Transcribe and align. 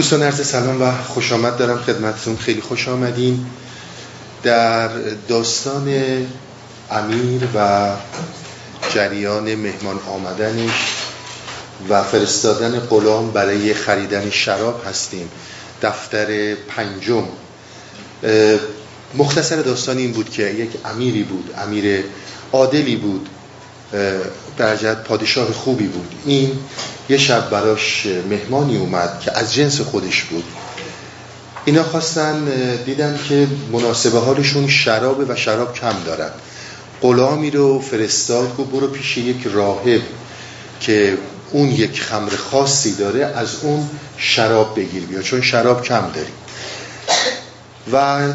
دوستان 0.00 0.22
عرض 0.22 0.46
سلام 0.46 0.82
و 0.82 0.92
خوش 1.02 1.32
آمد 1.32 1.56
دارم 1.56 1.78
خدمتتون. 1.78 2.36
خیلی 2.36 2.60
خوش 2.60 2.88
آمدین. 2.88 3.46
در 4.42 4.88
داستان 5.28 5.88
امیر 6.90 7.42
و 7.54 7.90
جریان 8.94 9.54
مهمان 9.54 9.98
آمدنش 10.08 10.70
و 11.88 12.02
فرستادن 12.02 12.80
غلام 12.80 13.30
برای 13.30 13.74
خریدن 13.74 14.30
شراب 14.30 14.82
هستیم. 14.86 15.30
دفتر 15.82 16.54
پنجم. 16.54 17.24
مختصر 19.14 19.56
داستان 19.56 19.98
این 19.98 20.12
بود 20.12 20.30
که 20.30 20.42
یک 20.42 20.70
امیری 20.84 21.22
بود 21.22 21.54
امیر 21.58 22.04
عادلی 22.52 22.96
بود. 22.96 23.28
در 24.58 24.94
پادشاه 24.94 25.52
خوبی 25.52 25.86
بود. 25.86 26.12
این 26.24 26.58
یه 27.08 27.18
شب 27.18 27.50
براش 27.50 28.06
مهمانی 28.30 28.76
اومد 28.76 29.20
که 29.20 29.38
از 29.38 29.54
جنس 29.54 29.80
خودش 29.80 30.22
بود. 30.22 30.44
اینا 31.64 31.82
خواستن 31.82 32.44
دیدن 32.86 33.18
که 33.28 33.46
مناسبه 33.72 34.18
حالشون 34.18 34.68
شراب 34.68 35.30
و 35.30 35.36
شراب 35.36 35.74
کم 35.74 35.94
دارن. 36.06 36.30
غلامی 37.02 37.50
رو 37.50 37.80
فرستاد 37.80 38.56
گفت 38.56 38.70
برو 38.70 38.86
پیش 38.86 39.18
یک 39.18 39.46
راهب 39.46 40.00
که 40.80 41.18
اون 41.50 41.68
یک 41.68 42.02
خمر 42.02 42.30
خاصی 42.36 42.94
داره 42.94 43.26
از 43.26 43.56
اون 43.62 43.88
شراب 44.16 44.76
بگیر 44.76 45.02
بیا 45.02 45.22
چون 45.22 45.40
شراب 45.40 45.82
کم 45.82 46.10
داری. 46.14 46.32
و 47.92 48.28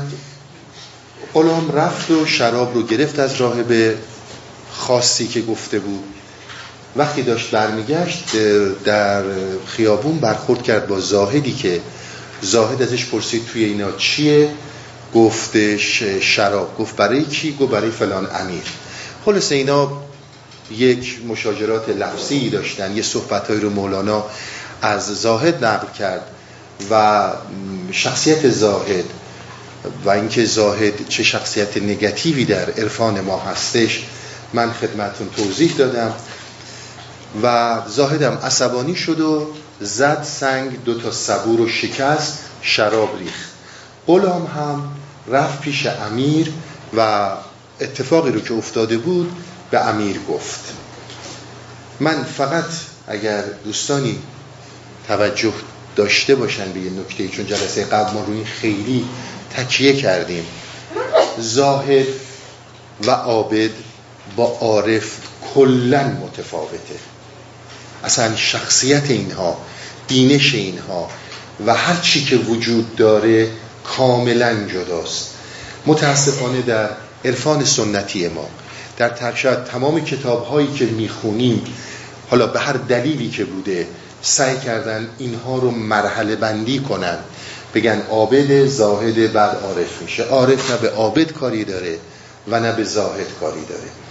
غلام 1.33 1.71
رفت 1.71 2.11
و 2.11 2.25
شراب 2.25 2.73
رو 2.73 2.83
گرفت 2.83 3.19
از 3.19 3.35
راهب. 3.35 3.95
خاصی 4.77 5.27
که 5.27 5.41
گفته 5.41 5.79
بود. 5.79 6.03
وقتی 6.95 7.21
داشت 7.21 7.51
برمیگشت 7.51 8.35
در 8.85 9.23
خیابون 9.65 10.17
برخورد 10.19 10.63
کرد 10.63 10.87
با 10.87 10.99
زاهدی 10.99 11.53
که 11.53 11.81
زاهد 12.41 12.81
ازش 12.81 13.05
پرسید 13.05 13.45
توی 13.45 13.63
اینا 13.63 13.91
چیه؟ 13.91 14.49
گفتش 15.13 16.03
شراب. 16.21 16.77
گفت 16.77 16.95
برای 16.95 17.23
کی؟ 17.23 17.57
گفت 17.59 17.71
برای 17.71 17.91
فلان 17.91 18.27
امیر. 18.35 18.63
خلص 19.25 19.51
اینا 19.51 19.91
یک 20.71 21.19
مشاجرات 21.27 21.89
لفظی 21.89 22.49
داشتن 22.49 22.95
یه 22.95 23.01
صحبتهایی 23.01 23.61
رو 23.61 23.69
مولانا 23.69 24.25
از 24.81 25.21
زاهد 25.21 25.65
نقل 25.65 25.87
کرد 25.99 26.27
و 26.91 27.23
شخصیت 27.91 28.49
زاهد 28.49 29.05
و 30.05 30.09
اینکه 30.09 30.45
زاهد 30.45 31.07
چه 31.07 31.23
شخصیت 31.23 31.77
نگاتیوی 31.77 32.45
در 32.45 32.69
عرفان 32.71 33.21
ما 33.21 33.39
هستش 33.39 34.03
من 34.53 34.71
خدمتون 34.71 35.29
توضیح 35.29 35.75
دادم 35.77 36.13
و 37.43 37.77
زاهدم 37.87 38.39
عصبانی 38.43 38.95
شد 38.95 39.19
و 39.19 39.47
زد 39.81 40.23
سنگ 40.23 40.83
دو 40.83 40.99
تا 40.99 41.11
صبور 41.11 41.61
و 41.61 41.69
شکست 41.69 42.37
شراب 42.61 43.19
ریخت. 43.19 43.49
غلام 44.07 44.45
هم 44.45 44.91
رفت 45.27 45.61
پیش 45.61 45.85
امیر 45.85 46.51
و 46.97 47.29
اتفاقی 47.81 48.31
رو 48.31 48.39
که 48.39 48.53
افتاده 48.53 48.97
بود 48.97 49.31
به 49.71 49.87
امیر 49.87 50.19
گفت. 50.29 50.73
من 51.99 52.23
فقط 52.23 52.65
اگر 53.07 53.41
دوستانی 53.41 54.19
توجه 55.07 55.53
داشته 55.95 56.35
باشن 56.35 56.71
به 56.71 56.79
یه 56.79 56.89
نکته 56.89 57.27
چون 57.27 57.45
جلسه 57.45 57.85
قبل 57.85 58.13
ما 58.13 58.23
روی 58.23 58.45
خیلی 58.45 59.05
تکیه 59.55 59.95
کردیم. 59.95 60.45
زاهد 61.39 62.07
و 63.05 63.11
عابد 63.11 63.71
با 64.35 64.57
عارف 64.61 65.17
کلا 65.53 66.03
متفاوته. 66.03 66.95
اصلا 68.03 68.35
شخصیت 68.35 69.09
اینها 69.09 69.57
بینش 70.07 70.53
اینها 70.53 71.09
و 71.65 71.73
هر 71.73 71.95
چی 72.01 72.25
که 72.25 72.35
وجود 72.35 72.95
داره 72.95 73.49
کاملا 73.83 74.67
جداست. 74.67 75.29
متاسفانه 75.85 76.61
در 76.61 76.89
عرفان 77.25 77.65
سنتی 77.65 78.27
ما 78.27 78.49
در 78.97 79.09
ترشد 79.09 79.63
تمام 79.63 80.05
کتاب 80.05 80.45
هایی 80.45 80.67
که 80.67 80.85
می‌خونیم 80.85 81.63
حالا 82.29 82.47
به 82.47 82.59
هر 82.59 82.73
دلیلی 82.73 83.29
که 83.29 83.45
بوده 83.45 83.87
سعی 84.21 84.57
کردن 84.57 85.09
اینها 85.17 85.57
رو 85.57 85.71
مرحله 85.71 86.35
بندی 86.35 86.79
کنن. 86.79 87.17
بگن 87.73 88.01
عابد 88.09 88.65
زاهد 88.65 89.33
بعد 89.33 89.57
عارف 89.63 90.01
میشه. 90.01 90.23
عارف 90.23 90.71
نه 90.71 90.77
به 90.77 90.89
عابد 90.89 91.31
کاری 91.31 91.63
داره 91.63 91.99
و 92.47 92.59
نه 92.59 92.71
به 92.71 92.83
زاهد 92.83 93.27
کاری 93.39 93.65
داره. 93.69 94.04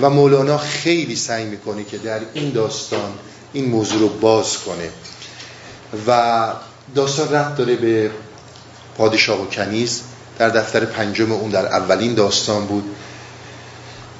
و 0.00 0.10
مولانا 0.10 0.58
خیلی 0.58 1.16
سعی 1.16 1.44
می‌کنه 1.44 1.84
که 1.84 1.98
در 1.98 2.20
این 2.34 2.50
داستان 2.50 3.12
این 3.52 3.64
موضوع 3.64 4.00
رو 4.00 4.08
باز 4.08 4.58
کنه. 4.58 4.90
و 6.06 6.52
داستان 6.94 7.28
رفت 7.28 7.56
داره 7.56 7.76
به 7.76 8.10
پادشاه 8.96 9.42
و 9.42 9.46
کنیز. 9.46 10.00
در 10.38 10.48
دفتر 10.48 10.84
پنجم 10.84 11.32
اون 11.32 11.50
در 11.50 11.66
اولین 11.66 12.14
داستان 12.14 12.66
بود. 12.66 12.84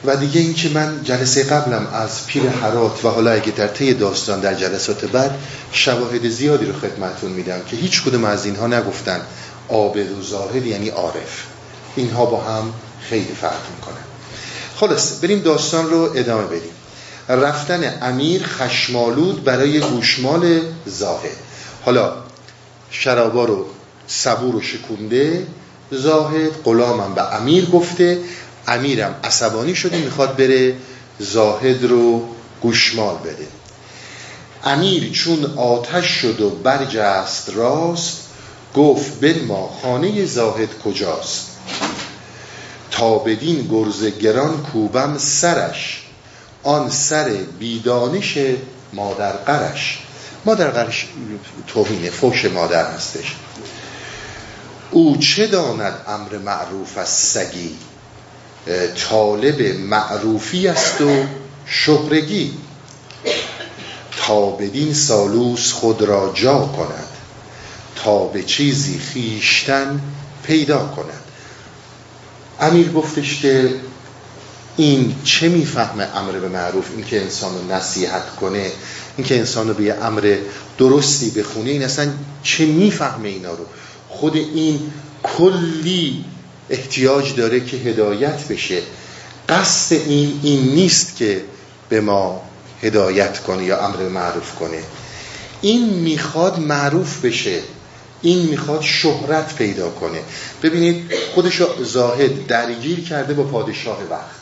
و 0.04 0.16
دیگه 0.16 0.41
این 0.41 0.54
که 0.54 0.69
من 0.69 1.00
جلسه 1.04 1.42
قبلم 1.42 1.86
از 1.92 2.26
پیر 2.26 2.48
حرات 2.48 3.04
و 3.04 3.09
حالا 3.09 3.30
اگه 3.30 3.50
در 3.50 3.69
طی 3.69 3.94
داستان 3.94 4.41
در 4.41 4.54
جلسات 4.54 5.04
بعد 5.04 5.38
شواهد 5.72 6.28
زیادی 6.28 6.66
رو 6.66 6.72
خدمتون 6.72 7.30
میدم 7.30 7.60
که 7.66 7.76
هیچ 7.76 8.04
کدوم 8.04 8.25
از 8.25 8.44
اینها 8.44 8.66
نگفتن 8.66 9.20
عابد 9.69 10.10
و 10.19 10.22
زاهد 10.22 10.66
یعنی 10.66 10.88
عارف. 10.88 11.44
اینها 11.97 12.25
با 12.25 12.41
هم 12.41 12.72
خیلی 13.00 13.34
فرق 13.41 13.60
می‌کنن. 13.76 14.09
خلاص 14.80 15.24
بریم 15.24 15.38
داستان 15.38 15.91
رو 15.91 16.10
ادامه 16.14 16.46
بدیم. 16.46 16.72
رفتن 17.28 17.98
امیر 18.02 18.42
خشمالود 18.42 19.44
برای 19.44 19.80
گوشمال 19.80 20.60
زاهد. 20.86 21.36
حالا 21.84 22.12
شرابا 22.91 23.44
رو 23.44 23.66
صبور 24.06 24.56
و 24.56 24.60
شکونده 24.62 25.46
زاهد 25.91 26.50
غلامم 26.64 27.14
به 27.14 27.34
امیر 27.34 27.64
گفته 27.64 28.18
امیرم 28.68 29.14
عصبانی 29.24 29.74
شده 29.74 29.98
می‌خواد 29.98 30.36
بره 30.36 30.76
زاهد 31.18 31.84
رو 31.84 32.28
گوشمال 32.62 33.14
بده. 33.16 33.47
امیر 34.64 35.12
چون 35.12 35.44
آتش 35.56 36.06
شد 36.06 36.41
و 36.41 36.50
برجست 36.50 37.50
راست 37.54 38.16
گفت 38.74 39.20
بن 39.20 39.44
ما 39.44 39.78
خانه 39.82 40.24
زاهد 40.24 40.78
کجاست؟ 40.84 41.49
تا 42.90 43.18
بدین 43.18 43.68
گرز 43.70 44.04
گران 44.04 44.62
کوبم 44.62 45.18
سرش. 45.18 46.02
آن 46.62 46.90
سر 46.90 47.28
بیدانش 47.58 48.38
مادر 48.92 49.32
قرش. 49.32 49.98
مادر 50.44 50.70
قرش 50.70 51.08
توهینه 51.66 52.10
فوش 52.10 52.44
مادر 52.44 52.92
هستش. 52.92 53.34
او 54.90 55.16
چه 55.16 55.46
داند 55.46 55.94
امر 56.08 56.38
معروف 56.38 56.98
از 56.98 57.08
سگی؟ 57.08 57.70
طالب 59.08 59.62
معروفی 59.62 60.68
است 60.68 61.00
و 61.00 61.24
شهرگی. 61.66 62.52
تا 64.18 64.50
بدین 64.50 64.94
سالوس 64.94 65.72
خود 65.72 66.02
را 66.02 66.32
جا 66.34 66.58
کند. 66.58 67.08
تا 67.96 68.24
به 68.24 68.42
چیزی 68.42 68.98
خیشتن 68.98 70.00
پیدا 70.42 70.86
کند. 70.86 71.19
امیر 72.60 72.93
گفتش 72.93 73.43
که 73.43 73.75
این 74.76 75.15
چه 75.25 75.48
می‌فهمه 75.48 76.09
امر 76.16 76.32
به 76.32 76.48
معروف؟ 76.48 76.84
این 76.97 77.04
که 77.04 77.21
انسان 77.21 77.54
رو 77.54 77.75
نصیحت 77.75 78.37
کنه 78.37 78.71
این 79.16 79.26
که 79.26 79.38
انسان 79.38 79.69
رو 79.69 79.75
به 79.75 79.82
یه 79.82 79.94
امر 79.94 80.37
درستی 80.78 81.31
بخونه 81.31 81.71
این 81.71 81.82
اصلا 81.82 82.12
چه 82.43 82.66
می‌فهمه 82.66 83.28
اینا 83.28 83.50
رو؟ 83.50 83.65
خود 84.09 84.37
این 84.37 84.93
کلی 85.22 86.25
احتیاج 86.71 87.34
داره 87.34 87.60
که 87.60 87.76
هدایت 87.76 88.48
بشه. 88.48 88.82
قصد 89.48 89.92
این 89.92 90.41
این 90.42 90.75
نیست 90.75 91.16
که 91.16 91.42
به 91.89 92.01
ما 92.01 92.42
هدایت 92.83 93.42
کنه 93.42 93.65
یا 93.65 93.86
امر 93.86 94.09
معروف 94.09 94.54
کنه. 94.54 94.83
این 95.60 95.89
می‌خواد 95.89 96.59
معروف 96.59 97.24
بشه. 97.24 97.60
این 98.22 98.48
می‌خواد 98.48 98.82
شهرت 98.82 99.54
پیدا 99.54 99.90
کنه. 99.90 100.20
ببینید 100.62 101.12
خودش 101.34 101.62
زاهد 101.82 102.46
درگیر 102.46 103.04
کرده 103.04 103.34
با 103.34 103.42
پادشاه 103.42 103.98
وقت. 104.10 104.40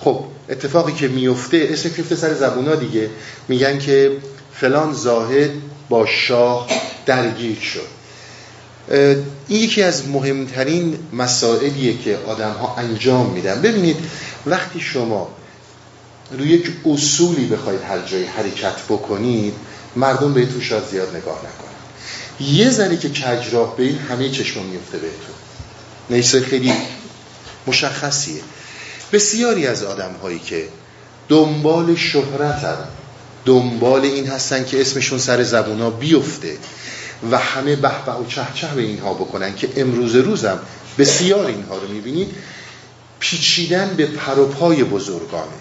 خب 0.00 0.24
اتفاقی 0.48 0.92
که 0.92 1.08
میفته 1.08 1.68
اسم 1.70 1.88
کفته 1.88 2.16
سر 2.16 2.34
زبونا 2.34 2.74
دیگه. 2.74 3.10
میگن 3.48 3.78
که 3.78 4.16
فلان 4.54 4.92
زاهد 4.92 5.50
با 5.88 6.06
شاه 6.06 6.66
درگیر 7.06 7.58
شد. 7.58 7.96
این 9.48 9.62
یکی 9.62 9.82
از 9.82 10.08
مهمترین 10.08 10.98
مسائلیه 11.12 11.98
که 11.98 12.18
آدم 12.26 12.52
ها 12.52 12.74
انجام 12.78 13.30
میدن. 13.30 13.62
ببینید 13.62 13.96
وقتی 14.46 14.80
شما 14.80 15.28
روی 16.30 16.48
یک 16.48 16.72
اصولی 16.86 17.46
بخواید 17.46 17.80
هر 17.82 17.98
جایی 17.98 18.24
حرکت 18.24 18.82
بکنید 18.88 19.54
مردم 19.96 20.34
بهتون 20.34 20.60
شاید 20.60 20.84
زیاد 20.84 21.16
نگاه 21.16 21.38
نکنن. 21.38 21.75
یه 22.40 22.70
ذره 22.70 22.96
که 22.96 23.08
کج 23.08 23.54
راه 23.54 23.74
این 23.78 23.98
همه 23.98 24.30
چشم 24.30 24.62
میفته 24.62 24.98
بهتون. 24.98 25.34
نیسه 26.10 26.40
خیلی 26.40 26.72
مشخصیه. 27.66 28.40
بسیاری 29.12 29.66
از 29.66 29.82
آدم 29.82 30.12
هایی 30.22 30.38
که 30.38 30.68
دنبال 31.28 31.96
شهرت 31.96 32.78
دنبال 33.44 34.00
این 34.00 34.26
هستن 34.26 34.64
که 34.64 34.80
اسمشون 34.80 35.18
سر 35.18 35.42
زبونا 35.42 35.90
بیفته 35.90 36.56
و 37.30 37.38
همه 37.38 37.76
به 37.76 37.88
و 37.88 38.26
چه 38.28 38.46
چه 38.54 38.66
به 38.66 38.82
اینها 38.82 39.14
بکنن 39.14 39.54
که 39.54 39.68
امروز 39.76 40.14
روزم 40.14 40.58
بسیار 40.98 41.46
اینها 41.46 41.78
رو 41.78 41.88
می‌بینید. 41.88 42.34
پیچیدن 43.18 43.94
به 43.96 44.06
پروپای 44.06 44.84
بزرگانه. 44.84 45.56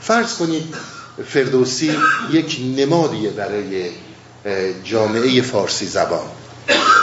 فرض 0.00 0.34
کنید 0.34 0.74
فردوسی 1.26 1.92
یک 2.32 2.60
نمادیه 2.76 3.30
برای 3.30 3.90
جامعه 4.84 5.42
فارسی 5.42 5.86
زبان. 5.86 6.26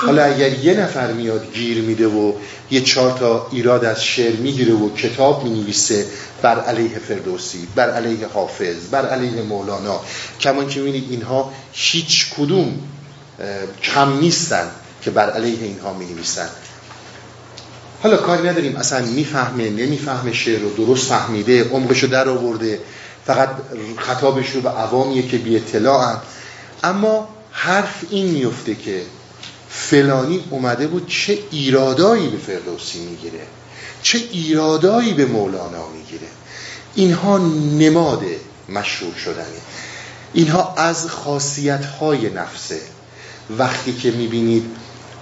حالا 0.05 0.23
اگر 0.23 0.53
یه 0.53 0.73
نفر 0.73 1.11
میاد 1.11 1.53
گیر 1.53 1.81
میده 1.81 2.07
و 2.07 2.33
یه 2.71 2.81
چهار 2.81 3.11
تا 3.11 3.47
ایراد 3.51 3.85
از 3.85 4.03
شعر 4.03 4.35
می‌گیره 4.35 4.73
و 4.73 4.95
کتاب 4.95 5.43
می‌نویسه 5.43 6.05
بر 6.41 6.59
علیه 6.59 6.99
فردوسی 6.99 7.67
بر 7.75 7.89
علیه 7.89 8.27
حافظ 8.27 8.75
بر 8.91 9.05
علیه 9.05 9.41
مولانا 9.41 10.01
کمان 10.39 10.67
که 10.67 10.79
می‌بینید 10.79 11.11
اینها 11.11 11.53
هیچ 11.73 12.33
کدوم 12.37 12.79
کم 13.83 14.19
نیستن 14.19 14.71
که 15.01 15.11
بر 15.11 15.29
علیه 15.29 15.63
اینها 15.63 15.93
می‌نویسن. 15.93 16.49
حالا 18.03 18.17
کاری 18.17 18.49
نداریم 18.49 18.75
اصلا 18.75 19.05
می‌فهمه 19.05 19.69
نمی‌فهمه 19.69 20.33
شعر 20.33 20.59
رو 20.59 20.85
درست 20.85 21.07
فهمیده 21.07 21.69
عمقشو 21.69 22.07
در 22.07 22.29
آورده 22.29 22.79
فقط 23.25 23.49
خطابش 23.97 24.49
رو 24.49 24.61
به 24.61 24.69
عوامیه 24.69 25.27
که 25.27 25.37
بی 25.37 25.55
اطلاعن 25.55 26.17
اما 26.83 27.29
حرف 27.55 28.03
این 28.09 28.25
میفته 28.25 28.75
که 28.75 29.01
فلانی 29.69 30.43
اومده 30.49 30.87
بود 30.87 31.07
چه 31.07 31.39
ایرادایی 31.51 32.27
به 32.27 32.37
فردوسی 32.37 32.99
می‌گیره 32.99 33.41
چه 34.01 34.17
ایرادایی 34.31 35.13
به 35.13 35.25
مولانا 35.25 35.87
می‌گیره. 35.89 36.27
اینها 36.95 37.37
نماد 37.77 38.23
مشهور 38.69 39.15
شدنه. 39.15 39.61
اینها 40.33 40.73
از 40.77 41.07
خاصیت 41.07 41.85
های 41.85 42.29
نفسه 42.29 42.79
وقتی 43.57 43.93
که 43.93 44.11
می‌بینید 44.11 44.65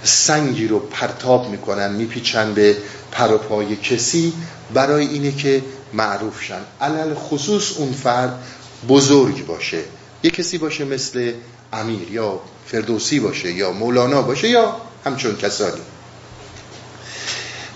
سنگی 0.04 0.68
رو 0.68 0.80
پرتاب 0.80 1.50
می‌کنن 1.50 1.92
میپیچن 1.92 2.54
به 2.54 2.78
پروپای 3.12 3.76
کسی 3.76 4.34
برای 4.74 5.08
اینه 5.08 5.32
که 5.32 5.64
معروف 5.94 6.44
شن. 6.44 6.62
علل 6.82 7.14
خصوص 7.14 7.78
اون 7.78 7.92
فرد 7.94 8.44
بزرگ 8.88 9.46
باشه. 9.46 9.82
یه 10.24 10.32
کسی 10.32 10.58
باشه 10.58 10.86
مثل 10.86 11.34
امیر 11.74 12.12
یا 12.12 12.40
فردوسی 12.68 13.20
باشه 13.20 13.52
یا 13.52 13.72
مولانا 13.72 14.22
باشه 14.22 14.50
یا 14.50 14.76
همچون 15.06 15.38
کسانی. 15.38 15.82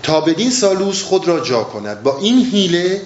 تا 0.02 0.20
بدین 0.20 0.50
سالوس 0.50 1.02
خود 1.02 1.28
را 1.28 1.40
جا 1.40 1.64
کند. 1.64 2.02
با 2.02 2.18
این 2.18 2.46
حیله 2.46 3.02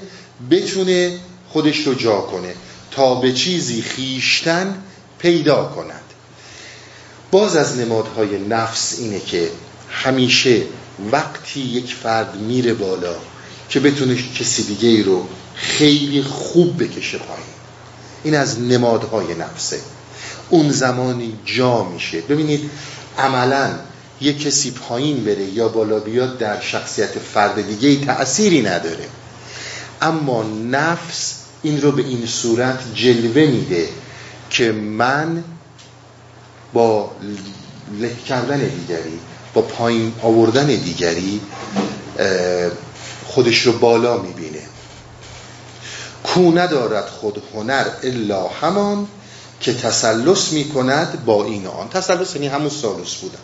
بتونه 0.50 1.18
خودش 1.48 1.86
رو 1.86 1.94
جا 1.94 2.20
کنه. 2.20 2.54
تا 2.90 3.14
به 3.14 3.32
چیزی 3.32 3.82
خیشتن 3.82 4.82
پیدا 5.18 5.64
کند. 5.64 6.02
باز 7.30 7.56
از 7.56 7.78
نمادهای 7.78 8.38
نفس 8.38 8.98
اینه 8.98 9.20
که 9.20 9.50
همیشه 9.90 10.62
وقتی 11.12 11.60
یک 11.60 11.94
فرد 11.94 12.36
میره 12.36 12.74
بالا 12.74 13.14
که 13.68 13.80
بتونه 13.80 14.16
کسی 14.38 14.62
دیگه 14.62 14.88
ای 14.88 15.02
رو 15.02 15.26
خیلی 15.54 16.22
خوب 16.22 16.82
بکشه 16.82 17.18
پایین. 17.18 17.44
این 18.24 18.34
از 18.34 18.60
نمادهای 18.60 19.34
نفسه. 19.34 19.80
اون 20.50 20.70
زمانی 20.70 21.32
جا 21.44 21.84
میشه. 21.84 22.20
ببینید 22.20 22.70
عملا 23.18 23.70
یک 24.20 24.42
کسی 24.42 24.70
پایین 24.70 25.24
بره 25.24 25.44
یا 25.44 25.68
بالا 25.68 25.98
بیاد 25.98 26.38
در 26.38 26.60
شخصیت 26.60 27.18
فرد 27.18 27.66
دیگه 27.66 27.88
ای 27.88 27.96
تأثیری 27.96 28.62
نداره. 28.62 29.08
اما 30.02 30.42
نفس 30.70 31.34
این 31.62 31.82
رو 31.82 31.92
به 31.92 32.02
این 32.02 32.26
صورت 32.26 32.94
جلوه 32.94 33.46
میده 33.46 33.88
که 34.50 34.72
من 34.72 35.44
با 36.72 37.10
له 38.00 38.16
کردن 38.28 38.58
دیگری 38.58 39.18
با 39.54 39.62
پایین 39.62 40.12
آوردن 40.22 40.66
دیگری 40.66 41.40
خودش 43.26 43.62
رو 43.62 43.72
بالا 43.72 44.18
می‌بینه. 44.18 44.62
کو 46.24 46.52
ندارد 46.52 47.06
خود 47.06 47.42
هنر 47.54 47.86
الا 48.02 48.48
همان 48.48 49.06
که 49.60 49.74
تسلس 49.74 50.52
می‌کند 50.52 51.24
با 51.24 51.44
این 51.44 51.66
آن. 51.66 51.88
تسلس 51.88 52.34
یعنی 52.34 52.48
همون 52.48 52.68
سالوس 52.68 53.16
بودن. 53.16 53.38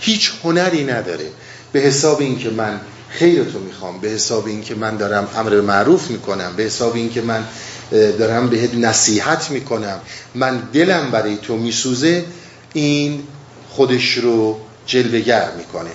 هیچ 0.00 0.32
هنری 0.44 0.84
نداره. 0.84 1.26
به 1.72 1.80
حساب 1.80 2.20
اینکه 2.20 2.50
من 2.50 2.80
خیرتو 3.08 3.58
می‌خوام 3.58 4.00
به 4.00 4.08
حساب 4.08 4.46
اینکه 4.46 4.74
من 4.74 4.96
دارم 4.96 5.28
امر 5.36 5.60
معروف 5.60 6.10
می‌کنم 6.10 6.52
به 6.56 6.62
حساب 6.62 6.94
اینکه 6.94 7.20
من 7.20 7.44
دارم 7.90 8.48
بهت 8.48 8.74
نصیحت 8.74 9.50
می‌کنم 9.50 10.00
من 10.34 10.62
دلم 10.72 11.10
برای 11.10 11.36
تو 11.36 11.56
میسوزه 11.56 12.24
این 12.72 13.22
خودش 13.70 14.12
رو 14.12 14.60
جلوگر 14.86 15.48
می‌کنه. 15.58 15.90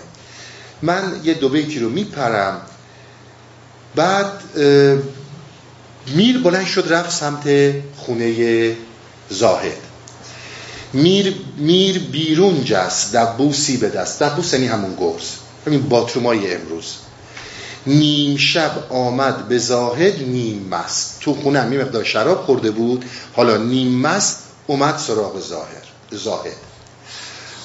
من 0.82 1.22
یه 1.24 1.34
دو 1.34 1.50
بیتی 1.50 1.80
رو 1.80 1.90
میپرم 1.90 2.62
بعد 3.96 4.32
میر 6.16 6.38
بلند 6.38 6.66
شد 6.66 6.86
رفت 6.90 7.12
سمت 7.12 7.74
خونه 7.98 8.76
زاهد. 9.30 9.78
میر, 10.94 11.36
میر 11.58 12.00
بیرون 12.00 12.64
جست 12.64 13.16
دبوسی 13.16 13.78
به 13.78 13.90
دست. 13.90 14.24
دبوس 14.24 14.54
یعنی 14.54 14.68
همون 14.68 14.96
گرز 15.00 15.30
همین 15.68 15.90
باترومای 15.90 16.56
امروز. 16.56 16.96
نیم 17.88 18.38
شب 18.38 18.72
آمد 18.90 19.48
به 19.48 19.58
زاهد 19.58 20.20
نیم 20.22 20.68
مست. 20.72 21.20
تو 21.20 21.34
خونه 21.34 21.60
هم 21.62 21.70
مقدار 21.70 22.04
شراب 22.04 22.46
خورده 22.46 22.72
بود 22.72 23.06
حالا 23.34 23.58
نیم 23.58 24.02
مست 24.02 24.40
اومد 24.68 24.98
سراغ 24.98 25.40
زاهر 25.40 25.84
زاهد. 26.12 26.58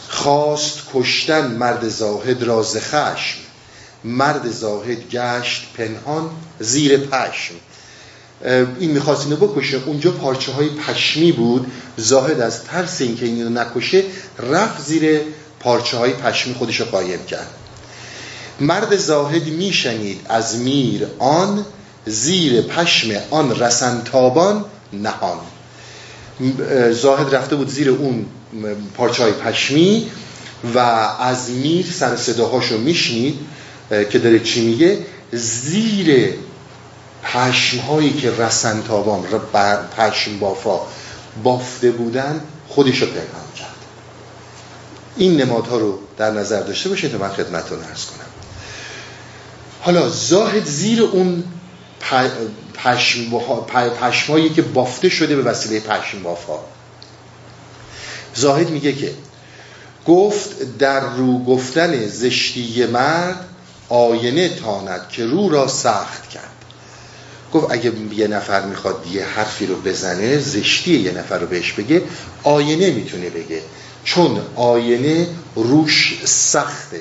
خواست 0.08 0.78
کشتن 0.94 1.46
مرد 1.50 1.88
زاهد 1.88 2.42
را 2.42 2.62
خشم. 2.62 3.38
مرد 4.04 4.50
زاهد 4.50 5.10
گشت 5.10 5.62
پنهان 5.76 6.30
زیر 6.60 6.96
پشم. 6.96 7.54
این 8.80 8.90
می‌خواست 8.90 9.24
اینو 9.24 9.36
بکشه. 9.36 9.80
اونجا 9.86 10.10
پارچه 10.10 10.52
های 10.52 10.68
پشمی 10.68 11.32
بود. 11.32 11.66
زاهد 11.96 12.40
از 12.40 12.64
ترس 12.64 13.00
اینکه 13.00 13.26
اینو 13.26 13.48
نکشه 13.48 14.02
رفت 14.38 14.82
زیر 14.82 15.20
پارچه 15.60 15.96
های 15.96 16.12
پشمی 16.12 16.54
خودش 16.54 16.80
قایم 16.80 17.24
کرد. 17.24 17.50
مرد 18.60 18.96
زاهد 18.96 19.46
میشنید. 19.46 20.20
از 20.28 20.56
میر 20.56 21.06
آن 21.18 21.66
زیر 22.06 22.62
پشم 22.62 23.10
آن 23.30 23.60
رسنتابان 23.60 24.64
نهان. 24.92 25.38
زاهد 26.92 27.34
رفته 27.34 27.56
بود 27.56 27.68
زیر 27.68 27.90
اون 27.90 28.26
پارچه 28.94 29.22
های 29.22 29.32
پشمی 29.32 30.06
و 30.74 30.78
از 31.20 31.50
میر 31.50 31.86
سر 31.86 32.16
صداهاشو 32.16 32.78
میشنید 32.78 33.34
که 34.10 34.18
داره 34.18 34.40
چی 34.40 34.66
میگه؟ 34.66 34.98
زیر 35.32 36.34
پشم 37.22 37.78
هایی 37.78 38.12
که 38.12 38.32
تابان 38.88 39.22
پشم 39.96 40.38
بافا 40.38 40.80
بافته 41.42 41.90
بودن 41.90 42.40
خودش 42.68 42.98
رو 42.98 43.06
پنهان 43.06 43.52
کرد. 43.56 43.68
این 45.16 45.40
نمادها 45.40 45.78
رو 45.78 45.98
در 46.16 46.30
نظر 46.30 46.60
داشته 46.60 46.88
باشید 46.88 47.12
تا 47.12 47.18
من 47.18 47.28
خدمتتون 47.28 47.78
ارز 47.78 48.04
کنم. 48.04 48.26
حالا 49.80 50.08
زاهد 50.08 50.64
زیر 50.64 51.02
اون 51.02 51.44
پشم 52.74 54.32
هایی 54.32 54.50
که 54.50 54.62
بافته 54.62 55.08
شده 55.08 55.36
به 55.36 55.42
وسیله 55.42 55.80
پشم 55.80 56.22
بافا 56.22 56.58
زاهد 58.34 58.70
میگه 58.70 58.92
که 58.92 59.14
گفت 60.06 60.78
در 60.78 61.00
رو 61.00 61.44
گفتن 61.44 62.06
زشتی 62.06 62.86
مرد 62.86 63.46
آینه 63.88 64.48
تاند 64.48 65.08
که 65.08 65.26
رو 65.26 65.48
را 65.48 65.68
سخت 65.68 66.28
کرد. 66.28 66.59
گفت 67.54 67.66
اگه 67.70 67.92
یه 68.12 68.26
نفر 68.26 68.66
می‌خواد 68.66 69.06
یه 69.12 69.24
حرفی 69.24 69.66
رو 69.66 69.76
بزنه 69.76 70.38
زشتی 70.38 70.98
یه 70.98 71.12
نفر 71.12 71.38
رو 71.38 71.46
بهش 71.46 71.72
بگه 71.72 72.02
آینه 72.42 72.90
می‌تونه 72.90 73.30
بگه. 73.30 73.62
چون 74.04 74.40
آینه 74.56 75.26
روش 75.54 76.20
سخته 76.24 77.00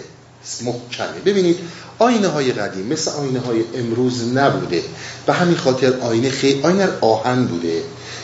محکمه. 0.61 1.19
ببینید 1.25 1.59
آینه 1.99 2.27
های 2.27 2.51
قدیم 2.51 2.85
مثل 2.85 3.11
آینه 3.11 3.39
های 3.39 3.63
امروز 3.75 4.33
نبوده. 4.33 4.81
و 5.27 5.33
همین 5.33 5.57
خاطر 5.57 5.93
آینه 6.01 6.29
خیلی 6.29 6.61
آینه 6.61 6.87
آهن 7.01 7.45
بوده. 7.45 7.81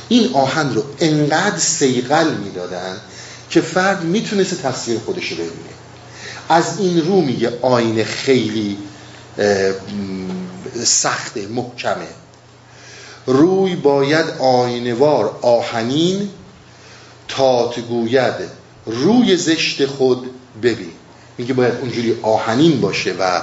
این 0.10 0.34
آهن 0.34 0.74
رو 0.74 0.84
انقدر 1.00 1.58
سیقل 1.58 2.34
می‌دادن 2.34 2.98
که 3.50 3.62
فرد 3.62 4.03
می‌تونست 4.03 4.62
تصویر 4.62 5.00
خودش 5.05 5.32
رو 5.32 5.36
ببینه. 5.36 5.75
از 6.50 6.79
این 6.79 7.05
رو 7.05 7.22
میگه 7.22 7.53
آینه 7.62 8.03
خیلی 8.03 8.77
سخت 10.84 11.38
محکمه. 11.38 12.08
روی 13.27 13.75
باید 13.75 14.25
آینوار 14.39 15.39
آهنین 15.41 16.29
تا 17.27 17.74
گوید 17.89 18.34
روی 18.86 19.38
زشت 19.38 19.86
خود 19.86 20.29
ببین. 20.63 20.91
میگه 21.38 21.53
باید 21.53 21.74
اونجوری 21.82 22.20
آهنین 22.22 22.82
باشه 22.82 23.15
و 23.20 23.41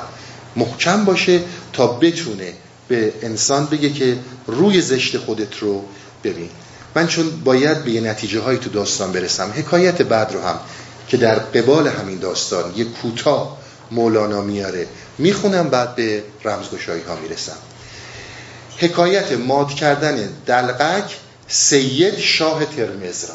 محکم 0.56 1.04
باشه 1.04 1.40
تا 1.72 1.86
بتونه 1.86 2.52
به 2.88 3.12
انسان 3.22 3.66
بگه 3.66 3.90
که 3.90 4.18
روی 4.46 4.80
زشت 4.80 5.18
خودت 5.18 5.58
رو 5.58 5.84
ببین. 6.24 6.48
من 6.94 7.06
چون 7.06 7.30
باید 7.44 7.84
به 7.84 7.90
یه 7.90 8.00
نتیجه 8.00 8.40
هایی 8.40 8.58
تو 8.58 8.70
داستان 8.70 9.12
برسم. 9.12 9.52
حکایت 9.56 10.02
بعد 10.02 10.32
رو 10.32 10.40
هم 10.40 10.60
که 11.08 11.16
در 11.16 11.34
قبال 11.34 11.88
همین 11.88 12.18
داستان 12.18 12.72
یک 12.76 12.92
کوتاه 12.92 13.58
مولانا 13.94 14.40
میاره. 14.40 14.86
می‌خونم 15.18 15.68
بعد 15.68 15.96
به 15.96 16.22
رمزگشایی 16.44 17.02
ها 17.02 17.16
می‌رسم. 17.16 17.56
حکایت 18.78 19.32
ماد 19.32 19.68
کردن 19.68 20.28
دلقک 20.46 21.16
سید 21.48 22.18
شاه 22.18 22.64
ترمز 22.64 23.24
را. 23.24 23.34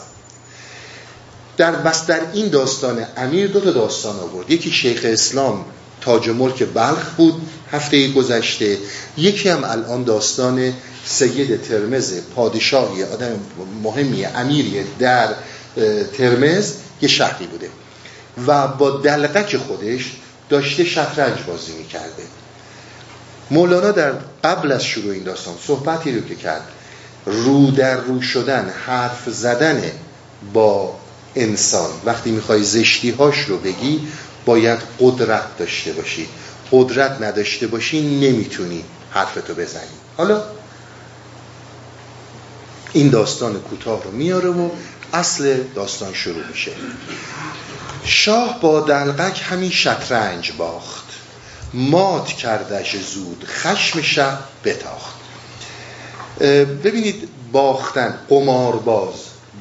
در 1.58 1.72
بس 1.72 2.06
در 2.06 2.22
این 2.34 2.48
داستان 2.48 3.06
امیر 3.18 3.48
دو 3.48 3.60
تا 3.60 3.72
داستان 3.72 4.20
آورد. 4.20 4.52
یکی 4.52 4.72
شیخ 4.72 5.02
اسلام 5.04 5.66
تاج 6.02 6.30
ملک 6.30 6.64
بلخ 6.74 7.10
بود 7.18 7.42
هفته 7.72 8.12
گذشته. 8.12 8.78
یکی 9.18 9.50
هم 9.50 9.64
الان 9.64 10.04
داستان 10.04 10.74
سید 11.06 11.62
ترمز 11.62 12.14
پادشاهی 12.36 13.04
آدم 13.04 13.40
مهمی 13.84 14.26
امیری 14.26 14.84
در 15.00 15.30
ترمز 16.18 16.74
یه 17.02 17.10
شهری 17.10 17.48
بوده. 17.48 17.70
و 18.48 18.68
با 18.68 18.90
دلقک 18.90 19.58
خودش 19.58 20.12
داشته 20.50 20.84
شطرنج 20.84 21.38
بازی 21.48 21.74
می‌کرده. 21.74 22.24
مولانا 23.52 23.92
در 23.92 24.14
قبل 24.44 24.72
از 24.72 24.84
شروع 24.84 25.14
این 25.14 25.24
داستان 25.24 25.54
صحبتی 25.68 26.20
رو 26.20 26.28
که 26.28 26.36
کرد 26.36 26.68
رو 27.26 27.72
در 27.72 27.98
رو 27.98 28.22
شدن 28.22 28.74
حرف 28.86 29.30
زدن 29.30 29.92
با 30.54 30.96
انسان. 31.36 31.90
وقتی 32.06 32.32
می‌خوای 32.32 32.64
زشتی 32.64 33.10
هاش 33.12 33.40
رو 33.40 33.58
بگی 33.58 34.08
باید 34.46 34.80
قدرت 35.00 35.58
داشته 35.58 35.94
باشی. 35.94 36.28
قدرت 36.72 37.22
نداشته 37.22 37.68
باشی 37.68 38.20
نمی‌تونی 38.20 38.84
حرفتو 39.12 39.54
بزنی. 39.54 39.98
حالا 40.18 40.44
این 42.94 43.10
داستان 43.10 43.60
کوتاه 43.60 44.04
رو 44.04 44.12
میاره 44.12 44.50
و 44.50 44.70
اصل 45.14 45.58
داستان 45.76 46.14
شروع 46.14 46.48
میشه. 46.52 46.72
شاه 48.08 48.60
با 48.62 48.80
دلقک 48.80 49.42
همین 49.50 49.72
شطرنج 49.72 50.52
باخت. 50.58 51.04
مات 51.74 52.28
کردش 52.28 52.96
زود 52.96 53.46
خشم 53.48 54.02
شب 54.02 54.40
بتاخت. 54.66 55.16
ببینید 56.84 57.30
باختن 57.52 58.20
قمارباز 58.30 59.14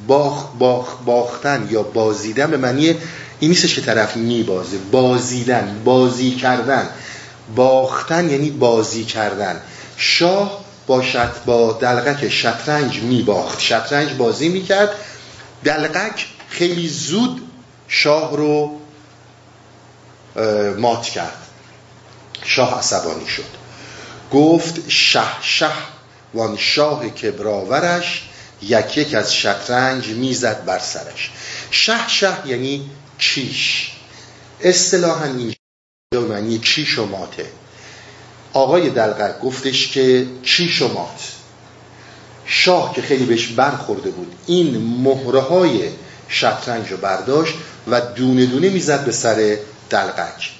باخ 0.07 0.45
باخ 0.59 0.95
باختن 1.05 1.67
یا 1.71 1.83
بازیدن 1.83 2.51
به 2.51 2.57
معنی 2.57 2.95
این 3.39 3.49
نیستش 3.49 3.75
که 3.75 3.81
طرف 3.81 4.17
میبازه. 4.17 4.77
بازیدن 4.91 5.81
بازی 5.85 6.31
کردن. 6.31 6.89
باختن 7.55 8.29
یعنی 8.29 8.49
بازی 8.49 9.03
کردن. 9.03 9.61
شاه 9.97 10.63
با 10.87 11.01
شط 11.01 11.37
با 11.45 11.73
دلقک 11.81 12.29
شطرنج 12.29 12.99
میباخت. 12.99 13.59
شطرنج 13.59 14.13
بازی 14.13 14.49
می‌کرد. 14.49 14.89
دلقک 15.63 16.27
خیلی 16.49 16.87
زود 16.87 17.41
شاه 17.87 18.37
رو 18.37 18.79
مات 20.77 21.03
کرد. 21.03 21.37
شاه 22.43 22.79
عصبانی 22.79 23.27
شد. 23.27 23.57
گفت 24.31 24.89
شه 24.89 25.41
شه 25.41 25.71
وان 26.33 26.57
شاه 26.57 27.09
کبراورش 27.09 28.29
یک 28.61 28.97
یک 28.97 29.13
از 29.13 29.33
شطرنج 29.35 30.07
می‌زد 30.07 30.65
بر 30.65 30.79
سرش. 30.79 31.31
شه 31.71 32.07
شه 32.07 32.33
یعنی 32.45 32.89
چیش. 33.17 33.91
اصطلاحا 34.61 35.25
این 35.25 35.55
معنی 36.13 36.59
چیش 36.59 36.99
و 36.99 37.05
ماته. 37.05 37.45
آقای 38.53 38.89
دلقک 38.89 39.39
گفتش 39.39 39.91
که 39.91 40.27
چیش 40.43 40.81
و 40.81 40.93
مات. 40.93 41.31
شاه 42.45 42.93
که 42.95 43.01
خیلی 43.01 43.25
بهش 43.25 43.47
برخورده 43.47 44.09
بود 44.09 44.35
این 44.47 44.77
مهره 44.77 45.41
های 45.41 45.89
شطرنج 46.29 46.91
رو 46.91 46.97
برداشت 46.97 47.53
و 47.87 48.01
دونه 48.01 48.45
دونه 48.45 48.69
می‌زد 48.69 49.05
به 49.05 49.11
سر 49.11 49.57
دلقک. 49.89 50.51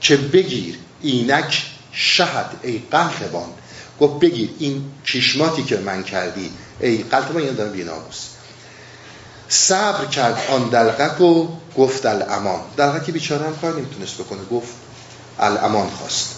که 0.00 0.16
بگیر 0.16 0.78
اینک 1.02 1.66
شهد 1.92 2.50
ای 2.62 2.82
قلقبان. 2.90 3.48
گفت 4.00 4.20
بگیر 4.20 4.50
این 4.58 4.84
چشماتی 5.04 5.62
که 5.62 5.76
من 5.76 6.02
کردی. 6.02 6.50
ای 6.80 6.96
قلقبان 6.96 7.42
یعنی 7.42 7.56
دارم 7.56 7.72
بیناموس 7.72 8.26
صبر 9.48 10.04
کرد 10.04 10.38
آن 10.50 10.68
دلقک 10.68 11.20
و 11.20 11.48
گفت 11.76 12.06
الامان. 12.06 12.60
دلقک 12.76 13.10
بیچاره 13.10 13.46
هم 13.46 13.56
کار 13.56 13.76
نمی‌تونست 13.76 14.14
بکنه. 14.14 14.44
گفت 14.50 14.72
الامان 15.38 15.90
خواست. 15.90 16.34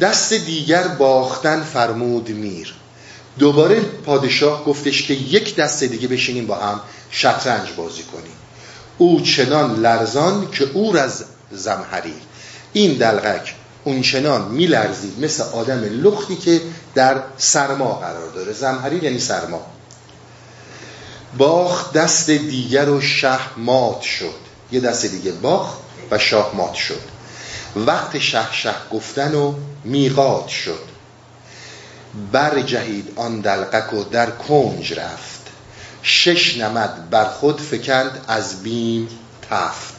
دست 0.00 0.32
دیگر 0.32 0.88
باختن 0.88 1.62
فرمود 1.62 2.30
میر. 2.30 2.74
دوباره 3.38 3.80
پادشاه 3.80 4.64
گفتش 4.64 5.02
که 5.02 5.14
یک 5.14 5.56
دست 5.56 5.84
دیگه 5.84 6.08
بشینیم 6.08 6.46
با 6.46 6.56
هم 6.56 6.80
شطرنج 7.10 7.72
بازی 7.76 8.02
کنیم. 8.02 8.35
او 8.98 9.20
چنان 9.20 9.80
لرزان 9.80 10.50
که 10.50 10.70
او 10.74 10.96
از 10.96 11.24
زمهری. 11.52 12.14
این 12.72 12.94
دلغک 12.94 13.54
اون 13.84 14.02
چنان 14.02 14.48
میلرزید 14.48 15.24
مثل 15.24 15.42
آدم 15.42 15.80
لختی 15.80 16.36
که 16.36 16.60
در 16.94 17.22
سرما 17.38 17.92
قرار 17.94 18.30
داره. 18.30 18.52
زمهری 18.52 18.96
یعنی 18.96 19.18
سرما. 19.18 19.66
باخ 21.38 21.92
دست 21.92 22.30
دیگر 22.30 22.88
و 22.88 23.00
شه 23.00 23.58
مات 23.58 24.00
شد. 24.00 24.34
یه 24.72 24.80
دست 24.80 25.06
دیگه 25.06 25.32
باخ 25.32 25.74
و 26.10 26.18
شاه 26.18 26.52
مات 26.54 26.74
شد. 26.74 27.00
وقت 27.76 28.18
شه 28.18 28.52
شه 28.52 28.74
گفتن 28.92 29.34
و 29.34 29.54
میقات 29.84 30.48
شد. 30.48 30.96
بر 32.32 32.60
جهید 32.60 33.12
آن 33.16 33.40
دلقک 33.40 33.94
و 33.94 34.04
در 34.04 34.30
کنج 34.30 34.92
رفت. 34.92 35.35
شش 36.08 36.56
نمد 36.56 37.10
بر 37.10 37.24
خود 37.24 37.60
فکند 37.60 38.24
از 38.28 38.62
بیم 38.62 39.08
تفت. 39.50 39.94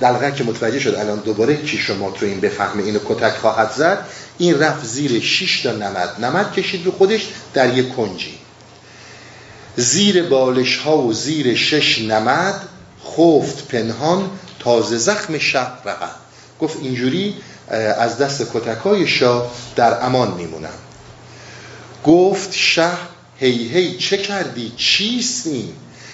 دلقک 0.00 0.36
که 0.36 0.44
متوجه 0.44 0.80
شد 0.80 0.94
الان 0.94 1.18
دوباره 1.18 1.56
کی 1.56 1.78
شما 1.78 2.10
تو 2.10 2.26
این 2.26 2.40
بفهمه 2.40 2.82
اینو 2.82 2.98
کتک 3.08 3.32
خواهد 3.36 3.72
زد 3.72 4.06
این 4.38 4.58
رفت 4.58 4.84
زیر 4.84 5.20
شش 5.20 5.62
تا 5.62 5.72
نمد. 5.72 6.24
نمد 6.24 6.52
کشید 6.52 6.86
رو 6.86 6.92
خودش 6.92 7.28
در 7.54 7.78
یک 7.78 7.96
کنجی. 7.96 8.38
زیر 9.76 10.22
بالش 10.22 10.76
ها 10.76 10.98
و 10.98 11.12
زیر 11.12 11.54
شش 11.54 12.02
نمد 12.02 12.68
خفت 13.04 13.68
پنهان 13.68 14.30
تازه 14.58 14.98
زخم 14.98 15.38
شهر 15.38 15.78
رقم. 15.84 16.10
گفت 16.60 16.78
اینجوری 16.82 17.34
از 17.98 18.18
دست 18.18 18.52
کتکای 18.52 19.06
شاه 19.06 19.50
در 19.76 20.04
امان 20.04 20.34
میمونم. 20.34 20.78
گفت 22.04 22.52
شه 22.52 22.90
هی 23.40 23.68
هی 23.68 23.96
چه 23.96 24.16
کردی؟ 24.16 24.72
چیست 24.76 25.46
این 25.46 25.72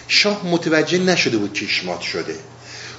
شاه 0.08 0.46
متوجه 0.46 0.98
نشده 0.98 1.38
بود 1.38 1.52
چشمات 1.52 2.00
شده. 2.00 2.36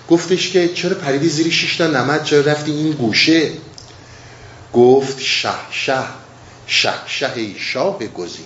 گفتش 0.09 0.49
که 0.49 0.67
چرا 0.67 0.95
پریدی 0.95 1.29
زیری 1.29 1.51
شیشتا 1.51 1.87
نمد؟ 1.87 2.23
چرا 2.23 2.41
رفتی 2.41 2.71
این 2.71 2.91
گوشه؟ 2.91 3.51
گفت 4.73 5.19
شه 5.19 5.49
شه 5.71 6.03
شه 6.67 6.93
شه 7.07 7.33
ای 7.35 7.55
شاه 7.59 7.99
گزین 7.99 8.45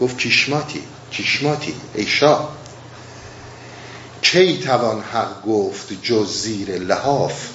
گفت 0.00 0.18
چشماتی 0.18 0.82
چشماتی 1.10 1.74
ای 1.94 2.06
شاه. 2.06 2.56
کی 4.22 4.58
توان 4.58 5.02
حق 5.02 5.42
گفت 5.42 6.02
جز 6.02 6.42
زیر 6.42 6.78
لحاف؟ 6.78 7.48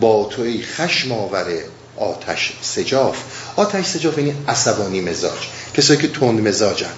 با 0.00 0.24
تو 0.24 0.42
ای 0.42 0.62
خشم 0.62 1.12
آوره 1.12 1.64
آتش 1.96 2.52
سجاف. 2.62 3.24
آتش 3.58 3.86
سجاف 3.86 4.18
یعنی 4.18 4.34
عصبانی 4.48 5.00
مزاج. 5.00 5.48
کسایی 5.74 6.00
که 6.00 6.08
تند 6.08 6.48
مزاجن. 6.48 6.92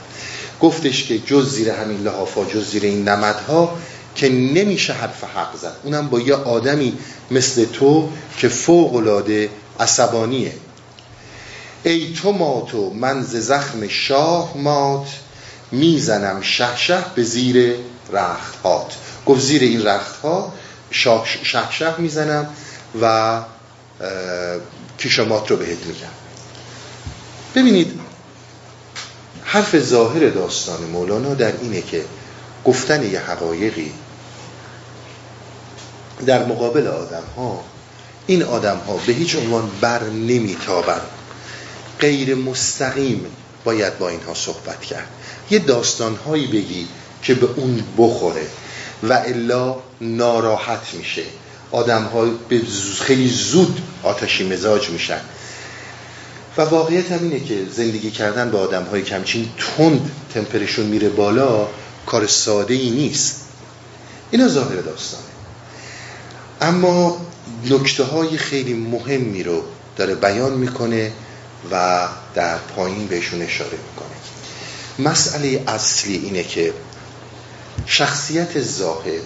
گفتش 0.60 1.04
که 1.04 1.18
جز 1.18 1.50
زیر 1.50 1.70
همین 1.70 2.02
لحافا 2.02 2.44
جز 2.44 2.70
زیر 2.70 2.82
این 2.82 3.08
نمدها 3.08 3.78
که 4.14 4.28
نمیشه 4.28 4.92
حرف 4.92 5.24
حق 5.24 5.56
زد. 5.56 5.76
اونم 5.84 6.08
با 6.08 6.20
یه 6.20 6.34
آدمی 6.34 6.98
مثل 7.30 7.64
تو 7.64 8.08
که 8.38 8.48
فوق 8.48 8.94
العاده 8.94 9.50
عصبانیه. 9.80 10.52
ای 11.84 12.12
تو 12.12 12.32
ماتو 12.32 12.90
من 12.90 13.22
ز 13.22 13.36
زخم 13.36 13.88
شاه 13.88 14.56
مات 14.56 15.08
می‌زنم 15.72 16.42
شه 16.42 16.76
شه 16.76 16.98
به 17.14 17.22
زیر 17.22 17.74
رخت 18.12 18.56
هات 18.64 18.94
گفت 19.26 19.40
زیر 19.40 19.62
این 19.62 19.86
رخت 19.86 20.20
ها 20.22 20.52
شه 20.90 21.70
شه 21.70 22.00
می‌زنم 22.00 22.46
و 23.02 23.38
کیشامات 24.98 25.50
رو 25.50 25.56
بهت 25.56 25.86
میگم. 25.86 26.19
ببینید 27.54 28.00
حرف 29.42 29.78
ظاهر 29.78 30.28
داستان 30.28 30.82
مولانا 30.82 31.34
در 31.34 31.52
اینه 31.62 31.82
که 31.82 32.04
گفتن 32.64 33.10
یه 33.12 33.20
حقایقی 33.20 33.92
در 36.26 36.44
مقابل 36.44 36.86
آدم 36.86 37.22
ها 37.36 37.64
این 38.26 38.42
آدم 38.42 38.76
ها 38.76 38.96
به 39.06 39.12
هیچ 39.12 39.36
عنوان 39.36 39.70
بر 39.80 40.02
نمیتابند. 40.04 41.06
غیر 42.00 42.34
مستقیم 42.34 43.26
باید 43.64 43.98
با 43.98 44.08
اینها 44.08 44.34
صحبت 44.34 44.80
کرد. 44.80 45.08
یه 45.50 45.58
داستان 45.58 46.16
هایی 46.16 46.46
بگی 46.46 46.88
که 47.22 47.34
به 47.34 47.48
اون 47.56 47.84
بخوره 47.98 48.46
و 49.02 49.12
الا 49.12 49.76
ناراحت 50.00 50.94
میشه. 50.94 51.22
آدم 51.70 52.02
ها 52.04 52.26
خیلی 53.00 53.28
زود 53.28 53.80
آتشی 54.02 54.48
مزاج 54.48 54.90
میشن. 54.90 55.20
و 56.60 56.62
واقعیت 56.62 57.12
هم 57.12 57.22
اینه 57.22 57.40
که 57.40 57.66
زندگی 57.72 58.10
کردن 58.10 58.50
با 58.50 58.58
آدم 58.58 58.84
های 58.84 59.02
کمچین 59.02 59.48
تند 59.58 60.10
تمپرشون 60.34 60.86
میره 60.86 61.08
بالا 61.08 61.68
کار 62.06 62.26
ساده 62.26 62.74
ای 62.74 62.90
نیست. 62.90 63.40
اینا 64.30 64.48
ظاهر 64.48 64.76
داستانه. 64.76 65.24
اما 66.60 67.26
نکته 67.70 68.04
های 68.04 68.38
خیلی 68.38 68.74
مهمی 68.74 69.42
رو 69.42 69.62
داره 69.96 70.14
بیان 70.14 70.52
می‌کنه 70.52 71.12
و 71.72 72.08
در 72.34 72.58
پایین 72.58 73.06
بهشون 73.06 73.42
اشاره 73.42 73.78
می‌کنه. 73.88 75.08
مسئله 75.10 75.64
اصلی 75.68 76.16
اینه 76.16 76.42
که 76.42 76.72
شخصیت 77.86 78.60
زاهد 78.60 79.22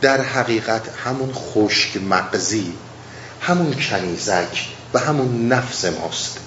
در 0.00 0.20
حقیقت 0.20 0.82
همون 1.04 1.32
خشک 1.32 1.96
مغزی 1.96 2.72
همون 3.40 3.74
کنیزک 3.74 4.68
و 4.94 4.98
همون 4.98 5.48
نفس 5.48 5.84
ماست. 5.84 6.38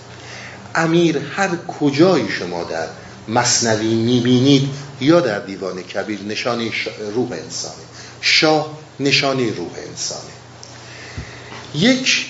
امیر 0.76 1.18
هر 1.18 1.50
کجای 1.80 2.30
شما 2.30 2.64
در 2.64 2.88
مصنوی 3.28 3.96
می‌بینید 3.96 4.70
یا 5.02 5.20
در 5.20 5.40
دیوان 5.40 5.82
کبیر 5.82 6.22
نشانه 6.22 6.72
روح 7.16 7.32
انسانه. 7.32 7.84
شاه 8.22 8.78
نشانه 9.00 9.54
روح 9.56 9.72
انسانه. 9.90 10.32
یک 11.76 12.26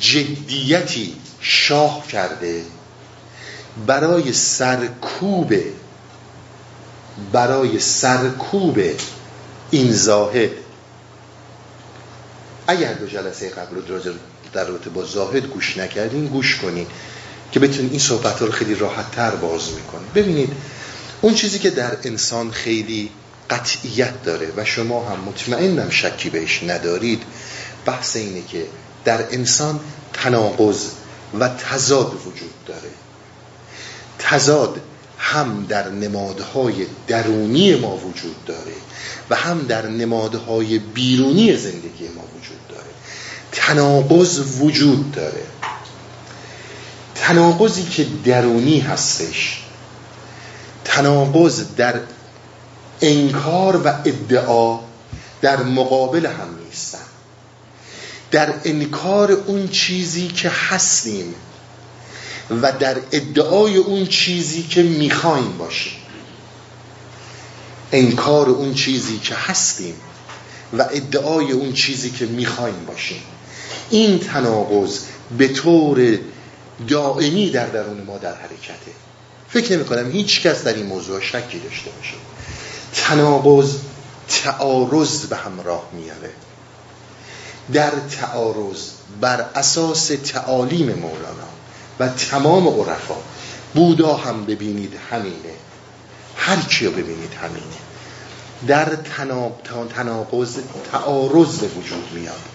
جدیتی 0.00 1.16
شاه 1.40 2.06
کرده 2.06 2.64
برای 3.86 4.32
سرکوب 4.32 5.54
برای 7.32 7.80
سرکوب 7.80 8.78
این 9.70 9.92
زاهد. 9.92 10.50
اگر 12.66 12.92
دو 12.92 13.06
جلسه 13.06 13.50
قبل 13.50 13.76
رو 13.76 13.82
در 14.54 14.64
رابطه 14.64 14.90
با 14.90 15.04
زاهد 15.04 15.46
گوش 15.46 15.76
نکردین 15.76 16.26
گوش 16.26 16.56
کنین 16.56 16.86
که 17.52 17.60
بتونید 17.60 17.90
این 17.90 18.00
صحبت 18.00 18.42
رو 18.42 18.50
خیلی 18.50 18.74
راحت 18.74 19.10
تر 19.10 19.30
باز 19.30 19.72
می‌کنید 19.72 20.12
ببینید 20.12 20.52
اون 21.20 21.34
چیزی 21.34 21.58
که 21.58 21.70
در 21.70 21.96
انسان 22.04 22.50
خیلی 22.50 23.10
قطعیت 23.50 24.22
داره 24.22 24.52
و 24.56 24.64
شما 24.64 25.08
هم 25.08 25.20
مطمئنم 25.20 25.90
شکی 25.90 26.30
بهش 26.30 26.62
ندارید 26.62 27.22
بحث 27.86 28.16
اینه 28.16 28.42
که 28.42 28.66
در 29.04 29.24
انسان 29.30 29.80
تناقض 30.12 30.86
و 31.40 31.48
تضاد 31.48 32.14
وجود 32.14 32.64
داره. 32.66 32.90
تضاد 34.18 34.80
هم 35.18 35.66
در 35.68 35.88
نمادهای 35.88 36.86
درونی 37.06 37.74
ما 37.74 37.96
وجود 37.96 38.44
داره 38.46 38.72
و 39.30 39.34
هم 39.34 39.66
در 39.66 39.86
نمادهای 39.86 40.78
بیرونی 40.78 41.56
زندگی 41.56 42.08
ما 42.08 42.22
وجود 42.38 42.68
داره. 42.68 42.86
تناقض 43.54 44.60
وجود 44.60 45.12
داره. 45.12 45.46
تناقضی 47.14 47.82
که 47.82 48.06
درونی 48.24 48.80
هستش. 48.80 49.62
تناقض 50.84 51.64
در 51.76 51.94
انکار 53.00 53.76
و 53.76 53.88
ادعا 53.88 54.78
در 55.42 55.62
مقابل 55.62 56.26
هم 56.26 56.58
نیستن. 56.64 56.98
در 58.30 58.54
انکار 58.64 59.32
اون 59.32 59.68
چیزی 59.68 60.28
که 60.28 60.48
هستیم 60.48 61.34
و 62.50 62.72
در 62.72 62.96
ادعای 63.12 63.76
اون 63.76 64.06
چیزی 64.06 64.62
که 64.62 64.82
می‌خوایم 64.82 65.58
باشیم. 65.58 65.92
انکار 67.92 68.48
اون 68.48 68.74
چیزی 68.74 69.18
که 69.18 69.34
هستیم 69.34 69.94
و 70.78 70.82
ادعای 70.82 71.52
اون 71.52 71.72
چیزی 71.72 72.10
که 72.10 72.26
می‌خوایم 72.26 72.84
باشیم. 72.86 73.22
این 73.94 74.18
تناقض 74.18 74.98
به 75.38 75.48
طور 75.48 76.18
دائمی 76.88 77.50
در 77.50 77.66
درون 77.66 78.00
ما 78.00 78.18
در 78.18 78.34
حرکته. 78.34 78.92
فکر 79.48 79.76
نمی 79.76 79.84
کنم 79.84 80.10
هیچ 80.10 80.42
کس 80.42 80.62
در 80.62 80.74
این 80.74 80.86
موضوع 80.86 81.20
شکی 81.20 81.58
داشته 81.58 81.90
باشه. 81.90 82.14
تناقض 82.94 83.76
تعارض 84.28 85.26
به 85.26 85.36
همراه 85.36 85.82
میاره. 85.92 86.30
در 87.72 87.90
تعارض 88.20 88.90
بر 89.20 89.40
اساس 89.54 90.06
تعالیم 90.06 90.86
مولانا 90.86 91.48
و 92.00 92.08
تمام 92.08 92.68
عرفا 92.68 93.16
بودا 93.74 94.16
هم 94.16 94.44
ببینید 94.44 94.92
همینه. 95.10 95.54
هر 96.36 96.62
چی 96.62 96.88
ببینید 96.88 97.32
همینه. 97.42 97.78
در 98.66 98.96
تناقض 99.96 100.58
تعارض 100.92 101.58
به 101.58 101.66
وجود 101.66 102.12
میاد. 102.14 102.53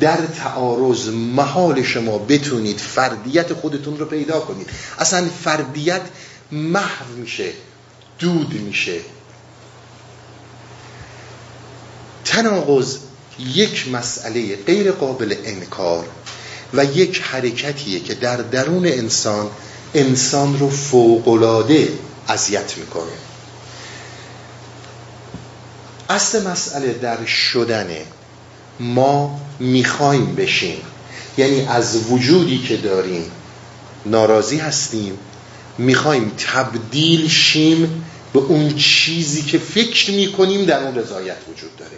در 0.00 0.26
تعارض 0.26 1.08
محال 1.08 1.82
شما 1.82 2.18
بتونید 2.18 2.78
فردیت 2.78 3.52
خودتون 3.52 3.98
رو 3.98 4.04
پیدا 4.06 4.40
کنید. 4.40 4.70
اصلا 4.98 5.28
فردیت 5.44 6.02
محو 6.52 7.12
میشه 7.16 7.52
دود 8.18 8.52
میشه. 8.52 9.00
تناقض 12.24 12.96
یک 13.38 13.88
مسئله 13.88 14.56
غیر 14.56 14.92
قابل 14.92 15.34
انکار 15.44 16.04
و 16.74 16.84
یک 16.84 17.22
حرکتیه 17.22 18.00
که 18.00 18.14
در 18.14 18.36
درون 18.36 18.86
انسان 18.86 19.50
انسان 19.94 20.58
رو 20.58 20.70
فوقلاده 20.70 21.88
اذیت 22.28 22.78
می‌کنه. 22.78 23.12
اصل 26.08 26.46
مسئله 26.46 26.92
در 26.92 27.24
شدنه 27.24 28.06
ما 28.80 29.40
می‌خوایم 29.60 30.34
بشیم. 30.34 30.78
یعنی 31.38 31.66
از 31.66 32.10
وجودی 32.10 32.58
که 32.58 32.76
داریم 32.76 33.30
ناراضی 34.06 34.58
هستیم 34.58 35.18
می‌خوایم 35.78 36.32
تبدیل 36.52 37.28
شیم 37.28 38.04
به 38.32 38.38
اون 38.38 38.74
چیزی 38.74 39.42
که 39.42 39.58
فکر 39.58 40.10
می‌کنیم 40.10 40.64
در 40.64 40.82
اون 40.82 40.94
رضایت 40.94 41.36
وجود 41.52 41.76
داره. 41.76 41.96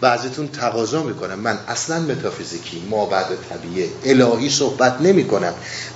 بعضیتون 0.00 0.48
تقاضا 0.48 1.02
می‌کنم. 1.02 1.38
من 1.38 1.58
اصلا 1.68 2.00
متافیزیکی 2.00 2.82
ما 2.90 3.06
بعد 3.06 3.26
طبیعه 3.50 3.88
الهی 4.04 4.50
صحبت 4.50 5.00
نمی 5.00 5.24
کنم 5.24 5.52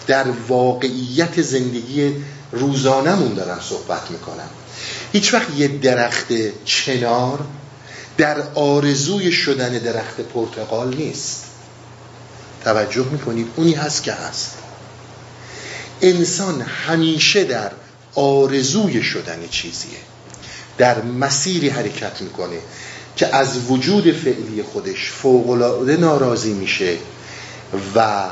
در 0.07 0.25
واقعیت 0.49 1.43
زندگی 1.43 2.13
روزانمون 2.53 3.35
دارم 3.35 3.61
صحبت 3.69 4.11
می‌کنم. 4.11 4.49
هیچ 5.13 5.35
وقت 5.35 5.49
یه 5.57 5.69
درخت 5.69 6.27
چنار 6.65 7.41
در 8.19 8.43
آرزوی 8.55 9.33
شدن 9.33 9.79
درخت 9.79 10.21
پرتقال 10.21 10.95
نیست. 10.97 11.45
توجه 12.65 13.05
می‌کنید 13.05 13.49
اونی 13.57 13.73
هست 13.73 14.03
که 14.03 14.13
هست. 14.13 14.55
انسان 16.03 16.61
همیشه 16.61 17.45
در 17.45 17.71
آرزوی 18.15 19.03
شدن 19.03 19.49
چیزیه. 19.51 19.99
در 20.79 21.03
مسیری 21.03 21.69
حرکت 21.69 22.23
می‌کنه 22.23 22.59
که 23.17 23.37
از 23.37 23.71
وجود 23.71 24.13
فعلی 24.13 24.63
خودش 24.63 25.11
فوقلاده 25.11 25.97
ناراضی 25.97 26.53
میشه 26.53 26.97
و 27.95 28.25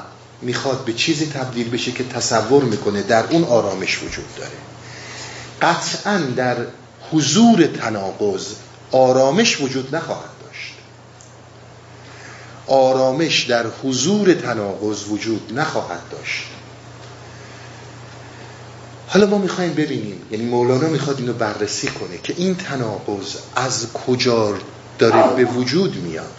می‌خواد 0.43 0.85
به 0.85 0.93
چیزی 0.93 1.27
تبدیل 1.27 1.71
بشه 1.71 1.93
که 1.93 2.05
تصور 2.05 2.65
می‌کنه 2.65 3.03
در 3.03 3.25
اون 3.31 3.45
آرامش 3.45 4.03
وجود 4.03 4.25
داره. 4.37 4.51
قطعا 5.63 6.19
در 6.19 6.57
حضور 7.13 7.67
تناقض 7.67 8.47
آرامش 8.93 9.61
وجود 9.61 9.97
نخواهد 9.97 10.31
داشت. 10.45 10.75
آرامش 12.67 13.43
در 13.43 13.67
حضور 13.83 14.35
تناقض 14.35 15.09
وجود 15.09 15.53
نخواهد 15.59 16.03
داشت. 16.11 16.43
حالا 19.09 19.27
ما 19.27 19.39
می‌خوایم 19.39 19.75
ببینیم 19.75 20.23
یعنی 20.31 20.45
مولانا 20.45 20.89
می‌خواد 20.89 21.19
اینو 21.19 21.33
بررسی 21.33 21.87
کنه 21.87 22.19
که 22.23 22.35
این 22.37 22.55
تناقض 22.55 23.37
از 23.57 23.93
کجا 23.93 24.59
داره 24.99 25.37
به 25.37 25.45
وجود 25.45 25.97
میاد. 25.97 26.35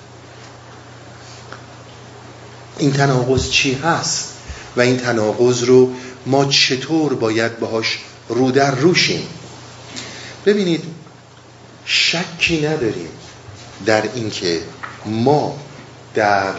این 2.78 2.94
تناقض 2.94 3.50
چی 3.50 3.74
هست 3.74 4.34
و 4.76 4.82
این 4.82 4.98
تناقض 4.98 5.64
رو 5.64 5.94
ما 6.26 6.46
چطور 6.46 7.14
باید 7.14 7.60
باهاش 7.60 8.00
رو 8.30 8.52
در 8.52 8.76
روشیم 8.76 9.28
ببینید 10.46 10.84
شکی 11.86 12.68
نداریم 12.68 13.10
در 13.86 14.02
اینکه 14.16 14.62
ما 15.06 15.60
در 16.14 16.54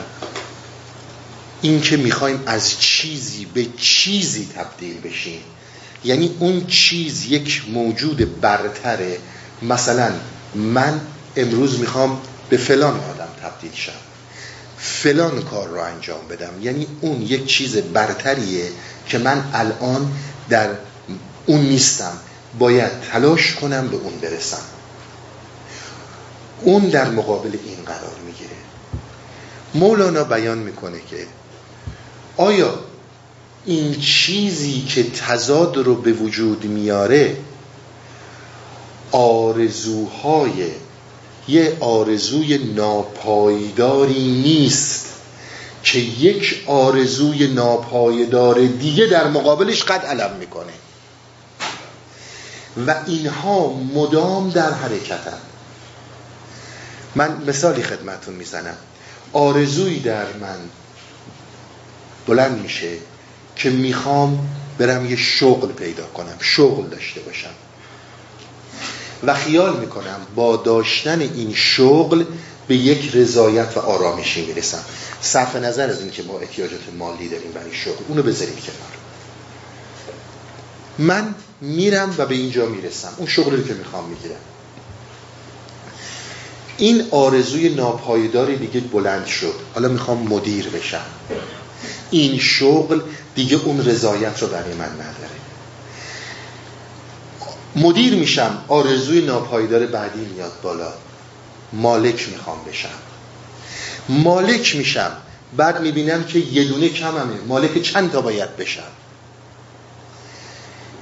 اینکه 1.62 1.96
می‌خوایم 1.96 2.42
از 2.46 2.80
چیزی 2.80 3.44
به 3.44 3.66
چیزی 3.78 4.48
تبدیل 4.56 5.00
بشیم. 5.00 5.40
یعنی 6.04 6.36
اون 6.38 6.66
چیز 6.66 7.26
یک 7.26 7.62
موجود 7.68 8.40
برتره. 8.40 9.18
مثلا 9.62 10.12
من 10.54 11.00
امروز 11.36 11.78
می‌خوام 11.78 12.20
به 12.48 12.56
فلان 12.56 13.00
آدم 13.00 13.28
تبدیل 13.42 13.72
شم. 13.74 13.92
فلان 14.78 15.42
کار 15.42 15.68
رو 15.68 15.80
انجام 15.80 16.28
بدم. 16.30 16.52
یعنی 16.62 16.86
اون 17.00 17.22
یک 17.22 17.46
چیز 17.46 17.76
برتریه 17.76 18.64
که 19.06 19.18
من 19.18 19.44
الان 19.52 20.12
در 20.48 20.70
اون 21.46 21.60
نیستم. 21.60 22.18
باید 22.58 23.00
تلاش 23.12 23.54
کنم 23.54 23.88
به 23.88 23.96
اون 23.96 24.18
برسم. 24.18 24.62
اون 26.64 26.88
در 26.88 27.10
مقابل 27.10 27.56
این 27.64 27.84
قرار 27.86 28.16
می‌گیره. 28.26 28.56
مولانا 29.74 30.24
بیان 30.24 30.58
می‌کنه 30.58 30.98
که 31.10 31.26
آیا 32.36 32.78
این 33.66 34.00
چیزی 34.00 34.80
که 34.80 35.10
تضاد 35.10 35.76
رو 35.76 35.94
به 35.94 36.12
وجود 36.12 36.64
میاره 36.64 37.36
آرزوهای 39.12 40.66
یه 41.48 41.76
آرزوی 41.80 42.58
ناپایداری 42.58 44.28
نیست 44.42 45.06
که 45.82 45.98
یک 45.98 46.64
آرزوی 46.66 47.46
ناپایدار 47.46 48.66
دیگه 48.66 49.06
در 49.06 49.28
مقابلش 49.28 49.82
قد 49.82 50.06
علم 50.06 50.36
می‌کنه. 50.40 50.72
و 52.86 52.94
اینها 53.06 53.68
مدام 53.94 54.50
در 54.50 54.72
حرکتن. 54.72 55.38
من 57.14 57.44
مثالی 57.46 57.82
خدمتون 57.82 58.34
می‌زنم. 58.34 58.76
آرزویی 59.32 60.00
در 60.00 60.32
من 60.32 60.58
بلند 62.26 62.62
میشه 62.62 62.88
که 63.56 63.70
می‌خوام 63.70 64.48
برم 64.78 65.10
یه 65.10 65.16
شغل 65.16 65.72
پیدا 65.72 66.06
کنم 66.06 66.36
شغل 66.40 66.88
داشته 66.88 67.20
باشم. 67.20 67.54
و 69.26 69.34
خیال 69.34 69.80
می‌کنم 69.80 70.20
با 70.34 70.56
داشتن 70.56 71.20
این 71.20 71.54
شغل 71.54 72.24
به 72.68 72.76
یک 72.76 73.10
رضایت 73.14 73.76
و 73.76 73.80
آرامشی 73.80 74.46
می‌رسم. 74.46 74.84
صرف 75.20 75.56
نظر 75.56 75.90
از 75.90 76.00
اینکه 76.00 76.22
ما 76.22 76.38
احتیاجات 76.38 76.80
مالی 76.98 77.28
داریم 77.28 77.52
برای 77.52 77.74
شغل 77.74 78.04
اونو 78.08 78.22
بذاریم 78.22 78.54
کنار. 78.56 78.94
من 80.98 81.34
میرم 81.60 82.14
و 82.18 82.26
به 82.26 82.34
اینجا 82.34 82.66
می‌رسم. 82.66 83.12
اون 83.16 83.26
شغلی 83.28 83.64
که 83.64 83.74
می‌خوام 83.74 84.08
می‌گیرم. 84.08 84.40
این 86.78 87.08
آرزوی 87.10 87.68
ناپایداری 87.68 88.56
دیگه 88.56 88.80
بلند 88.80 89.26
شد. 89.26 89.54
حالا 89.74 89.88
می‌خوام 89.88 90.18
مدیر 90.18 90.68
بشم. 90.68 91.04
این 92.10 92.38
شغل 92.38 93.00
دیگه 93.34 93.56
اون 93.56 93.84
رضایت 93.84 94.42
رو 94.42 94.48
برای 94.48 94.74
من 94.74 94.92
نداره. 94.92 95.34
مدیر 97.76 98.14
میشم 98.14 98.64
آرزوی 98.68 99.20
ناپایدار 99.20 99.86
بعدی 99.86 100.20
میاد 100.20 100.52
بالا. 100.62 100.92
مالک 101.72 102.28
می‌خوام 102.28 102.58
بشم. 102.68 102.88
مالک 104.08 104.76
میشم 104.76 105.12
بعد 105.56 105.80
می‌بینم 105.80 106.24
که 106.24 106.38
یه 106.38 106.64
دونه 106.64 106.88
کممه. 106.88 107.34
مالک 107.48 107.82
چند 107.82 108.12
تا 108.12 108.20
باید 108.20 108.56
بشم؟ 108.56 108.82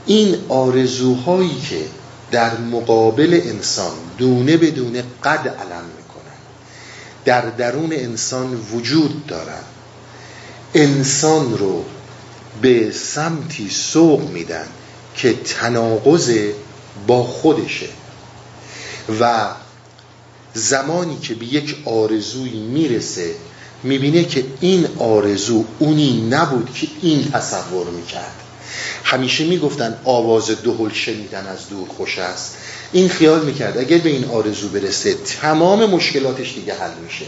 این 0.07 0.37
آرزوهایی 0.49 1.61
که 1.71 1.85
در 2.33 2.57
مقابل 2.57 3.41
انسان 3.45 3.93
دونه 4.19 4.57
به 4.57 4.71
دونه 4.71 5.05
قد 5.25 5.49
علم 5.49 5.85
می‌کنن. 5.97 6.39
در 7.25 7.41
درون 7.41 7.93
انسان 7.93 8.55
وجود 8.73 9.27
دارن. 9.27 9.63
انسان 10.75 11.59
رو 11.59 11.85
به 12.63 12.91
سمتی 12.93 13.71
سوق 13.71 14.31
میدن 14.31 14.67
که 15.17 15.35
تناقض 15.35 16.31
با 17.07 17.23
خودشه. 17.25 17.89
و 19.21 19.49
زمانی 20.55 21.19
که 21.19 21.35
به 21.35 21.45
یک 21.45 21.77
آرزویی 21.85 22.61
می‌رسه 22.61 23.35
می‌بینه 23.83 24.25
که 24.25 24.45
این 24.61 24.87
آرزو 24.99 25.65
اونی 25.79 26.29
نبود 26.31 26.75
که 26.75 26.87
این 27.03 27.31
تصور 27.31 27.87
می‌کرد. 27.91 28.42
همیشه 29.05 29.45
می‌گفتن 29.45 29.99
آواز 30.05 30.51
دهل 30.51 30.93
شنیدن 30.93 31.47
از 31.47 31.69
دور 31.69 31.89
خوش 31.89 32.19
است. 32.19 32.57
این 32.93 33.09
خیال 33.09 33.45
می‌کرد 33.45 33.79
اگر 33.79 33.99
به 33.99 34.11
این 34.11 34.25
آرزو 34.25 34.69
برسه 34.69 35.15
تمام 35.15 35.91
مشکلاتش 35.91 36.55
دیگه 36.55 36.75
حل 36.75 36.95
میشه. 37.05 37.25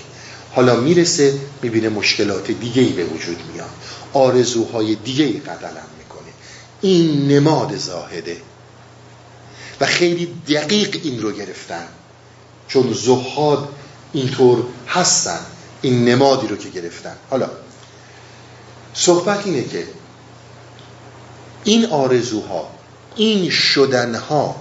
حالا 0.53 0.77
می‌رسه 0.77 1.35
می‌بینه 1.63 1.89
مشکلات 1.89 2.51
دیگه 2.51 2.83
ای 2.83 2.93
به 2.93 3.05
وجود 3.05 3.39
میاد. 3.53 3.71
آرزوهای 4.13 4.95
دیگه 4.95 5.25
ای 5.25 5.33
قدلم 5.33 5.87
می‌کنه. 5.99 6.33
این 6.81 7.29
نماد 7.29 7.77
زاهده. 7.77 8.37
و 9.81 9.87
خیلی 9.87 10.29
دقیق 10.49 11.01
این 11.03 11.23
رو 11.23 11.33
گرفتن. 11.33 11.89
چون 12.69 12.93
زهاد 12.93 13.69
اینطور 14.13 14.65
هستن 14.89 15.41
این 15.83 16.05
نمادی 16.05 16.47
رو 16.47 16.57
که 16.57 16.69
گرفتن. 16.69 17.17
حالا 17.31 17.51
صحبت 18.95 19.47
اینه 19.47 19.65
که 19.65 19.87
این 21.65 21.87
آرزوها 21.87 22.71
این 23.17 23.51
شدنها 23.51 24.57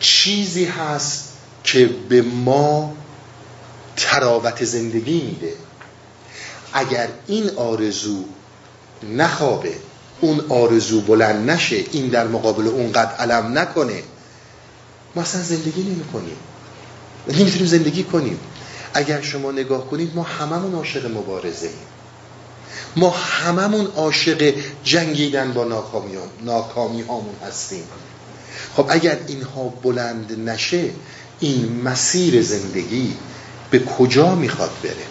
چیزی 0.00 0.64
هست 0.64 1.32
که 1.64 1.86
به 2.08 2.22
ما 2.22 2.94
تراوت 3.96 4.64
زندگی 4.64 5.20
میده. 5.20 5.52
اگر 6.72 7.08
این 7.26 7.50
آرزو 7.56 8.24
نخوابه 9.02 9.74
اون 10.20 10.40
آرزو 10.48 11.00
بلند 11.00 11.50
نشه 11.50 11.84
این 11.92 12.08
در 12.08 12.26
مقابل 12.26 12.66
اون 12.66 12.92
قد 12.92 13.14
علم 13.18 13.58
نکنه 13.58 14.02
ما 15.14 15.22
اصلا 15.22 15.42
زندگی 15.42 15.82
نمی 15.82 16.04
کنیم 16.04 16.36
نمی‌تونیم 17.28 17.66
زندگی 17.66 18.04
کنیم. 18.04 18.40
اگر 18.94 19.20
شما 19.20 19.52
نگاه 19.52 19.90
کنید 19.90 20.14
ما 20.14 20.22
هممون 20.22 20.74
عاشق 20.74 21.10
مبارزه 21.10 21.66
ایم 21.66 21.95
ما 22.96 23.10
هممون 23.10 23.86
عاشق 23.86 24.54
جنگیدن 24.84 25.52
با 25.52 25.64
ناکامی, 25.64 26.16
ناکامی 26.42 27.02
هامون 27.02 27.34
هستیم. 27.46 27.84
خب 28.76 28.86
اگر 28.88 29.18
اینها 29.26 29.68
بلند 29.68 30.48
نشه 30.48 30.90
این 31.40 31.82
مسیر 31.82 32.42
زندگی 32.42 33.16
به 33.70 33.78
کجا 33.78 34.34
می‌خواد 34.34 34.70
بره؟ 34.82 35.06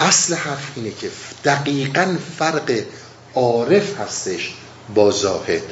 اصل 0.00 0.34
حرف 0.34 0.70
اینه 0.76 0.90
که 0.90 1.10
دقیقا 1.44 2.16
فرق 2.38 2.82
عارف 3.34 4.00
هستش 4.00 4.54
با 4.94 5.10
زاهد. 5.10 5.62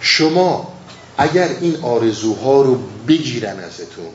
شما 0.00 0.72
اگر 1.18 1.48
این 1.60 1.76
آرزوها 1.82 2.62
رو 2.62 2.80
بگیرن 3.08 3.58
ازتون 3.58 4.10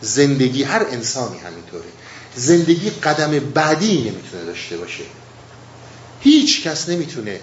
زندگی 0.00 0.62
هر 0.62 0.86
انسانی 0.90 1.38
همینطوره. 1.38 1.84
زندگی 2.36 2.90
قدم 2.90 3.38
بعدی 3.38 4.10
نمی‌تونه 4.10 4.44
داشته 4.44 4.76
باشه. 4.76 5.04
هیچ 6.20 6.62
کس 6.62 6.88
نمی‌تونه 6.88 7.40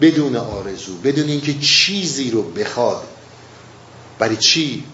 بدون 0.00 0.36
آرزو 0.36 0.96
بدون 0.96 1.28
اینکه 1.28 1.54
چیزی 1.58 2.30
رو 2.30 2.42
بخواد 2.42 3.08
برای 4.18 4.36
چی 4.36 4.84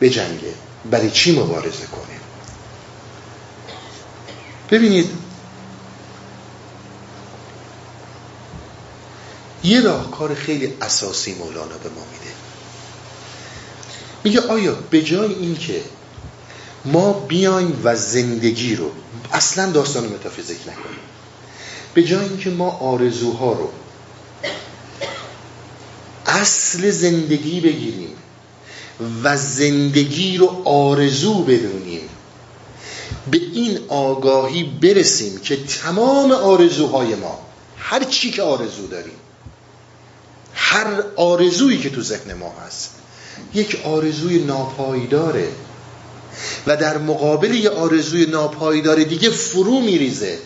بجنگه 0.00 0.54
برای 0.90 1.10
چی 1.10 1.38
مبارزه 1.38 1.86
کنه. 1.86 2.18
ببینید 4.70 5.10
یه 9.64 9.80
راهکار 9.80 10.34
خیلی 10.34 10.74
اساسی 10.80 11.34
مولانا 11.34 11.78
به 11.78 11.88
ما 11.88 12.04
میده. 12.12 12.34
میگه 14.24 14.40
آیا 14.40 14.74
به 14.90 15.02
جای 15.02 15.34
اینکه 15.34 15.82
ما 16.92 17.12
بیایم 17.12 17.80
و 17.84 17.96
زندگی 17.96 18.76
رو 18.76 18.90
اصلا 19.32 19.70
داستان 19.70 20.04
متافیزیک 20.04 20.58
نکنیم. 20.60 20.98
به 21.94 22.02
جای 22.02 22.24
اینکه 22.24 22.50
ما 22.50 22.70
آرزوها 22.70 23.52
رو 23.52 23.70
اصل 26.26 26.90
زندگی 26.90 27.60
بگیریم 27.60 28.16
و 29.24 29.36
زندگی 29.36 30.36
رو 30.36 30.62
آرزو 30.64 31.42
بدونیم 31.42 32.08
به 33.30 33.38
این 33.38 33.78
آگاهی 33.88 34.62
برسیم 34.64 35.38
که 35.38 35.64
تمام 35.64 36.32
آرزوهای 36.32 37.14
ما 37.14 37.38
هر 37.78 38.04
چی 38.04 38.30
که 38.30 38.42
آرزو 38.42 38.86
داریم 38.86 39.14
هر 40.54 41.02
آرزویی 41.16 41.78
که 41.78 41.90
تو 41.90 42.02
ذهن 42.02 42.34
ما 42.34 42.54
هست 42.66 42.90
یک 43.54 43.80
آرزوی 43.84 44.38
ناپایداره. 44.38 45.48
و 46.66 46.76
در 46.76 46.98
مقابل 46.98 47.54
یه 47.54 47.70
آرزوی 47.70 48.26
ناپایدار 48.26 49.02
دیگه 49.02 49.30
فرو 49.30 49.80
میریزه. 49.80 50.38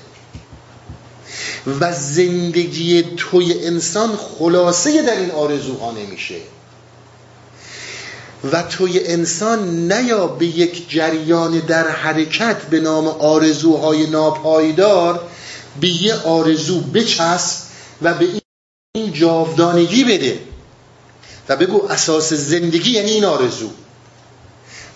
و 1.81 1.93
زندگی 1.93 3.03
توی 3.17 3.67
انسان 3.67 4.17
خلاصه 4.17 5.03
در 5.03 5.17
این 5.17 5.31
آرزوها 5.31 5.91
نمیشه. 5.91 6.37
و 8.53 8.63
توی 8.63 9.07
انسان 9.07 9.93
نیا 9.93 10.27
به 10.27 10.47
یک 10.47 10.91
جریان 10.91 11.59
در 11.59 11.89
حرکت 11.89 12.63
به 12.63 12.81
نام 12.81 13.07
آرزوهای 13.07 14.07
ناپایدار 14.07 15.21
به 15.81 15.89
یه 15.89 16.15
آرزو 16.15 16.81
بچسب 16.81 17.63
و 18.03 18.15
به 18.15 18.27
این 18.95 19.13
جاودانگی 19.13 20.05
بده. 20.05 20.39
و 21.49 21.57
بگو 21.57 21.87
اساس 21.91 22.33
زندگی 22.33 22.91
یعنی 22.91 23.11
این 23.11 23.25
آرزو. 23.25 23.71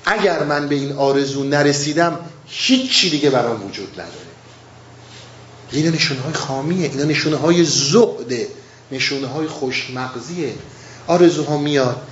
اگر 0.06 0.44
من 0.44 0.68
به 0.68 0.74
این 0.74 0.92
آرزو 0.92 1.44
نرسیدم 1.44 2.18
هیچی 2.46 3.10
دیگه 3.10 3.30
برام 3.30 3.66
وجود 3.66 3.92
نداره. 3.92 4.26
اینا 5.72 5.90
نشونه 5.90 6.20
های 6.20 6.32
خامیه 6.32 6.90
اینا 6.90 7.04
نشونه 7.04 7.36
های 7.36 7.64
زهده 7.64 8.48
نشونه 8.92 9.26
های 9.26 9.46
خوشمغزیه. 9.46 10.54
آرزوها 11.06 11.58
میاد 11.58 12.02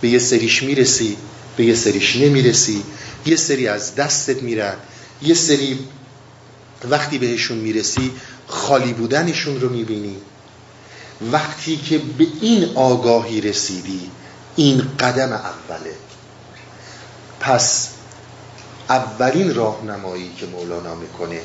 به 0.00 0.08
یه 0.08 0.18
سریش 0.18 0.62
می‌رسی 0.62 1.16
به 1.56 1.64
یه 1.64 1.74
سریش 1.74 2.16
نمی‌رسی. 2.16 2.82
یه 3.26 3.36
سری 3.36 3.68
از 3.68 3.94
دستت 3.94 4.42
میرن. 4.42 4.74
یه 5.22 5.34
سری 5.34 5.78
وقتی 6.90 7.18
بهشون 7.18 7.58
می‌رسی 7.58 8.10
خالی 8.46 8.92
بودنشون 8.92 9.60
رو 9.60 9.68
می‌بینی. 9.68 10.16
وقتی 11.32 11.76
که 11.76 11.98
به 11.98 12.26
این 12.40 12.70
آگاهی 12.74 13.40
رسیدی 13.40 14.10
این 14.56 14.82
قدم 14.98 15.32
اوله. 15.32 15.94
پس 17.40 17.88
اولین 18.88 19.54
راهنمایی 19.54 20.30
که 20.36 20.46
مولانا 20.46 20.94
می‌کنه 20.94 21.40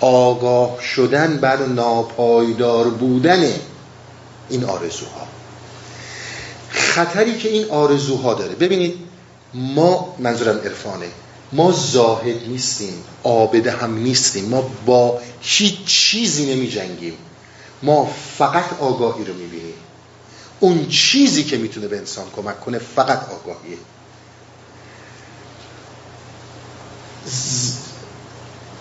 آگاه 0.00 0.82
شدن 0.82 1.36
بر 1.36 1.66
ناپایدار 1.66 2.88
بودن 2.90 3.52
این 4.48 4.64
آرزوها. 4.64 5.26
خطری 6.70 7.38
که 7.38 7.48
این 7.48 7.70
آرزوها 7.70 8.34
داره. 8.34 8.54
ببینید 8.54 8.98
ما 9.54 10.14
منظورم 10.18 10.58
عرفانه 10.58 11.06
ما 11.52 11.72
زاهد 11.72 12.48
نیستیم 12.48 13.04
آبده 13.22 13.70
هم 13.70 13.98
نیستیم. 13.98 14.44
ما 14.48 14.70
با 14.86 15.18
هیچ 15.40 15.84
چیزی 15.84 16.54
نمی 16.54 16.68
جنگیم 16.68 17.14
ما 17.82 18.10
فقط 18.38 18.80
آگاهی 18.80 19.24
رو 19.24 19.34
می‌بینیم. 19.34 19.74
اون 20.60 20.88
چیزی 20.88 21.44
که 21.44 21.56
می‌تونه 21.56 21.88
به 21.88 21.96
انسان 21.98 22.24
کمک 22.36 22.60
کنه 22.60 22.78
فقط 22.78 23.20
آگاهیه. 23.30 23.76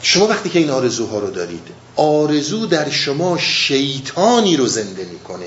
شما 0.02 0.28
وقتی 0.28 0.50
که 0.50 0.60
این 0.60 0.70
آرزوها 0.70 1.20
رو 1.20 1.32
دارید 1.32 1.68
آرزو 1.96 2.66
در 2.66 2.90
شما 2.90 3.38
شیطانی 3.38 4.58
رو 4.58 4.68
زنده 4.68 5.06
می‌کنه 5.06 5.46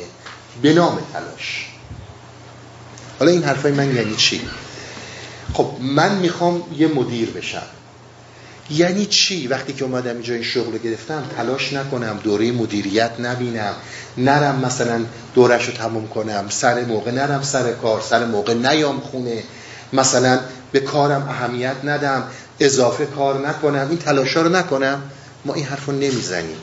به 0.63 0.73
نام 0.73 0.99
تلاش. 1.13 1.67
حالا 3.19 3.31
این 3.31 3.43
حرفای 3.45 3.73
من 3.73 3.97
یعنی 3.97 4.17
چی؟ 4.17 4.41
خب 5.55 5.71
من 5.81 6.19
می‌خوام 6.19 6.63
یه 6.77 6.89
مدیر 6.89 7.31
بشم. 7.31 7.67
یعنی 8.71 9.07
چی؟ 9.07 9.47
وقتی 9.47 9.73
که 9.73 9.85
اومدم 9.85 10.13
اینجا 10.13 10.35
این 10.35 10.43
شغل 10.43 10.79
گرفتم 10.79 11.23
تلاش 11.37 11.73
نکنم 11.73 12.21
دوره 12.25 12.53
مدیریت 12.53 13.11
نبینم. 13.21 13.75
نرم 14.17 14.61
مثلا 14.61 15.05
دورش 15.35 15.67
رو 15.67 15.73
تموم 15.73 16.09
کنم 16.09 16.47
سر 16.49 16.85
موقع 16.85 17.11
نرم 17.11 17.43
سر 17.43 17.73
کار 17.73 18.01
سر 18.01 18.25
موقع 18.25 18.55
نیام 18.55 19.01
خونه. 19.01 19.43
مثلا 19.93 20.41
به 20.73 20.81
کارم 20.81 21.29
اهمیت 21.29 21.77
ندم. 21.85 22.25
اضافه 22.61 23.07
کار 23.07 23.49
نکنم 23.49 23.87
این 23.89 23.99
تلاش 23.99 24.37
رو 24.37 24.49
نکنم. 24.49 25.03
ما 25.45 25.55
این 25.55 25.65
حرف 25.65 25.87
رو 25.87 25.93
نمی‌زنیم. 25.93 26.57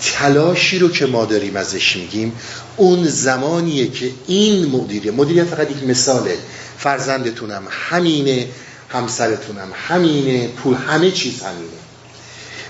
تلاشی 0.00 0.78
رو 0.78 0.88
که 0.88 1.06
ما 1.06 1.24
داریم 1.24 1.56
ازش 1.56 1.96
میگیم 1.96 2.32
اون 2.76 3.04
زمانیه 3.04 3.90
که 3.90 4.10
این 4.26 4.66
مدیریت 4.66 5.14
مدیریت 5.14 5.44
فقط 5.44 5.70
یک 5.70 5.82
مثاله. 5.82 6.38
فرزندتونم 6.78 7.62
همینه 7.70 8.48
همسرتونم 8.88 9.68
همینه 9.88 10.48
پول 10.48 10.74
همه 10.74 11.10
چیز 11.10 11.42
همینه. 11.42 11.68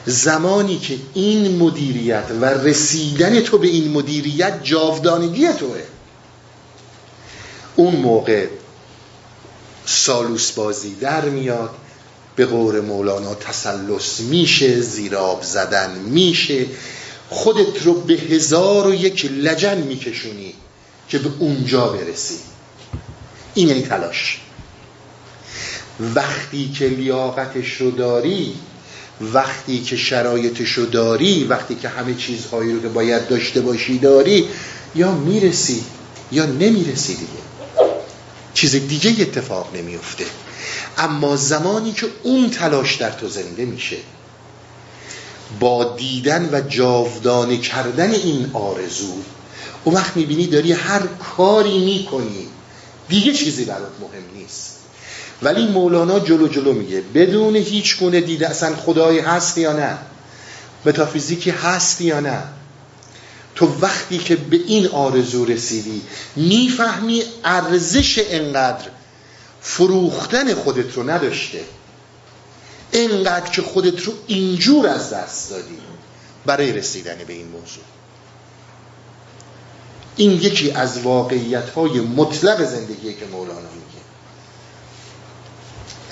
زمانی 0.06 0.78
که 0.78 0.96
این 1.14 1.58
مدیریت 1.58 2.24
و 2.40 2.44
رسیدن 2.44 3.40
تو 3.40 3.58
به 3.58 3.66
این 3.66 3.92
مدیریت 3.92 4.64
جاودانگی 4.64 5.48
توه. 5.52 5.82
اون 7.76 7.96
موقع 7.96 8.46
سالوس 9.86 10.52
بازی 10.52 10.94
در 10.94 11.24
میاد 11.24 11.70
به 12.38 12.46
قور 12.46 12.80
مولانا 12.80 13.34
تسلس 13.34 14.20
میشه 14.20 14.80
زیراب 14.80 15.42
زدن 15.42 15.98
میشه. 15.98 16.66
خودت 17.30 17.82
رو 17.82 18.00
به 18.00 18.14
هزار 18.14 18.86
و 18.86 18.94
یک 18.94 19.24
لجن 19.24 19.78
میکشونی 19.78 20.54
که 21.08 21.18
به 21.18 21.30
اونجا 21.38 21.86
برسی. 21.86 22.38
این 23.54 23.68
یعنی 23.68 23.82
تلاش. 23.82 24.40
وقتی 26.14 26.72
که 26.78 26.86
لیاقتش 26.86 27.72
رو 27.80 27.90
داری 27.90 28.54
وقتی 29.20 29.80
که 29.80 29.96
شرایطش 29.96 30.72
رو 30.72 30.86
داری 30.86 31.44
وقتی 31.44 31.74
که 31.74 31.88
همه 31.88 32.14
چیزهایی 32.14 32.72
رو 32.72 32.82
که 32.82 32.88
باید 32.88 33.28
داشته 33.28 33.60
باشی 33.60 33.98
داری 33.98 34.48
یا 34.94 35.12
می‌رسی 35.12 35.84
یا 36.32 36.46
نمی‌رسی 36.46 37.14
دیگه. 37.14 37.42
چیز 38.54 38.76
دیگه 38.76 39.22
اتفاق 39.22 39.76
نمیفته 39.76 40.24
اما 40.98 41.36
زمانی 41.36 41.92
که 41.92 42.06
اون 42.22 42.50
تلاش 42.50 42.96
در 42.96 43.10
تو 43.10 43.28
زنده 43.28 43.64
میشه 43.64 43.96
با 45.60 45.96
دیدن 45.96 46.48
و 46.52 46.60
جاودانه 46.60 47.56
کردن 47.56 48.10
این 48.10 48.50
آرزو 48.52 49.12
اون 49.84 49.94
وقت 49.94 50.16
می‌بینی 50.16 50.46
داری 50.46 50.72
هر 50.72 51.02
کاری 51.36 51.78
می‌کنی. 51.78 52.46
دیگه 53.08 53.32
چیزی 53.32 53.64
برات 53.64 53.92
مهم 54.00 54.22
نیست. 54.34 54.74
ولی 55.42 55.66
مولانا 55.66 56.20
جلو 56.20 56.48
جلو 56.48 56.72
میگه 56.72 57.00
بدون 57.14 57.56
هیچ 57.56 57.98
گونه 57.98 58.20
دیده 58.20 58.48
اصلا 58.48 58.76
خدایی 58.76 59.18
هست 59.18 59.58
یا 59.58 59.72
نه 59.72 59.98
متافیزیکی 60.84 61.50
هست 61.50 62.00
یا 62.00 62.20
نه 62.20 62.42
تو 63.54 63.72
وقتی 63.80 64.18
که 64.18 64.36
به 64.36 64.56
این 64.56 64.86
آرزو 64.86 65.44
رسیدی 65.44 66.02
می‌فهمی 66.36 67.22
ارزش 67.44 68.24
انقدر 68.30 68.84
فروختن 69.62 70.54
خودت 70.54 70.94
رو 70.94 71.10
نداشته. 71.10 71.60
انقدر 72.92 73.50
که 73.50 73.62
خودت 73.62 74.02
رو 74.02 74.12
اینجور 74.26 74.86
از 74.86 75.10
دست 75.10 75.50
دادی 75.50 75.78
برای 76.46 76.72
رسیدن 76.72 77.16
به 77.26 77.32
این 77.32 77.48
موضوع. 77.48 77.84
این 80.16 80.32
یکی 80.32 80.70
از 80.70 81.02
واقعیت 81.02 81.70
های 81.70 82.00
مطلق 82.00 82.64
زندگی 82.64 83.14
که 83.14 83.26
مولانا 83.32 83.60
میگه. 83.60 84.02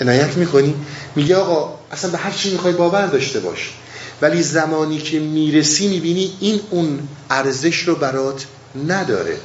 عنایت 0.01 0.37
می‌کنی؟ 0.37 0.75
میگه 1.15 1.35
آقا 1.35 1.79
اصلا 1.91 2.11
به 2.11 2.17
هر 2.17 2.31
چی 2.31 2.51
می‌خوای 2.51 2.73
باور 2.73 3.07
داشته 3.07 3.39
باش. 3.39 3.73
ولی 4.21 4.43
زمانی 4.43 4.97
که 4.97 5.19
می‌رسی 5.19 5.87
می‌بینی 5.87 6.33
این 6.39 6.61
اون 6.69 7.07
ارزش 7.29 7.79
رو 7.79 7.95
برات 7.95 8.45
نداره. 8.87 9.39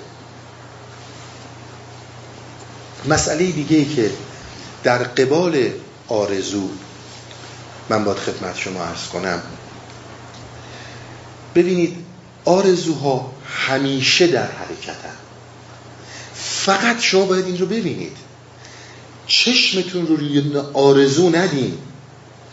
مسئله 3.08 3.46
دیگه 3.46 3.76
ای 3.76 3.84
که 3.84 4.10
در 4.84 4.98
قبال 4.98 5.70
آرزو 6.08 6.68
من 7.88 8.04
باید 8.04 8.18
خدمت 8.18 8.56
شما 8.56 8.84
عرض 8.84 9.08
کنم. 9.08 9.42
ببینید 11.54 11.96
آرزوها 12.44 13.32
همیشه 13.46 14.26
در 14.26 14.46
حرکتن. 14.46 15.16
فقط 16.34 17.00
شما 17.00 17.24
باید 17.24 17.44
این 17.44 17.58
رو 17.58 17.66
ببینید. 17.66 18.16
چشمتون 19.26 20.06
رو 20.06 20.16
روی 20.16 20.58
آرزو 20.72 21.30
ندین 21.30 21.78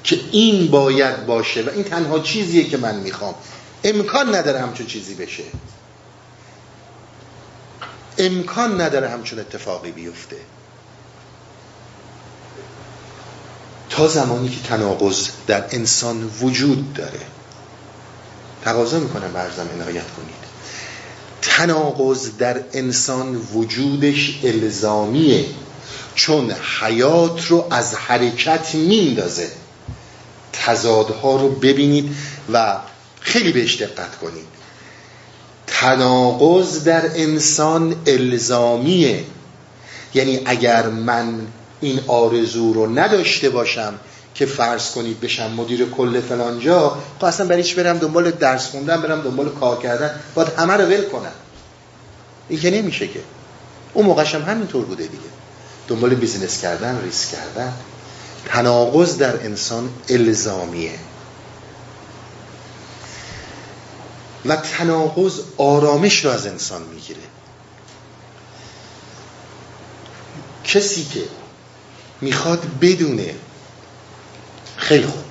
که 0.04 0.20
این 0.32 0.68
باید 0.68 1.26
باشه 1.26 1.64
و 1.64 1.70
این 1.70 1.84
تنها 1.84 2.20
چیزیه 2.20 2.64
که 2.64 2.78
من 2.78 2.96
می‌خوام. 2.96 3.36
امکان 3.84 4.36
نداره 4.36 4.60
همچون 4.60 4.86
چیزی 4.86 5.16
بشه. 5.16 5.44
امکان 8.20 8.82
نداره 8.82 9.10
همچون 9.10 9.40
اتفاقی 9.40 9.92
بیفته. 9.92 10.38
تا 13.90 14.08
زمانی 14.08 14.50
که 14.50 14.68
تناقض 14.68 15.30
در 15.48 15.66
انسان 15.72 16.32
وجود 16.42 16.94
داره. 16.94 17.20
تقاضا 18.64 19.00
می‌کنم 19.00 19.34
برزم 19.34 19.68
عنایت 19.76 20.12
کنید. 20.18 20.40
تناقض 21.42 22.30
در 22.38 22.64
انسان 22.74 23.36
وجودش 23.36 24.40
الزامیه. 24.44 25.46
چون 26.16 26.52
حیات 26.52 27.46
رو 27.48 27.68
از 27.72 27.96
حرکت 27.96 28.76
میندازه. 28.76 29.52
تضادها 30.54 31.36
رو 31.36 31.50
ببینید 31.50 32.16
و 32.54 32.78
خیلی 33.20 33.52
بهش 33.52 33.82
دقت 33.82 34.18
کنید. 34.18 34.59
تناقض 35.80 36.84
در 36.84 37.06
انسان 37.16 37.96
الزامیه. 38.08 39.24
یعنی 40.14 40.42
اگر 40.46 40.88
من 40.88 41.48
این 41.82 42.00
آرزو 42.08 42.74
رو 42.74 43.00
نداشته 43.00 43.50
باشم 43.50 43.94
که 44.36 44.46
فرض 44.46 44.92
کنید 44.92 45.20
بشم 45.20 45.52
مدیر 45.52 45.86
کل 45.86 46.22
فلان 46.22 46.60
جا 46.60 46.98
خب 47.20 47.26
اصلا 47.26 47.46
برایش 47.46 47.74
برم 47.74 47.98
دنبال 47.98 48.32
درس 48.32 48.68
خوندن 48.68 49.02
برم 49.02 49.22
دنبال 49.22 49.50
کار 49.50 49.80
کردن؟ 49.80 50.20
باید 50.36 50.50
همه 50.58 50.74
رو 50.74 50.86
ول 50.86 51.02
کنم. 51.02 51.32
این 52.50 52.60
که 52.60 52.72
نمیشه 52.72 53.08
که. 53.08 53.20
اون 53.94 54.06
موقعش 54.06 54.36
هم 54.36 54.42
همینطور 54.42 54.86
بوده 54.86 55.04
دیگه. 55.04 55.30
دنبال 55.88 56.16
بیزینس 56.16 56.62
کردن 56.62 57.02
ریسک 57.04 57.32
کردن. 57.32 57.74
تناقض 58.46 59.18
در 59.18 59.46
انسان 59.46 59.90
الزامیه. 60.10 60.92
و 64.46 64.56
تناقض 64.56 65.40
آرامش 65.58 66.26
رو 66.26 66.32
از 66.32 66.48
انسان 66.48 66.82
می‌گیره. 66.82 67.20
کسی 70.64 71.04
که 71.04 71.24
می‌خواد 72.22 72.64
بدونه 72.82 73.36
خیلی 74.78 75.06
خوب. 75.06 75.24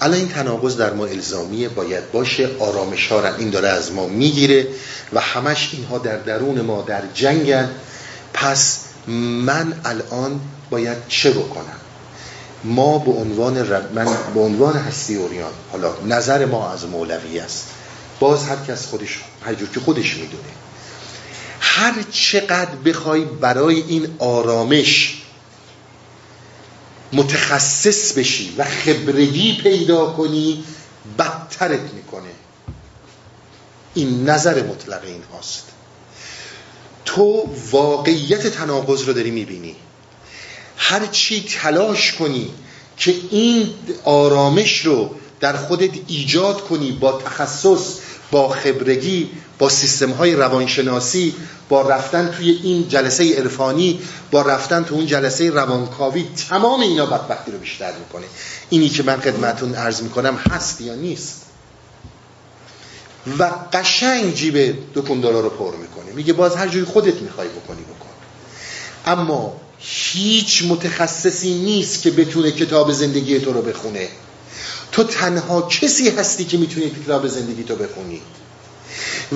الان 0.00 0.18
این 0.18 0.28
تناقض 0.28 0.76
در 0.76 0.92
ما 0.92 1.06
الزامیه 1.06 1.68
باید 1.68 2.12
باشه. 2.12 2.50
آرامش 2.58 3.06
ها 3.06 3.36
این 3.36 3.50
داره 3.50 3.68
از 3.68 3.92
ما 3.92 4.06
می‌گیره 4.06 4.68
و 5.12 5.20
همش 5.20 5.70
اینها 5.72 5.98
در 5.98 6.16
درون 6.16 6.60
ما 6.60 6.82
در 6.82 7.02
جنگن. 7.14 7.70
پس 8.34 8.80
من 9.06 9.80
الان 9.84 10.40
باید 10.70 10.98
چه 11.08 11.30
بکنم؟ 11.30 11.76
ما 12.64 12.98
به 12.98 13.10
عنوان 13.10 13.70
رب 13.70 13.92
من 13.94 14.06
به 14.34 14.40
عنوان 14.40 14.76
هستی 14.76 15.16
اوریان 15.16 15.52
حالا 15.72 15.94
نظر 16.06 16.44
ما 16.46 16.72
از 16.72 16.84
مولوی 16.84 17.38
است. 17.38 17.66
باز 18.22 18.44
هر 18.44 18.56
کس 18.56 18.86
خودش 18.86 19.18
هر 19.44 19.54
جور 19.54 19.68
که 19.68 19.80
خودش 19.80 20.16
می‌دونه. 20.16 20.48
هر 21.60 22.02
چقدر 22.10 22.74
بخوای 22.84 23.24
برای 23.24 23.82
این 23.82 24.16
آرامش 24.18 25.22
متخصص 27.12 28.12
بشی 28.12 28.54
و 28.58 28.64
خبرگی 28.64 29.56
پیدا 29.62 30.06
کنی 30.06 30.64
بدترت 31.18 31.92
می‌کنه. 31.94 32.30
این 33.94 34.28
نظر 34.28 34.62
مطلق 34.62 35.04
این 35.04 35.22
هاست. 35.32 35.64
تو 37.04 37.48
واقعیت 37.70 38.46
تناقض 38.46 39.02
رو 39.02 39.12
داری 39.12 39.30
می‌بینی. 39.30 39.76
هر 40.76 41.06
چی 41.06 41.44
تلاش 41.48 42.12
کنی 42.12 42.50
که 42.96 43.14
این 43.30 43.74
آرامش 44.04 44.86
رو 44.86 45.14
در 45.40 45.56
خودت 45.56 45.90
ایجاد 46.08 46.60
کنی 46.60 46.92
با 46.92 47.12
تخصص 47.12 47.98
با 48.32 48.48
خبرگی 48.48 49.30
با 49.58 49.68
سیستم 49.68 50.10
های 50.10 50.34
روانشناسی 50.34 51.34
با 51.68 51.82
رفتن 51.82 52.30
توی 52.30 52.50
این 52.62 52.88
جلسه 52.88 53.36
عرفانی 53.36 54.00
با 54.30 54.42
رفتن 54.42 54.84
تو 54.84 54.94
اون 54.94 55.06
جلسه 55.06 55.50
روانکاوی 55.50 56.26
تمام 56.48 56.80
اینا 56.80 57.06
بدبختی 57.06 57.52
رو 57.52 57.58
بیشتر 57.58 57.92
می‌کنه. 57.98 58.24
اینی 58.70 58.88
که 58.88 59.02
من 59.02 59.20
خدمتون 59.20 59.74
عرض 59.74 60.02
می‌کنم 60.02 60.36
هست 60.50 60.80
یا 60.80 60.94
نیست. 60.94 61.42
و 63.38 63.50
قشنگ 63.72 64.34
جیب 64.34 64.74
دو 64.94 65.02
کندارا 65.02 65.40
رو 65.40 65.50
پر 65.50 65.76
می‌کنه. 65.76 66.12
میگه 66.14 66.32
باز 66.32 66.56
هر 66.56 66.68
جوری 66.68 66.84
خودت 66.84 67.14
می‌خوای 67.14 67.48
بکنی 67.48 67.82
بکن. 67.82 68.08
اما 69.06 69.56
هیچ 69.78 70.64
متخصصی 70.68 71.54
نیست 71.54 72.02
که 72.02 72.10
بتونه 72.10 72.50
کتاب 72.50 72.92
زندگی 72.92 73.40
تو 73.40 73.52
رو 73.52 73.62
بخونه. 73.62 74.08
تو 74.92 75.04
تنها 75.04 75.62
کسی 75.62 76.10
هستی 76.10 76.44
که 76.44 76.58
می‌تونی 76.58 76.90
کتاب 76.90 77.26
زندگی 77.26 77.64
تو 77.64 77.76
بخونی. 77.76 78.20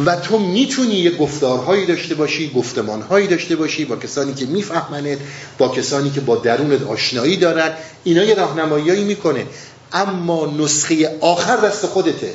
و 0.07 0.17
تو 0.17 0.39
می‌تونی 0.39 0.95
یه 0.95 1.11
گفتارهایی 1.11 1.87
داشته 1.87 2.15
باشی 2.15 2.51
گفتمانهایی 2.51 3.27
داشته 3.27 3.57
باشی 3.57 3.85
با 3.85 3.97
کسانی 3.97 4.35
که 4.35 4.47
میفهمنت 4.47 5.19
با 5.59 5.69
کسانی 5.69 6.11
که 6.11 6.21
با 6.21 6.37
درونت 6.37 6.83
آشنایی 6.83 7.37
دارن. 7.37 7.71
اینا 8.05 8.25
یه 8.25 8.35
راهنماییایی 8.35 9.05
می‌کنه. 9.05 9.47
اما 9.93 10.47
نسخه 10.59 11.19
آخر 11.21 11.57
دست 11.57 11.87
خودته. 11.87 12.35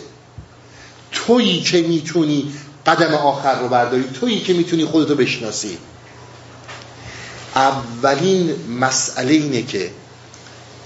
تویی 1.12 1.62
که 1.62 1.82
می‌تونی 1.82 2.54
قدم 2.86 3.14
آخر 3.14 3.60
رو 3.60 3.68
برداری 3.68 4.04
تویی 4.20 4.40
که 4.40 4.54
می‌تونی 4.54 4.86
خودتو 4.86 5.16
بشناسی. 5.16 5.78
اولین 7.56 8.56
مسئله 8.80 9.34
اینه 9.34 9.62
که 9.62 9.90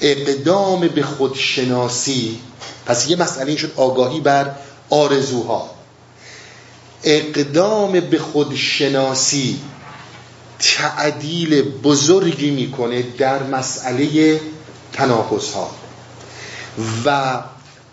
اقدام 0.01 0.87
به 0.87 1.03
خودشناسی. 1.03 2.39
پس 2.85 3.09
یه 3.09 3.15
مسئله 3.15 3.55
شد 3.55 3.71
آگاهی 3.75 4.19
بر 4.19 4.51
آرزوها. 4.89 5.69
اقدام 7.03 7.99
به 7.99 8.19
خودشناسی 8.19 9.59
تعدیل 10.59 11.61
بزرگی 11.61 12.51
می‌کنه 12.51 13.01
در 13.01 13.43
مسئله 13.43 14.39
تناقض 14.93 15.53
ها 15.53 15.71
و 17.05 17.39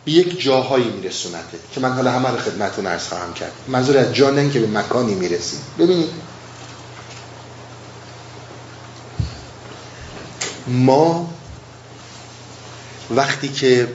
به 0.04 0.12
یک 0.12 0.40
جاهایی 0.40 0.88
میرسونده 0.88 1.58
که 1.74 1.80
من 1.80 1.92
حالا 1.92 2.10
همه 2.10 2.28
رو 2.28 2.36
خدمتون 2.36 2.86
ارز 2.86 3.08
خواهم 3.08 3.34
کرد. 3.34 3.52
منظور 3.68 3.98
از 3.98 4.14
جا 4.14 4.48
که 4.48 4.60
به 4.60 4.66
مکانی 4.66 5.14
می‌رسیم. 5.14 5.60
ببینید. 5.78 6.08
ما 10.66 11.31
وقتی 13.16 13.48
که 13.48 13.88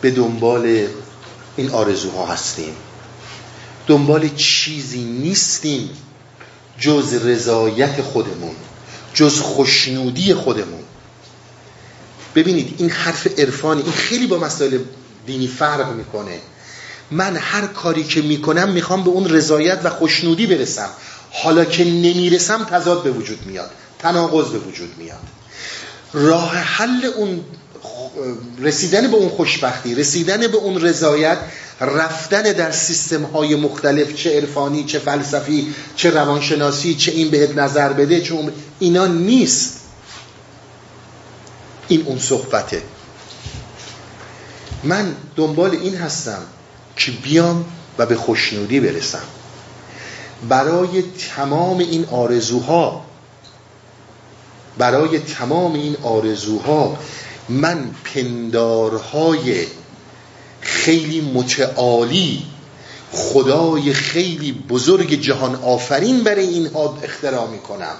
به 0.00 0.10
دنبال 0.10 0.86
این 1.56 1.70
آرزوها 1.70 2.26
هستیم 2.26 2.74
دنبال 3.86 4.28
چیزی 4.28 5.04
نیستیم 5.04 5.90
جز 6.78 7.14
رضایت 7.14 8.02
خودمون 8.02 8.54
جز 9.14 9.40
خوشنودی 9.40 10.34
خودمون. 10.34 10.82
ببینید 12.34 12.74
این 12.78 12.90
حرف 12.90 13.26
عرفانی 13.38 13.82
این 13.82 13.92
خیلی 13.92 14.26
با 14.26 14.38
مسائل 14.38 14.78
دینی 15.26 15.46
فرق 15.46 15.92
می‌کنه. 15.92 16.40
من 17.10 17.36
هر 17.36 17.66
کاری 17.66 18.04
که 18.04 18.22
می‌کنم 18.22 18.72
می‌خوام 18.72 19.04
به 19.04 19.10
اون 19.10 19.28
رضایت 19.28 19.80
و 19.84 19.90
خوشنودی 19.90 20.46
برسم. 20.46 20.90
حالا 21.30 21.64
که 21.64 21.84
نمی‌رسم 21.84 22.64
تضاد 22.64 23.02
به 23.02 23.10
وجود 23.10 23.46
میاد 23.46 23.70
تناقض 23.98 24.50
به 24.50 24.58
وجود 24.58 24.98
میاد. 24.98 25.22
راه 26.12 26.56
حل 26.56 27.04
اون 27.16 27.44
رسیدن 28.58 29.10
به 29.10 29.16
اون 29.16 29.28
خوشبختی 29.28 29.94
رسیدن 29.94 30.46
به 30.46 30.56
اون 30.56 30.80
رضایت 30.80 31.38
رفتن 31.80 32.42
در 32.42 32.70
سیستم 32.70 33.22
های 33.22 33.54
مختلف 33.54 34.14
چه 34.14 34.36
عرفانی 34.36 34.84
چه 34.84 34.98
فلسفی 34.98 35.74
چه 35.96 36.10
روانشناسی 36.10 36.94
چه 36.94 37.12
این 37.12 37.30
بهت 37.30 37.58
نظر 37.58 37.92
بده 37.92 38.20
چه 38.20 38.34
اون 38.34 38.52
اینا 38.78 39.06
نیست. 39.06 39.78
این 41.88 42.02
اون 42.06 42.18
صحبته. 42.18 42.82
من 44.84 45.16
دنبال 45.36 45.70
این 45.70 45.96
هستم 45.96 46.42
که 46.96 47.12
بیام 47.12 47.64
و 47.98 48.06
به 48.06 48.16
خوشنودی 48.16 48.80
برسم. 48.80 49.22
برای 50.48 51.02
تمام 51.36 51.78
این 51.78 52.04
آرزوها 52.04 53.04
برای 54.78 55.18
تمام 55.18 55.74
این 55.74 55.96
آرزوها 56.02 56.98
من 57.48 57.90
پندارهای 58.14 59.66
خیلی 60.60 61.20
متعالی 61.20 62.42
خدای 63.12 63.92
خیلی 63.92 64.52
بزرگ 64.52 65.20
جهان 65.20 65.54
آفرین 65.54 66.20
برای 66.20 66.46
اینها 66.46 66.98
اختراع 67.02 67.50
می‌کنم. 67.50 67.94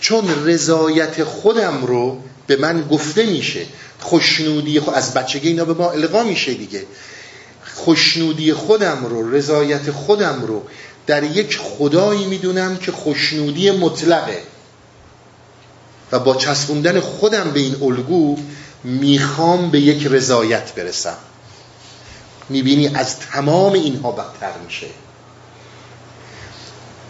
چون 0.00 0.44
رضایت 0.44 1.24
خودم 1.24 1.86
رو 1.86 2.18
به 2.46 2.56
من 2.56 2.88
گفته 2.88 3.26
میشه. 3.26 3.66
خوشنودی 4.00 4.80
خود 4.80 4.94
از 4.94 5.14
بچگی 5.14 5.48
اینا 5.48 5.64
به 5.64 5.74
ما 5.74 5.90
القا 5.90 6.22
میشه 6.22 6.54
دیگه. 6.54 6.82
خوشنودی 7.74 8.52
خودم 8.52 9.06
رو 9.10 9.34
رضایت 9.34 9.90
خودم 9.90 10.44
رو 10.46 10.62
در 11.06 11.22
یک 11.22 11.58
خدایی 11.58 12.24
می‌دونم 12.24 12.76
که 12.76 12.92
خوشنودی 12.92 13.70
مطلقه. 13.70 14.42
و 16.12 16.18
با 16.18 16.34
چسبوندن 16.36 17.00
خودم 17.00 17.50
به 17.50 17.60
این 17.60 17.82
الگو 17.82 18.36
می‌خوام 18.84 19.70
به 19.70 19.80
یک 19.80 20.06
رضایت 20.06 20.74
برسم. 20.74 21.16
می‌بینی 22.48 22.88
از 22.88 23.18
تمام 23.18 23.72
اینها 23.72 24.12
بدتر 24.12 24.52
میشه. 24.66 24.86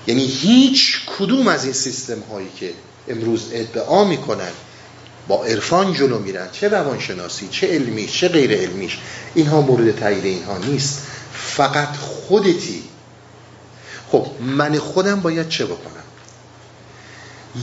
یعنی 0.07 0.27
هیچ 0.27 1.01
کدوم 1.19 1.49
از 1.49 1.65
این 1.65 1.73
سیستم 1.73 2.21
هایی 2.33 2.49
که 2.61 2.73
امروز 3.09 3.49
ادعا 3.53 4.05
می‌کنن 4.05 4.51
با 5.29 5.45
عرفان 5.45 5.93
جلو 5.93 6.19
میرن. 6.19 6.49
چه 6.53 6.69
روانشناسی 6.69 7.49
چه 7.49 7.67
علمی 7.67 8.07
چه 8.07 8.29
غیر 8.29 8.53
علمیش. 8.53 8.99
اینها 9.35 9.61
مورد 9.61 9.99
تایید 9.99 10.25
اینها 10.25 10.59
نیست. 10.59 11.03
فقط 11.33 11.97
خودتی. 11.97 12.83
خب 14.13 14.27
من 14.41 14.79
خودم 14.79 15.21
باید 15.21 15.49
چه 15.49 15.67
بکنم؟ 15.67 15.98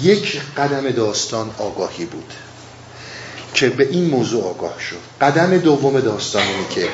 یک 0.02 0.42
قدم 0.58 0.92
داستان 0.92 1.52
آگاهی 1.58 2.06
بود 2.06 2.34
که 3.54 3.70
به 3.70 3.88
این 3.90 4.06
موضوع 4.06 4.44
آگاه 4.50 4.80
شد. 4.80 5.00
قدم 5.22 5.58
دوم 5.58 6.00
داستان 6.00 6.44
اینه 6.44 6.68
که 6.70 6.90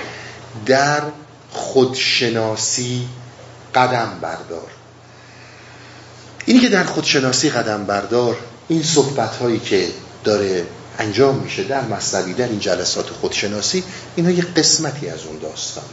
در 0.65 1.01
خودشناسی 1.51 3.07
قدم 3.75 4.19
بردار. 4.21 4.67
اینی 6.45 6.59
که 6.59 6.69
در 6.69 6.83
خودشناسی 6.83 7.49
قدم 7.49 7.85
بردار 7.85 8.37
این 8.67 8.83
صحبت 8.83 9.35
هایی 9.35 9.59
که 9.59 9.87
داره 10.23 10.65
انجام 10.99 11.35
میشه 11.35 11.63
در 11.63 11.81
مصنوی 11.81 12.33
در 12.33 12.47
این 12.47 12.59
جلسات 12.59 13.09
خودشناسی 13.09 13.83
اینا 14.15 14.31
یه 14.31 14.43
قسمتی 14.43 15.09
از 15.09 15.25
اون 15.25 15.37
داستانه. 15.37 15.87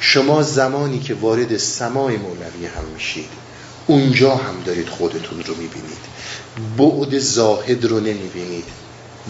شما 0.00 0.42
زمانی 0.42 1.00
که 1.00 1.14
وارد 1.14 1.56
سمای 1.56 2.16
مولوی 2.16 2.66
هم 2.66 2.84
میشید 2.94 3.28
اونجا 3.90 4.36
هم 4.36 4.62
دارید 4.62 4.88
خودتون 4.88 5.42
رو 5.42 5.54
می‌بینید. 5.54 5.98
بعد 6.78 7.18
زاهد 7.18 7.84
رو 7.84 8.00
نمی‌بینید. 8.00 8.64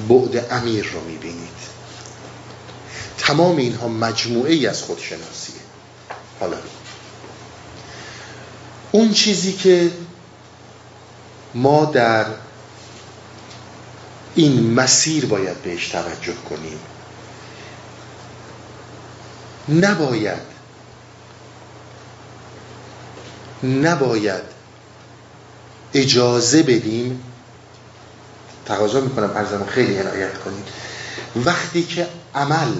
بعد 0.08 0.46
امیر 0.50 0.84
رو 0.84 1.04
می‌بینید. 1.04 1.60
تمام 3.18 3.56
اینها 3.56 3.88
مجموعه 3.88 4.52
ای 4.52 4.66
از 4.66 4.82
خودشناسیه. 4.82 5.60
حالا 6.40 6.56
اون 8.92 9.12
چیزی 9.12 9.52
که 9.52 9.90
ما 11.54 11.84
در 11.84 12.26
این 14.34 14.74
مسیر 14.74 15.26
باید 15.26 15.62
بهش 15.62 15.88
توجه 15.88 16.34
کنیم. 16.50 16.78
نباید 19.68 20.49
نباید 23.64 24.42
اجازه 25.94 26.62
بدیم. 26.62 27.22
تقاضا 28.66 29.00
می‌کنم 29.00 29.30
ارزم 29.36 29.64
خیلی 29.64 29.98
عنایت 29.98 30.38
کنید. 30.38 30.64
وقتی 31.36 31.82
که 31.82 32.06
عمل 32.34 32.72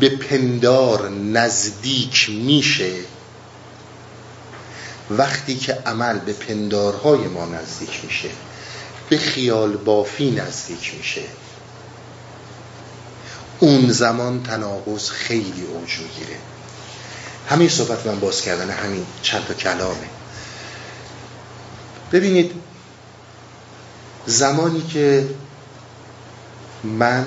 به 0.00 0.08
پندار 0.08 1.08
نزدیک 1.08 2.30
میشه 2.30 2.92
وقتی 5.10 5.56
که 5.56 5.72
عمل 5.86 6.18
به 6.18 6.32
پندارهای 6.32 7.20
ما 7.20 7.46
نزدیک 7.46 8.04
میشه 8.04 8.28
به 9.08 9.18
خیال 9.18 9.76
بافی 9.76 10.30
نزدیک 10.30 10.94
میشه 10.98 11.22
اون 13.60 13.90
زمان 13.90 14.42
تناقض 14.42 15.10
خیلی 15.10 15.62
اوج 15.62 15.98
می‌گیره. 15.98 16.38
همین 17.48 17.68
صحبت 17.68 18.06
من 18.06 18.20
باز 18.20 18.42
کردن 18.42 18.70
همین 18.70 19.06
چند 19.22 19.46
تا 19.46 19.54
کلامه. 19.54 20.08
ببینید 22.12 22.52
زمانی 24.26 24.82
که 24.82 25.28
من 26.84 27.26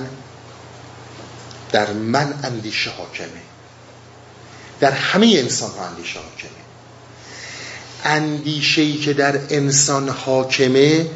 در 1.71 1.93
من 1.93 2.39
اندیشه 2.43 2.89
حاکمه 2.89 3.41
در 4.79 4.91
همه 4.91 5.25
انسان 5.37 5.71
ها 5.71 5.85
اندیشه 5.85 6.19
حاکمه. 6.19 6.49
اندیشه 8.03 8.81
ای 8.81 8.97
که 8.97 9.13
در 9.13 9.39
انسان 9.49 10.09
حاکمه 10.09 11.09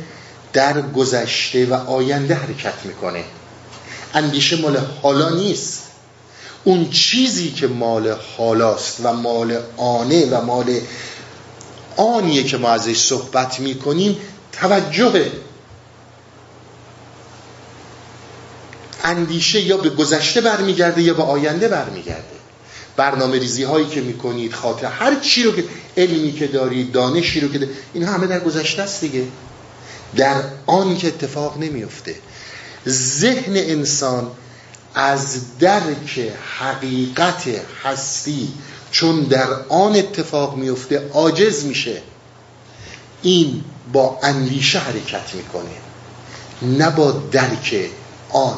در 0.54 0.82
گذشته 0.82 1.66
و 1.66 1.74
آینده 1.74 2.36
حرکت 2.36 2.86
می‌کنه. 2.86 3.24
اندیشه 4.14 4.62
مال 4.62 4.78
حالا 5.02 5.30
نیست. 5.30 5.85
اون 6.66 6.90
چیزی 6.90 7.52
که 7.52 7.68
مال 7.68 8.16
حالاست 8.38 8.98
و 9.04 9.14
مال 9.14 9.58
آنه 9.78 10.26
و 10.26 10.42
مال 10.42 10.80
آنیه 11.98 12.44
که 12.44 12.58
ما 12.58 12.70
ازش 12.70 12.98
صحبت 12.98 13.60
می‌کنیم 13.60 14.18
توجهه 14.52 15.32
اندیشه 19.04 19.62
یا 19.62 19.78
به 19.78 19.90
گذشته 19.90 20.42
برمیگرده 20.42 21.02
یا 21.02 21.14
به 21.14 21.24
آینده 21.24 21.68
برمیگرده. 21.68 22.36
برنامه 22.96 23.40
ریزی 23.40 23.64
هایی 23.64 23.88
که 23.88 24.02
می‌کنید 24.02 24.54
خاطر 24.54 24.86
هر 24.86 25.20
چی 25.20 25.44
رو 25.44 25.52
که 25.52 25.64
علمی 25.98 26.34
که 26.34 26.48
دارید 26.48 26.92
دانشی 26.92 27.40
رو 27.40 27.52
که 27.52 27.60
دارید 27.60 27.76
این 27.94 28.04
همه 28.04 28.28
در 28.28 28.40
گذشته 28.40 28.82
است 28.82 29.02
دیگه. 29.02 29.24
در 30.16 30.36
آن 30.66 30.98
که 30.98 31.08
اتفاق 31.08 31.58
نمیفته 31.58 32.16
ذهن 32.88 33.56
انسان 33.56 34.32
از 34.96 35.58
درک 35.58 36.32
حقیقت 36.60 37.44
هستی 37.84 38.54
چون 38.92 39.20
در 39.20 39.48
آن 39.70 39.96
اتفاق 39.96 40.58
میفته 40.58 41.10
عاجز 41.14 41.66
میشه. 41.66 42.02
این 43.22 43.64
با 43.94 44.20
اندیشه 44.24 44.80
حرکت 44.80 45.34
می‌کنه 45.34 45.76
نه 46.62 46.90
با 46.90 47.12
درک 47.12 47.90
آن. 48.30 48.58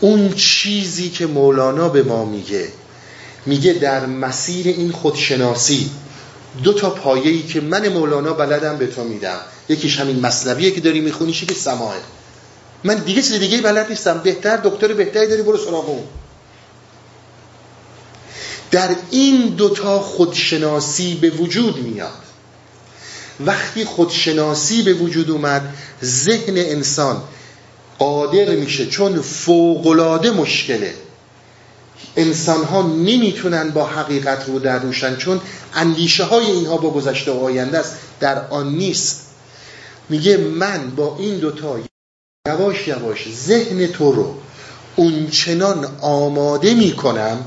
اون 0.00 0.32
چیزی 0.32 1.10
که 1.10 1.26
مولانا 1.26 1.88
به 1.88 2.02
ما 2.02 2.24
میگه 2.24 2.68
میگه 3.46 3.72
در 3.72 4.06
مسیر 4.06 4.66
این 4.66 4.92
خودشناسی 4.92 5.90
دو 6.62 6.72
تا 6.72 6.90
پایه‌ای 6.90 7.42
که 7.42 7.60
من 7.60 7.88
مولانا 7.88 8.32
بلدم 8.32 8.76
به 8.76 8.86
تو 8.86 9.04
میدم. 9.04 9.38
یکیش 9.68 10.00
همین 10.00 10.20
مصنویه 10.20 10.70
که 10.70 10.80
داری 10.80 11.00
می‌خونی 11.00 11.32
که 11.32 11.54
سماعه. 11.54 12.00
من 12.84 12.94
دیگه 12.94 13.22
چیز 13.22 13.32
دیگه 13.32 13.60
بلد 13.60 13.88
نیستم. 13.88 14.18
بهتر 14.18 14.56
دکتر 14.56 14.92
بهتری 14.92 15.26
داری 15.26 15.42
برو 15.42 15.56
سراغ 15.56 15.88
اون 15.88 16.04
در 18.70 18.96
این 19.10 19.46
دوتا 19.46 20.00
خودشناسی 20.00 21.14
به 21.14 21.30
وجود 21.30 21.78
میاد. 21.78 22.22
وقتی 23.40 23.84
خودشناسی 23.84 24.82
به 24.82 24.92
وجود 24.92 25.30
اومد 25.30 25.74
ذهن 26.04 26.54
انسان 26.56 27.22
قادر 27.98 28.50
میشه 28.50 28.86
چون 28.86 29.20
فوقلاده 29.20 30.30
مشکله. 30.30 30.94
انسان 32.16 32.64
ها 32.64 32.82
نمی‌تونن 32.82 33.70
با 33.70 33.86
حقیقت 33.86 34.44
رو 34.48 34.58
در 34.58 34.78
روشن 34.78 35.16
چون 35.16 35.40
اندیشه 35.74 36.24
های 36.24 36.46
اینها 36.46 36.76
با 36.76 36.90
گذشته 36.90 37.32
و 37.32 37.44
آینده 37.44 37.78
است. 37.78 37.94
در 38.20 38.48
آن 38.48 38.74
نیست. 38.74 39.26
میگه 40.08 40.36
من 40.36 40.90
با 40.90 41.16
این 41.18 41.38
دوتا 41.38 41.78
یواش 42.48 42.88
یواش 42.88 43.28
ذهن 43.34 43.86
تو 43.86 44.12
رو 44.12 44.34
اونچنان 44.96 45.86
آماده 46.00 46.74
می‌کنم 46.74 47.44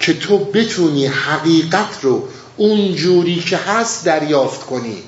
که 0.00 0.14
تو 0.14 0.38
بتونی 0.38 1.06
حقیقت 1.06 1.98
رو 2.02 2.28
اون 2.56 2.94
جوری 2.94 3.40
که 3.40 3.56
هست 3.56 4.04
دریافت 4.04 4.60
کنی. 4.66 5.02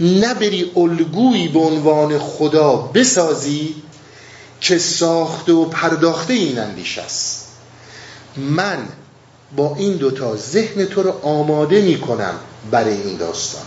نه 0.00 0.34
بری 0.34 0.72
الگویی 0.76 1.48
به 1.48 1.58
عنوان 1.58 2.18
خدا 2.18 2.76
بسازی 2.76 3.74
که 4.60 4.78
ساخته 4.78 5.52
و 5.52 5.64
پرداخته 5.64 6.34
این 6.34 6.58
اندیش 6.58 6.98
است. 6.98 7.46
من 8.36 8.88
با 9.56 9.76
این 9.78 9.92
دوتا 9.92 10.36
ذهن 10.36 10.84
تو 10.84 11.02
رو 11.02 11.10
آماده 11.22 11.80
می‌کنم 11.80 12.34
برای 12.70 13.02
این 13.02 13.16
داستان. 13.16 13.66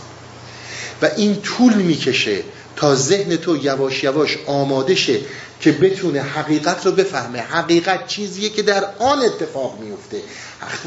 و 1.02 1.08
این 1.16 1.40
طول 1.40 1.74
می‌کشه 1.74 2.42
تا 2.76 2.94
ذهن 2.94 3.36
تو 3.36 3.56
یواش 3.56 4.04
یواش 4.04 4.38
آماده 4.46 4.94
شه 4.94 5.20
که 5.60 5.72
بتونه 5.72 6.22
حقیقت 6.22 6.86
رو 6.86 6.92
بفهمه. 6.92 7.40
حقیقت 7.40 8.06
چیزیه 8.06 8.48
که 8.48 8.62
در 8.62 8.84
آن 8.98 9.18
اتفاق 9.18 9.78
میفته. 9.80 10.22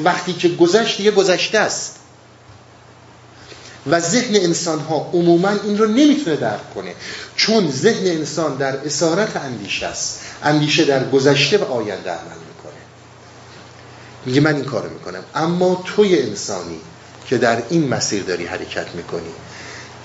وقتی 0.03 0.33
که 0.33 0.49
گذشت 0.49 0.97
دیگه 0.97 1.11
گذشته 1.11 1.59
است. 1.59 1.95
و 3.87 3.99
ذهن 3.99 4.35
انسان 4.35 4.79
ها 4.79 5.09
عموما 5.13 5.49
این 5.49 5.77
رو 5.77 5.87
نمی‌تونه 5.87 6.35
درک 6.35 6.73
کنه. 6.73 6.93
چون 7.35 7.71
ذهن 7.71 8.07
انسان 8.07 8.55
در 8.55 8.77
اسارت 8.77 9.35
اندیشه 9.35 9.85
است. 9.85 10.19
اندیشه 10.43 10.85
در 10.85 11.09
گذشته 11.09 11.57
و 11.57 11.63
آینده 11.63 12.09
عمل 12.09 12.37
می‌کنه. 12.47 12.81
میگه 14.25 14.41
من 14.41 14.55
این 14.55 14.65
کارو 14.65 14.89
می‌کنم. 14.89 15.23
اما 15.35 15.83
توی 15.85 16.21
انسانی 16.21 16.79
که 17.27 17.37
در 17.37 17.63
این 17.69 17.87
مسیر 17.87 18.23
داری 18.23 18.45
حرکت 18.45 18.87
می‌کنی 18.95 19.29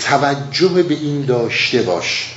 توجه 0.01 0.69
به 0.69 0.95
این 0.95 1.25
داشته 1.25 1.83
باش. 1.83 2.35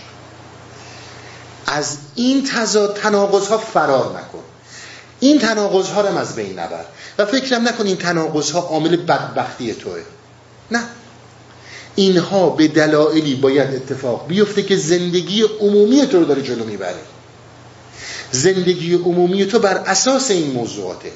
از 1.68 1.98
این 2.16 2.44
تضاد 2.44 2.96
تناقض 2.96 3.48
ها 3.48 3.58
فرار 3.58 4.20
نکن. 4.20 4.44
این 5.20 5.40
تناقض 5.40 5.90
ها 5.90 6.02
رو 6.02 6.18
از 6.18 6.36
بین 6.36 6.60
نبر. 6.60 6.86
و 7.18 7.26
فکرم 7.26 7.68
نکن 7.68 7.86
این 7.86 7.98
تناقض 7.98 8.52
ها 8.52 8.60
عامل 8.60 8.96
بدبختی 8.96 9.74
توه. 9.74 10.00
نه. 10.72 10.84
اینها 11.96 12.50
به 12.50 12.68
دلایلی 12.68 13.36
باید 13.36 13.76
اتفاق 13.76 14.28
بیفته 14.28 14.64
که 14.64 14.78
زندگی 14.78 15.44
عمومی 15.60 16.08
تو 16.08 16.20
رو 16.20 16.26
داره 16.26 16.42
جلو 16.42 16.64
می‌بره. 16.64 17.00
زندگی 18.32 18.94
عمومی 18.96 19.46
تو 19.46 19.60
بر 19.60 19.78
اساس 19.78 20.32
این 20.32 20.52
موضوعاته. 20.52 21.12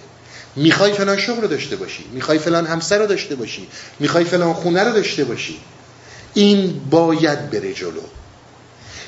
می‌خوای 0.56 0.94
فلان 0.94 1.18
شغل 1.18 1.42
رو 1.42 1.48
داشته 1.48 1.76
باشی. 1.76 2.04
می‌خوای 2.12 2.40
فلان 2.40 2.66
همسر 2.66 3.00
رو 3.00 3.08
داشته 3.08 3.36
باشی. 3.36 3.68
می‌خوای 4.00 4.24
فلان 4.24 4.54
خونه 4.54 4.84
رو 4.84 4.92
داشته 4.92 5.24
باشی. 5.24 5.60
این 6.38 6.82
باید 6.90 7.50
بره 7.50 7.74
جلو. 7.74 8.02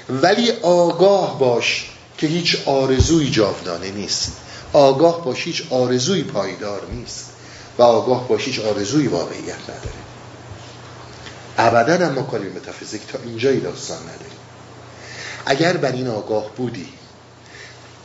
ولی 0.10 0.52
آگاه 0.52 1.40
باش 1.40 1.90
که 2.18 2.28
هیچ 2.28 2.58
آرزوی 2.66 3.30
جاودانه 3.30 3.92
نیست. 3.92 4.32
آگاه 4.74 5.26
باش 5.26 5.44
هیچ 5.44 5.64
آرزوی 5.70 6.24
پایدار 6.24 6.82
نیست. 6.92 7.30
و 7.78 7.84
آگاه 7.84 8.28
باش 8.28 8.46
هیچ 8.46 8.60
آرزوی 8.60 9.08
واقعیت 9.08 9.64
نداره. 9.64 10.00
ابدا 11.58 12.06
اما 12.06 12.22
کاری 12.22 12.50
متافیزیک 12.50 13.02
تا 13.08 13.20
اینجایی 13.26 13.60
داستان 13.60 13.98
نداریم. 13.98 14.40
اگر 15.46 15.78
بر 15.78 15.92
این 15.92 16.08
آگاه 16.08 16.56
بودی 16.56 16.88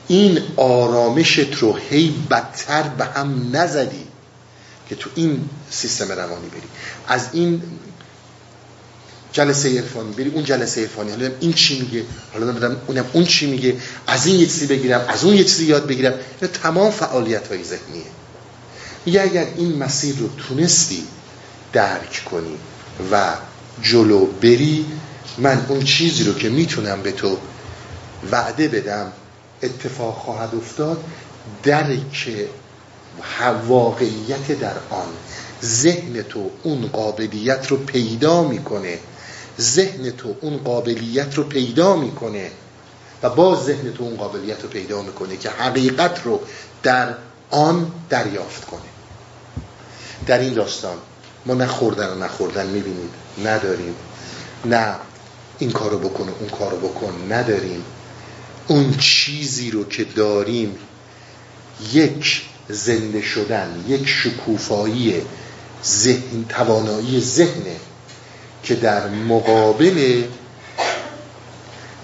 این 0.09 0.43
آرامشت 0.57 1.55
رو 1.55 1.77
هی 1.91 2.15
بدتر 2.31 2.83
به 2.83 3.05
هم 3.05 3.51
نزدی 3.53 4.07
که 4.89 4.95
تو 4.95 5.11
این 5.15 5.49
سیستم 5.71 6.13
روانی 6.13 6.49
بری. 6.49 6.69
از 7.09 7.29
این 7.33 7.63
جلسه 9.35 9.79
عرفانی 9.79 10.13
بری 10.13 10.31
اون 10.31 10.45
جلسه 10.45 10.81
عرفانی. 10.81 11.11
حالا 11.11 11.31
این 11.41 11.53
چی 11.53 11.81
میگه. 11.81 12.05
حالا 12.33 12.53
بدم 12.53 12.77
اونم 12.87 13.05
اون 13.13 13.25
چی 13.25 13.47
میگه. 13.51 13.77
از 14.07 14.27
این 14.27 14.41
یه 14.41 14.47
چیزی 14.47 14.67
بگیرم 14.67 15.05
از 15.09 15.25
اون 15.25 15.35
یه 15.35 15.45
چیزی 15.45 15.65
یاد 15.65 15.87
بگیرم. 15.87 16.15
این 16.41 16.51
تمام 16.51 16.91
فعالیت 16.91 17.49
های 17.49 17.65
ذهنیه. 17.65 18.05
میگه 19.07 19.23
اگر 19.23 19.47
این 19.57 19.79
مسیر 19.79 20.17
رو 20.17 20.29
تونستی 20.29 21.05
درک 21.73 22.25
کنی 22.31 22.57
و 23.13 23.35
جلو 23.83 24.27
بری 24.27 24.87
من 25.39 25.67
اون 25.69 25.85
چیزی 25.85 26.25
رو 26.25 26.35
که 26.35 26.49
می‌تونم 26.49 27.03
به 27.03 27.13
تو 27.13 27.39
وعده 28.33 28.69
بدم 28.69 29.13
اتفاق 29.63 30.15
خواهد 30.15 30.55
افتاد 30.55 31.05
درک 31.63 32.29
واقعیت 33.69 34.59
در 34.61 34.75
آن 34.91 35.09
ذهن 35.63 36.23
تو 36.23 36.51
اون 36.63 36.87
قابلیت 36.87 37.67
رو 37.67 37.77
پیدا 37.77 38.49
می‌کنه. 38.49 38.99
ذهن 39.61 40.11
تو 40.11 40.35
اون 40.41 40.57
قابلیت 40.57 41.35
رو 41.35 41.45
پیدا 41.45 41.97
می‌کنه. 41.97 42.51
و 43.23 43.31
باز 43.31 43.65
ذهن 43.65 43.93
تو 43.93 44.05
اون 44.05 44.17
قابلیت 44.17 44.63
رو 44.63 44.69
پیدا 44.69 45.03
می‌کنه 45.03 45.37
که 45.37 45.51
حقیقت 45.51 46.21
رو 46.25 46.41
در 46.83 47.15
آن 47.51 47.93
دریافت 48.09 48.65
کنه. 48.65 48.81
در 50.27 50.39
این 50.39 50.55
داستان 50.55 50.97
ما 51.47 51.55
نه 51.55 51.67
خوردن 51.67 52.09
و 52.09 52.25
نخوردن 52.25 52.67
می‌بینید 52.67 53.11
نداریم. 53.45 53.95
نه 54.65 54.95
این 55.59 55.71
کارو 55.71 55.99
بکن 55.99 56.29
اون 56.41 56.49
کارو 56.49 56.77
بکن 56.77 57.33
نداریم. 57.33 57.85
اون 58.69 58.97
چیزی 58.97 59.71
رو 59.71 59.85
که 59.85 60.05
داریم 60.05 60.79
یک 61.93 62.43
زنده 62.69 63.23
شدن 63.23 63.85
یک 63.89 64.09
شکوفایی 64.09 65.23
ذهن 65.85 66.45
توانایی 66.49 67.21
ذهنه 67.21 67.77
که 68.65 68.75
در 68.75 69.09
مقابل 69.09 70.25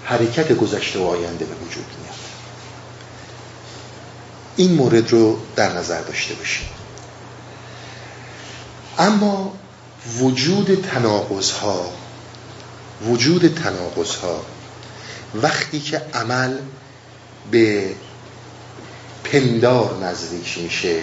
حرکت 0.03 0.51
گذشته 0.51 0.99
و 0.99 1.03
آینده 1.03 1.45
به 1.45 1.55
وجود 1.55 1.85
میاد. 2.01 2.15
این 4.55 4.73
مورد 4.73 5.11
رو 5.11 5.39
در 5.55 5.73
نظر 5.77 6.01
داشته 6.01 6.33
باشید. 6.33 6.67
اما 8.99 9.53
وجود 10.19 10.87
تناقض 10.91 11.51
ها 11.51 11.91
وجود 13.07 13.47
تناقض 13.47 14.15
ها 14.15 14.45
وقتی 15.35 15.79
که 15.79 16.01
عمل 16.13 16.57
به 17.51 17.95
پندار 19.23 20.03
نزدیک 20.03 20.57
میشه 20.57 21.01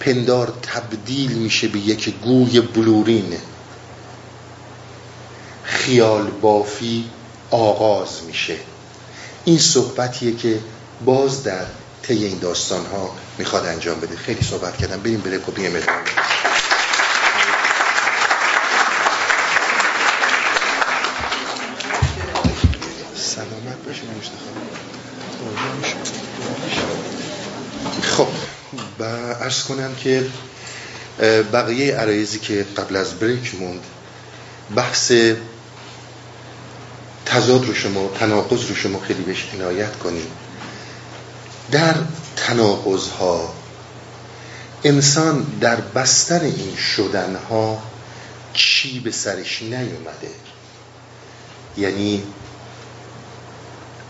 پندار 0.00 0.58
تبدیل 0.62 1.32
میشه 1.32 1.68
به 1.68 1.78
یک 1.78 2.14
گوی 2.14 2.60
بلورین 2.60 3.36
خیال 5.86 6.30
بافی 6.30 7.10
آغاز 7.50 8.22
میشه. 8.26 8.56
این 9.44 9.58
صحبتیه 9.58 10.36
که 10.36 10.60
باز 11.04 11.44
در 11.44 11.66
طی 12.02 12.24
این 12.24 12.38
داستان 12.38 12.86
ها 12.86 13.10
می‌خواد 13.38 13.66
انجام 13.66 14.00
بده. 14.00 14.16
خیلی 14.16 14.42
صحبت 14.42 14.76
کردم. 14.76 15.00
بریم 15.00 15.20
بره 15.20 15.38
کپی 15.38 15.68
مدام 15.68 15.82
سلامت 23.16 23.76
خب 28.02 28.28
و 28.98 29.04
ارز 29.04 29.62
کنم 29.62 29.94
که 29.94 30.26
بقیه 31.52 31.96
عرایزی 31.96 32.38
که 32.38 32.66
قبل 32.76 32.96
از 32.96 33.18
بریک 33.18 33.54
موند 33.54 33.82
بحث 34.76 35.12
تضاد 37.36 37.64
رو 37.64 37.74
شما 37.74 38.08
تناقض 38.08 38.68
رو 38.68 38.74
شما 38.74 39.00
خیلی 39.00 39.22
بهش 39.22 39.44
عنایت 39.54 39.98
کنید. 39.98 40.26
در 41.70 41.94
تناقض 42.36 43.08
ها 43.08 43.54
انسان 44.84 45.46
در 45.60 45.76
بستر 45.76 46.40
این 46.40 46.76
شدن 46.76 47.36
ها 47.50 47.82
چی 48.52 49.00
به 49.00 49.10
سرش 49.10 49.62
نیومده؟ 49.62 50.30
یعنی 51.76 52.22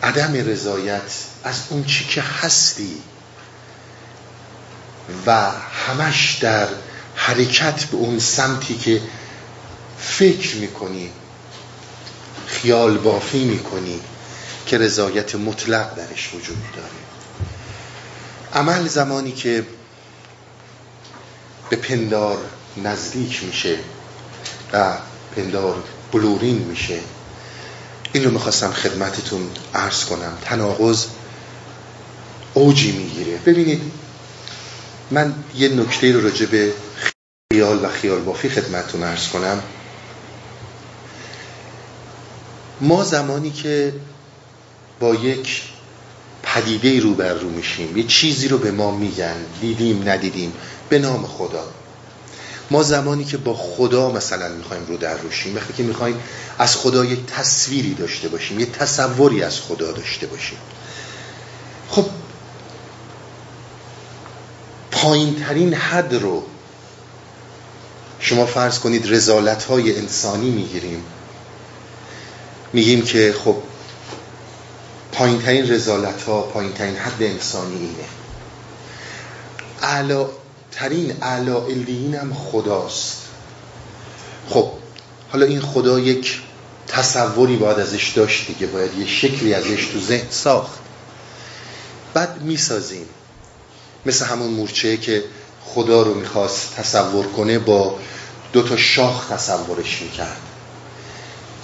عدم 0.02 0.34
رضایت 0.34 1.10
از 1.44 1.60
اون 1.70 1.84
چی 1.84 2.04
که 2.04 2.22
هستی 2.22 3.02
و 5.26 5.50
همش 5.86 6.38
در 6.40 6.68
حرکت 7.14 7.84
به 7.84 7.96
اون 7.96 8.18
سمتی 8.18 8.76
که 8.76 9.02
فکر 9.98 10.56
می‌کنی 10.56 11.10
خیال 12.46 12.98
بافی 12.98 13.44
می‌کنی 13.44 14.00
که 14.66 14.78
رضایت 14.78 15.34
مطلق 15.34 15.94
درش 15.94 16.34
وجود 16.34 16.56
داره. 16.76 16.88
عمل 18.54 18.88
زمانی 18.88 19.32
که 19.32 19.66
به 21.70 21.76
پندار 21.76 22.38
نزدیک 22.76 23.44
میشه 23.44 23.78
و 24.72 24.94
پندار 25.36 25.84
بلورین 26.12 26.58
میشه 26.58 26.98
این 28.12 28.24
رو 28.24 28.30
می‌خواستم 28.30 28.72
خدمتتون 28.72 29.50
عرض 29.74 30.04
کنم. 30.04 30.38
تناقض 30.44 31.06
اوجی 32.54 32.92
می‌گیره. 32.92 33.38
ببینید 33.38 33.92
من 35.10 35.34
یه 35.54 35.68
نکته 35.68 36.12
رو 36.12 36.20
راجع 36.20 36.46
به 36.46 36.72
خیال 37.52 37.84
و 37.84 37.88
خیال 37.88 38.20
بافی 38.20 38.48
خدمتتون 38.48 39.02
عرض 39.02 39.28
کنم. 39.28 39.62
ما 42.80 43.04
زمانی 43.04 43.50
که 43.50 43.94
با 45.00 45.14
یک 45.14 45.62
پدیده 46.42 47.00
رو 47.00 47.14
بر 47.14 47.34
رو 47.34 47.48
میشیم 47.48 47.96
یه 47.96 48.02
چیزی 48.02 48.48
رو 48.48 48.58
به 48.58 48.70
ما 48.70 48.90
میگن 48.90 49.36
دیدیم 49.60 50.08
ندیدیم 50.08 50.52
به 50.88 50.98
نام 50.98 51.26
خدا. 51.26 51.64
ما 52.70 52.82
زمانی 52.82 53.24
که 53.24 53.36
با 53.36 53.54
خدا 53.54 54.10
مثلا 54.10 54.48
می‌خوایم 54.48 54.86
رو 54.88 54.96
در 54.96 55.18
روشیم 55.18 55.56
وقتی 55.56 55.72
که 55.72 55.82
می‌خوایم 55.82 56.20
از 56.58 56.76
خدا 56.76 57.04
یک 57.04 57.26
تصویری 57.26 57.94
داشته 57.94 58.28
باشیم 58.28 58.60
یه 58.60 58.66
تصوری 58.66 59.42
از 59.42 59.60
خدا 59.60 59.92
داشته 59.92 60.26
باشیم. 60.26 60.58
خب 61.88 62.06
پایین 64.90 65.34
ترین 65.34 65.74
حد 65.74 66.14
رو 66.14 66.44
شما 68.20 68.46
فرض 68.46 68.78
کنید 68.78 69.12
رزالت 69.12 69.64
های 69.64 69.98
انسانی 69.98 70.50
می‌گیریم. 70.50 71.04
میگیم 72.76 73.02
که 73.02 73.34
خب 73.44 73.56
پایین 75.12 75.42
ترین 75.42 75.72
رزالت 75.72 76.22
ها 76.22 76.42
پایین 76.42 76.72
ترین 76.72 76.96
حد 76.96 77.22
انسانی 77.22 77.76
اینه. 77.76 78.04
اعلا 79.82 80.26
ترین 80.72 81.22
اعلا 81.22 81.60
هم 82.20 82.34
خداست. 82.34 83.22
خب 84.48 84.70
حالا 85.32 85.46
این 85.46 85.60
خدا 85.60 85.98
یک 85.98 86.40
تصوری 86.88 87.56
باید 87.56 87.78
ازش 87.78 88.08
داشت 88.08 88.46
دیگه 88.46 88.66
باید 88.66 88.98
یه 88.98 89.06
شکلی 89.06 89.54
ازش 89.54 89.86
تو 89.92 90.00
ذهن 90.00 90.30
ساخت. 90.30 90.78
بعد 92.14 92.42
می‌سازیم. 92.42 93.06
مثل 94.06 94.24
همون 94.24 94.50
مورچه 94.50 94.96
که 94.96 95.24
خدا 95.64 96.02
رو 96.02 96.14
می‌خواست 96.14 96.74
تصور 96.74 97.26
کنه 97.26 97.58
با 97.58 97.98
دو 98.52 98.62
تا 98.62 98.76
شاخ 98.76 99.26
تصورش 99.28 100.02
می‌کرد. 100.02 100.45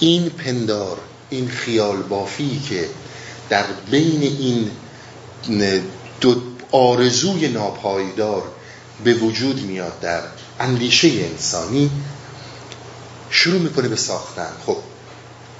این 0.02 0.30
پندار 0.30 0.98
این 1.30 1.48
خیال 1.48 1.96
بافی 1.96 2.62
که 2.68 2.88
در 3.48 3.64
بین 3.90 4.22
این 4.22 4.70
دو 6.20 6.42
آرزوی 6.72 7.48
ناپایدار 7.48 8.42
به 9.04 9.14
وجود 9.14 9.62
میاد 9.62 10.00
در 10.00 10.22
اندیشه 10.60 11.08
انسانی 11.08 11.90
شروع 13.30 13.60
می‌کنه 13.60 13.88
به 13.88 13.96
ساختن. 13.96 14.52
خب 14.66 14.76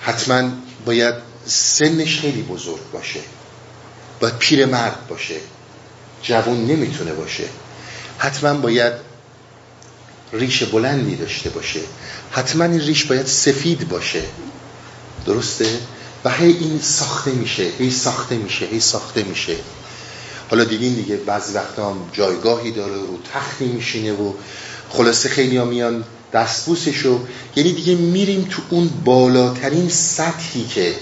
حتما 0.01 0.51
باید 0.87 1.15
سنش 1.47 2.21
خیلی 2.21 2.43
بزرگ 2.43 2.91
باشه 2.93 3.21
باید 4.21 4.37
پیر 4.39 4.67
مرد 4.67 5.07
باشه 5.09 5.37
جوان 6.23 6.67
نمی‌تونه 6.67 7.13
باشه. 7.13 7.45
حتما 8.19 8.55
باید 8.55 8.93
ریش 10.33 10.63
بلندی 10.63 11.17
داشته 11.17 11.51
باشه. 11.51 11.81
حتما 12.33 12.65
این 12.65 12.81
ریش 12.81 13.05
باید 13.05 13.27
سفید 13.27 13.89
باشه. 13.89 14.23
درسته؟ 15.27 15.79
و 16.25 16.31
هی 16.31 16.53
این 16.53 16.81
ساخته 16.83 17.31
میشه 17.31 17.71
هی 17.79 17.91
ساخته 17.91 18.37
میشه 18.37 18.67
هی 18.67 18.81
ساخته 18.81 19.23
میشه. 19.23 19.57
حالا 20.51 20.65
دیدین 20.65 20.95
دیگه 20.95 21.17
بعضی 21.17 21.53
وقتا 21.55 21.91
هم 21.91 21.97
جایگاهی 22.13 22.71
داره 22.71 22.95
رو 22.95 23.19
تختی 23.35 23.65
میشینه 23.65 24.13
و 24.13 24.33
خلاصه 24.91 25.29
خیلی 25.29 25.57
ها 25.57 25.65
میان 25.65 26.05
دستبوسشو 26.33 27.21
یعنی 27.57 27.73
دیگه 27.73 27.95
میریم 27.95 28.49
تو 28.51 28.63
اون 28.71 28.91
بالاترین 29.05 29.89
سطحی 29.89 30.65
که 30.65 30.95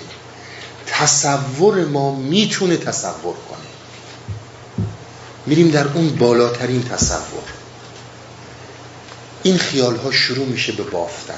تصور 0.86 1.84
ما 1.84 2.14
می‌تونه 2.14 2.76
تصور 2.76 3.34
کنه. 3.34 3.70
میریم 5.46 5.70
در 5.70 5.88
اون 5.88 6.08
بالاترین 6.08 6.82
تصور. 6.82 7.59
این 9.42 9.58
خیال 9.58 9.96
ها 9.96 10.10
شروع 10.10 10.46
میشه 10.46 10.72
به 10.72 10.82
بافتن. 10.82 11.34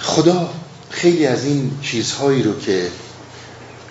خدا 0.00 0.50
خیلی 0.90 1.26
از 1.26 1.44
این 1.44 1.78
چیزهایی 1.82 2.42
رو 2.42 2.60
که 2.60 2.90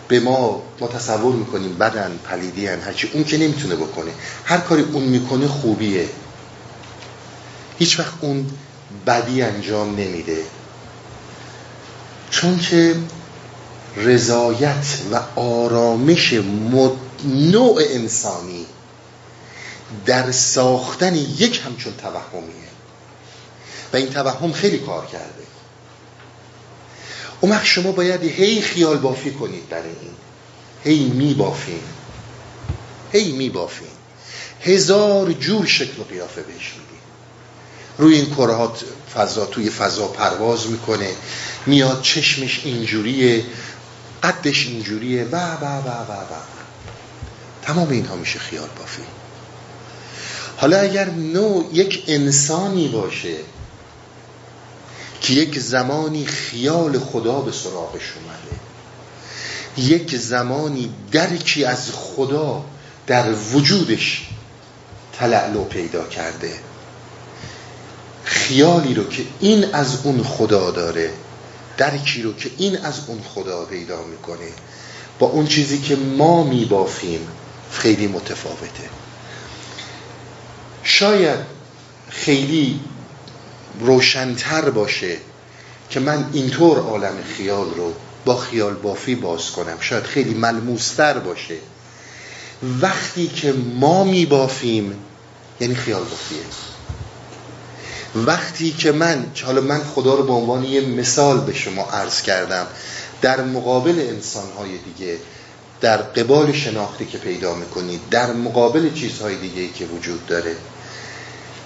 به 0.08 0.20
ما 0.20 0.64
ما 0.80 0.88
تصور 0.88 1.36
می‌کنیم 1.36 1.78
بدن 1.78 2.20
پلیدی 2.30 2.68
هن 2.68 2.80
هرچی 2.80 3.10
اون 3.14 3.24
که 3.24 3.38
نمی‌تونه 3.38 3.76
بکنه. 3.76 4.12
هر 4.46 4.58
کاری 4.58 4.82
اون 4.82 5.04
می‌کنه 5.04 5.48
خوبیه. 5.48 6.10
هیچ 7.80 8.00
وقت 8.00 8.14
اون 8.22 8.52
بدی 9.08 9.42
انجام 9.42 9.96
نمیده. 9.96 10.38
چون 12.30 12.60
که 12.60 12.96
رضایت 13.98 14.86
و 15.12 15.40
آرامش 15.40 16.34
نوع 17.26 17.82
انسانی 17.90 18.66
در 20.06 20.32
ساختن 20.32 21.16
یک 21.16 21.62
همچون 21.66 21.94
توهمیه. 21.94 22.66
و 23.94 23.98
این 23.98 24.10
توهم 24.10 24.54
خیلی 24.54 24.80
کار 24.80 25.06
کرده. 25.06 25.44
اون 27.42 27.64
شما 27.64 27.92
باید 27.92 28.24
هی 28.24 28.62
خیال 28.62 28.98
بافی 28.98 29.32
کنید 29.32 29.70
برای 29.70 29.96
این. 30.02 30.16
هی 30.84 31.10
می 31.10 31.34
بافین. 31.34 31.84
هی 33.12 33.32
می 33.32 33.50
بافین. 33.50 33.88
هزار 34.62 35.32
جور 35.32 35.66
شکل 35.66 36.02
و 36.02 36.04
قیافه 36.04 36.42
بهش 36.42 36.74
میدین 36.74 36.96
روی 37.98 38.16
این 38.16 38.36
کرهات 38.36 38.84
فضا 39.16 39.46
توی 39.46 39.70
فضا 39.70 40.08
پرواز 40.08 40.68
می‌کنه. 40.68 41.10
میاد 41.66 42.02
چشمش 42.02 42.62
اینجوریه. 42.64 43.46
قدش 44.24 44.68
اینجوریه. 44.68 45.24
و 45.24 45.36
و 45.36 45.66
و 45.66 45.88
و 45.88 46.12
و. 46.12 46.36
تمام 47.62 47.90
اینها 47.90 48.16
میشه 48.16 48.40
خیال 48.40 48.70
بافی. 48.80 49.02
حالا 50.58 50.80
اگر 50.80 51.10
نوع 51.10 51.70
یک 51.74 52.04
انسانی 52.08 52.88
باشه 52.88 53.36
که 55.22 55.34
یک 55.34 55.60
زمانی 55.60 56.26
خیال 56.26 57.00
خدا 57.00 57.42
به 57.42 57.52
سراغش 57.52 58.14
اومده 58.16 58.60
یک 59.78 60.16
زمانی 60.16 60.94
درکی 61.12 61.66
از 61.66 61.92
خدا 61.92 62.66
در 63.08 63.34
وجودش 63.34 64.28
تلعلو 65.14 65.64
پیدا 65.64 66.08
کرده 66.08 66.54
خیالی 68.24 68.94
رو 68.94 69.10
که 69.10 69.24
این 69.40 69.66
از 69.74 69.98
اون 70.04 70.24
خدا 70.24 70.72
داره 70.72 71.12
درکی 71.78 72.22
رو 72.22 72.34
که 72.34 72.50
این 72.58 72.78
از 72.78 73.00
اون 73.08 73.22
خدا 73.22 73.66
پیدا 73.66 74.04
می‌کنه 74.04 74.50
با 75.20 75.28
اون 75.28 75.48
چیزی 75.48 75.80
که 75.80 75.96
ما 75.96 76.44
میبافیم 76.44 77.28
خیلی 77.72 78.08
متفاوته. 78.08 78.90
شاید 80.86 81.40
خیلی 82.10 82.80
روشنتر 83.80 84.70
باشه 84.70 85.18
که 85.90 86.00
من 86.00 86.30
اینطور 86.34 86.80
عالم 86.80 87.14
خیال 87.38 87.74
رو 87.76 87.94
با 88.26 88.38
خیال 88.38 88.74
بافی 88.74 89.16
باز 89.16 89.52
کنم. 89.52 89.78
شاید 89.80 90.04
خیلی 90.04 90.34
ملموستر 90.34 91.20
باشه. 91.20 91.56
وقتی 92.82 93.28
که 93.28 93.54
ما 93.80 94.04
میبافیم 94.04 95.00
یعنی 95.60 95.76
خیال 95.76 96.04
بافیه. 96.04 96.40
وقتی 98.16 98.72
که 98.72 98.92
من 98.92 99.26
حالا 99.46 99.62
من 99.62 99.84
خدا 99.84 100.16
رو 100.16 100.24
به 100.24 100.34
عنوان 100.34 100.64
یه 100.64 100.82
مثال 100.82 101.40
به 101.40 101.54
شما 101.54 101.84
عرض 101.84 102.22
کردم 102.22 102.68
در 103.22 103.42
مقابل 103.42 104.06
انسانهای 104.10 104.78
دیگه 104.78 105.18
در 105.82 105.98
قبال 105.98 106.54
شناختی 106.54 107.06
که 107.06 107.18
پیدا 107.18 107.56
می‌کنید 107.56 108.02
در 108.12 108.34
مقابل 108.34 108.94
چیزهای 108.94 109.36
دیگه 109.36 109.68
که 109.74 109.86
وجود 109.86 110.26
داره 110.26 110.56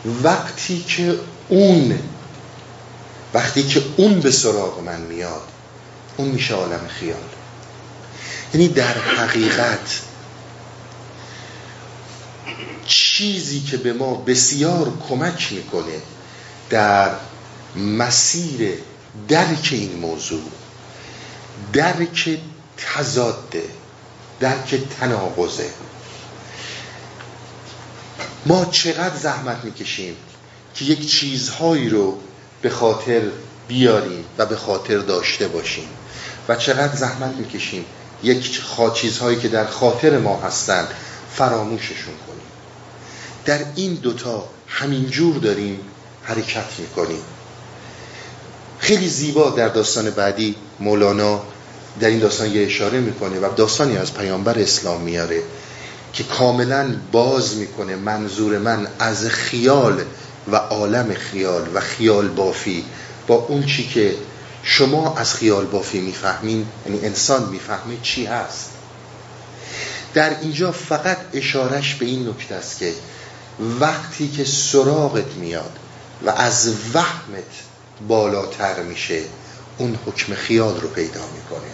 وقتی 0.06 0.84
که 0.84 1.20
اون 1.48 2.00
وقتی 3.34 3.64
که 3.64 3.84
اون 3.98 4.20
به 4.20 4.32
سراغ 4.32 4.80
من 4.80 5.02
میاد 5.02 5.42
اون 6.18 6.28
میشه 6.28 6.54
عالم 6.54 6.88
خیال. 6.88 7.20
یعنی 8.54 8.68
در 8.68 8.98
حقیقت 8.98 10.02
چیزی 12.86 13.60
که 13.60 13.78
به 13.78 13.94
ما 13.94 14.16
بسیار 14.16 14.94
کمک 15.10 15.54
می‌کنه 15.54 16.02
در 16.70 17.12
مسیر 17.76 18.74
درک 19.28 19.70
این 19.72 19.96
موضوع 19.96 20.42
درک 21.74 22.40
تضاده 22.78 23.64
درک 24.40 24.76
تناقضه. 25.00 25.70
ما 28.50 28.66
چقدر 28.66 29.16
زحمت 29.16 29.64
می‌کشیم 29.64 30.16
که 30.76 30.86
یک 30.86 31.12
چیزهایی 31.12 31.90
رو 31.90 32.18
به 32.62 32.70
خاطر 32.70 33.22
بیاریم 33.68 34.26
و 34.38 34.46
به 34.46 34.56
خاطر 34.56 34.98
داشته 34.98 35.48
باشیم 35.48 35.88
و 36.48 36.56
چقدر 36.56 36.96
زحمت 36.96 37.36
می‌کشیم 37.36 37.86
یک 38.24 38.62
چیزهایی 38.96 39.40
که 39.40 39.48
در 39.48 39.66
خاطر 39.66 40.18
ما 40.18 40.40
هستند 40.40 40.88
فراموششون 41.36 42.14
کنیم. 42.28 42.42
در 43.46 43.60
این 43.76 43.94
دوتا 43.94 44.50
همینجور 44.68 45.36
داریم 45.36 45.80
حرکت 46.24 46.80
می‌کنیم. 46.80 47.22
خیلی 48.80 49.10
زیبا 49.10 49.50
در 49.50 49.68
داستان 49.68 50.10
بعدی 50.10 50.56
مولانا 50.80 51.42
در 52.00 52.08
این 52.08 52.20
داستان 52.20 52.52
یه 52.52 52.66
اشاره 52.66 53.00
می‌کنه 53.00 53.40
و 53.40 53.50
داستانی 53.56 53.98
از 53.98 54.14
پیامبر 54.14 54.60
اسلام 54.60 55.02
میاره. 55.02 55.44
که 56.14 56.24
کاملا 56.24 56.96
باز 57.12 57.56
می‌کنه 57.56 57.96
منظور 57.96 58.58
من 58.58 58.88
از 59.00 59.26
خیال 59.26 60.02
و 60.52 60.56
عالم 60.56 61.14
خیال 61.14 61.68
و 61.74 61.80
خیال 61.80 62.28
بافی 62.28 62.86
با 63.28 63.36
اون 63.36 63.66
چی 63.66 63.88
که 63.88 64.16
شما 64.64 65.16
از 65.18 65.34
خیال 65.34 65.66
بافی 65.66 66.00
می‌فهمین 66.00 66.68
یعنی 66.86 67.06
انسان 67.06 67.50
می‌فهمه 67.50 67.98
چی 68.04 68.26
هست. 68.26 68.70
در 70.14 70.40
اینجا 70.40 70.72
فقط 70.72 71.18
اشارش 71.34 71.96
به 71.96 72.06
این 72.06 72.30
نکته 72.30 72.56
است 72.56 72.80
که 72.80 72.94
وقتی 73.80 74.28
که 74.28 74.46
سراغت 74.46 75.34
میاد 75.34 75.72
و 76.26 76.30
از 76.30 76.74
وهمت 76.94 77.44
بالاتر 78.08 78.84
میشه 78.84 79.22
اون 79.78 80.00
حکم 80.06 80.34
خیال 80.34 80.82
رو 80.82 80.88
پیدا 80.88 81.22
می‌کنه. 81.36 81.70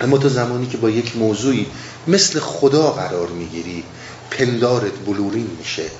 اما 0.00 0.18
تا 0.18 0.28
زمانی 0.28 0.66
که 0.66 0.76
با 0.76 0.90
یک 0.90 1.16
موضوعی 1.16 1.66
مثل 2.08 2.40
خدا 2.40 2.90
قرار 2.90 3.28
می‌گیری 3.28 3.84
پندارت 4.30 4.92
بلورین 5.06 5.50
میشه. 5.58 5.90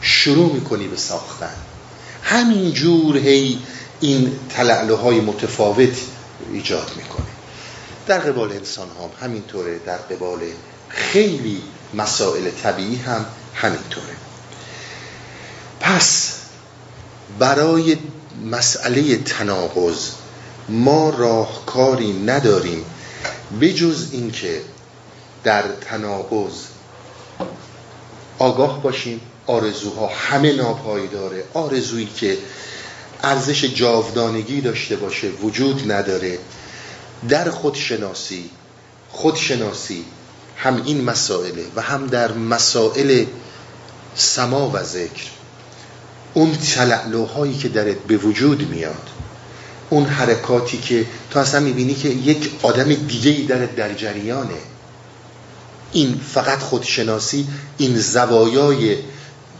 شروع 0.00 0.52
می‌کنی 0.52 0.88
به 0.88 0.96
ساختن. 0.96 1.54
همینجور 2.22 3.16
هی 3.16 3.58
این 4.00 4.38
تلعلوهای 4.50 5.20
متفاوت 5.20 5.96
ایجاد 6.52 6.92
می‌کنه. 6.96 7.26
در 8.06 8.18
قبال 8.18 8.52
انسان 8.52 8.88
هم 8.88 9.26
همینطوره 9.26 9.78
در 9.78 9.96
قبال 9.96 10.40
خیلی 10.88 11.62
مسائل 11.94 12.50
طبیعی 12.50 12.96
هم 12.96 13.26
همینطوره. 13.54 14.16
پس 15.80 16.32
برای 17.38 17.96
مسئله 18.50 19.16
تناقض 19.16 20.10
ما 20.68 21.10
راهکاری 21.10 22.12
نداریم 22.12 22.84
بجز 23.60 24.08
اینکه 24.12 24.62
در 25.46 25.62
تناقض. 25.80 26.52
آگاه 28.38 28.82
باشیم 28.82 29.20
آرزوها 29.46 30.06
همه 30.06 30.52
ناپایداره. 30.52 31.44
آرزویی 31.54 32.06
که 32.16 32.38
ارزش 33.22 33.64
جاودانگی 33.64 34.60
داشته 34.60 34.96
باشه 34.96 35.28
وجود 35.28 35.92
نداره. 35.92 36.38
در 37.28 37.50
خودشناسی 37.50 38.50
خودشناسی 39.10 40.04
هم 40.56 40.82
این 40.84 41.04
مسائله 41.04 41.64
و 41.76 41.82
هم 41.82 42.06
در 42.06 42.32
مسائل 42.32 43.24
سما 44.14 44.70
و 44.70 44.82
ذکر. 44.82 45.26
اون 46.34 46.56
تلعلوهایی 46.56 47.56
که 47.58 47.68
درت 47.68 47.98
به 47.98 48.16
وجود 48.16 48.70
میاد 48.70 49.08
اون 49.90 50.04
حرکاتی 50.04 50.78
که 50.78 51.06
تو 51.30 51.38
اصلا 51.38 51.60
می‌بینی 51.60 51.94
که 51.94 52.08
یک 52.08 52.50
آدم 52.62 52.94
دیگه 52.94 53.30
ای 53.30 53.42
در 53.42 53.66
در 53.66 53.94
جریانه. 53.94 54.75
این 55.92 56.20
فقط 56.34 56.58
خودشناسی 56.58 57.48
این 57.78 57.98
زوایای 57.98 58.96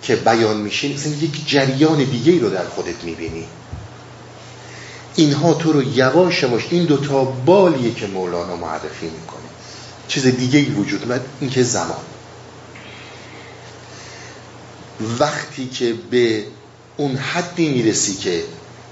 که 0.03 0.17
بیان 0.17 0.57
میشین 0.57 0.95
اصلا 0.95 1.13
یک 1.13 1.49
جریان 1.49 2.05
دیگه 2.05 2.39
رو 2.41 2.51
در 2.51 2.69
خودت 2.69 3.05
می‌بینی. 3.05 3.45
اینها 5.17 5.55
تو 5.55 5.73
رو 5.73 5.83
یواش 5.83 6.43
یواش 6.43 6.67
این 6.71 6.85
دوتا 6.85 7.25
بالیه 7.25 7.95
که 7.95 8.07
مولانا 8.07 8.57
معرفی 8.57 9.07
می‌کنه. 9.07 9.41
چیز 10.09 10.27
دیگه 10.27 10.59
ای 10.59 10.65
وجود 10.65 11.13
این 11.13 11.21
اینکه 11.41 11.63
زمان. 11.63 12.05
وقتی 15.19 15.69
که 15.69 15.95
به 16.11 16.45
اون 16.97 17.17
حدی 17.17 17.69
می‌رسی 17.69 18.15
که 18.15 18.43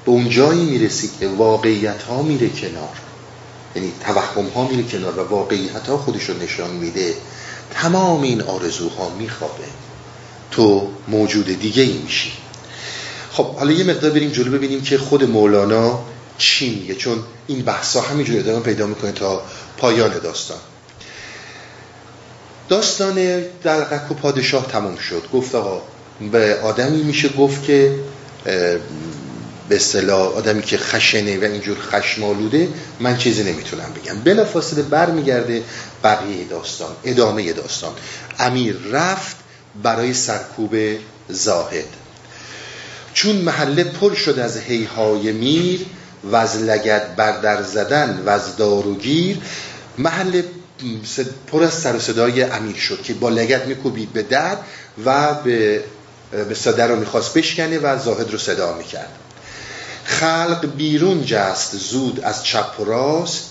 به 0.04 0.10
اون 0.10 0.28
جایی 0.28 0.64
می‌رسی 0.64 1.10
که 1.20 1.28
واقعیت 1.28 2.02
ها 2.02 2.22
میره 2.22 2.48
کنار. 2.48 2.96
یعنی 3.76 3.92
توهم 4.04 4.46
ها 4.46 4.68
میره 4.68 4.82
کنار 4.82 5.18
و 5.18 5.28
واقعیت 5.28 5.88
ها 5.88 5.98
خودش 5.98 6.24
رو 6.24 6.42
نشان 6.42 6.70
میده. 6.70 7.14
تمام 7.74 8.22
این 8.22 8.42
آرزوها 8.42 9.08
میخوابه. 9.08 9.64
تو 10.50 10.88
موجود 11.08 11.60
دیگه 11.60 11.82
ای 11.82 11.92
میشی. 11.92 12.32
خب 13.32 13.54
حالا 13.54 13.72
یه 13.72 13.84
مقدار 13.84 14.10
بریم 14.10 14.30
جلو 14.30 14.50
ببینیم 14.50 14.82
که 14.82 14.98
خود 14.98 15.24
مولانا 15.24 16.00
چی 16.38 16.74
میگه. 16.74 16.94
چون 16.94 17.18
این 17.46 17.62
بحثا 17.62 18.00
همینجور 18.00 18.38
ادامه 18.38 18.60
پیدا 18.60 18.86
می‌کنه 18.86 19.12
تا 19.12 19.42
پایان 19.78 20.18
داستان. 20.18 20.58
داستان 22.68 23.42
در 23.62 23.80
و 24.10 24.14
پادشاه 24.14 24.66
تموم 24.66 24.96
شد. 24.96 25.22
گفت 25.32 25.54
آقا 25.54 25.82
به 26.32 26.60
آدمی 26.60 27.02
میشه 27.02 27.28
گفت 27.28 27.64
که 27.64 27.94
به 29.68 29.76
اصطلاح 29.76 30.32
آدمی 30.32 30.62
که 30.62 30.78
خشنه 30.78 31.38
و 31.38 31.44
اینجور 31.44 31.78
خشمالوده 31.80 32.68
من 33.00 33.16
چیزی 33.16 33.42
نمی‌تونم 33.42 33.92
بگم. 33.94 34.20
بلا 34.20 34.44
فاصله 34.44 34.82
بر 34.82 35.10
میگرده 35.10 35.62
بقیه 36.04 36.44
داستان 36.44 36.96
ادامه 37.04 37.52
داستان. 37.52 37.92
امیر 38.38 38.76
رفت 38.92 39.36
برای 39.82 40.14
سرکوب 40.14 40.76
زاهد. 41.28 41.84
چون 43.14 43.36
محله 43.36 43.84
پر 43.84 44.14
شد 44.14 44.38
از 44.38 44.56
هیهای 44.56 45.32
میر 45.32 45.80
و 46.24 46.36
از 46.36 46.56
لگت 46.56 47.16
بردر 47.16 47.62
زدن 47.62 48.22
و 48.26 48.30
از 48.30 48.56
داروگیر 48.56 49.38
محله 49.98 50.44
پر 51.46 51.62
از 51.62 51.74
سر 51.74 51.98
صدای 51.98 52.42
امیر 52.42 52.76
شد 52.76 53.02
که 53.02 53.14
با 53.14 53.28
لگت 53.28 53.66
میکوبید 53.66 54.12
به 54.12 54.22
در 54.22 54.56
و 55.04 55.34
به 55.34 56.54
صدر 56.54 56.86
رو 56.86 56.96
می‌خواست 56.96 57.34
بشکنه 57.34 57.78
و 57.78 57.98
زاهد 57.98 58.30
رو 58.30 58.38
صدا 58.38 58.78
می‌کرد. 58.78 59.08
خلق 60.04 60.66
بیرون 60.76 61.24
جست 61.24 61.76
زود 61.76 62.20
از 62.20 62.44
چپ 62.44 62.80
و 62.80 62.84
راست 62.84 63.44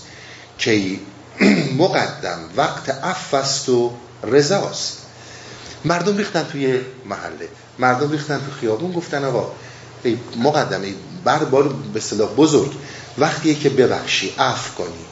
که 0.58 0.98
مقدم 1.78 2.38
وقت 2.56 2.98
افست 3.02 3.68
و 3.68 3.92
رزاست 4.24 4.98
مردم 5.84 6.16
ریختن 6.16 6.44
توی 6.44 6.80
محله 7.04 7.48
مردم 7.78 8.10
ریختن 8.10 8.38
تو 8.38 8.60
خیابون 8.60 8.92
گفتن 8.92 9.24
آقا 9.24 9.52
ای 10.04 10.18
مقدمه 10.36 10.94
بر 11.24 11.44
بار 11.44 11.68
به 11.68 12.00
صلاح 12.00 12.28
بزرگ 12.28 12.72
وقتیه 13.18 13.54
که 13.54 13.70
ببخشی 13.70 14.34
عفو 14.38 14.74
کنی. 14.74 15.04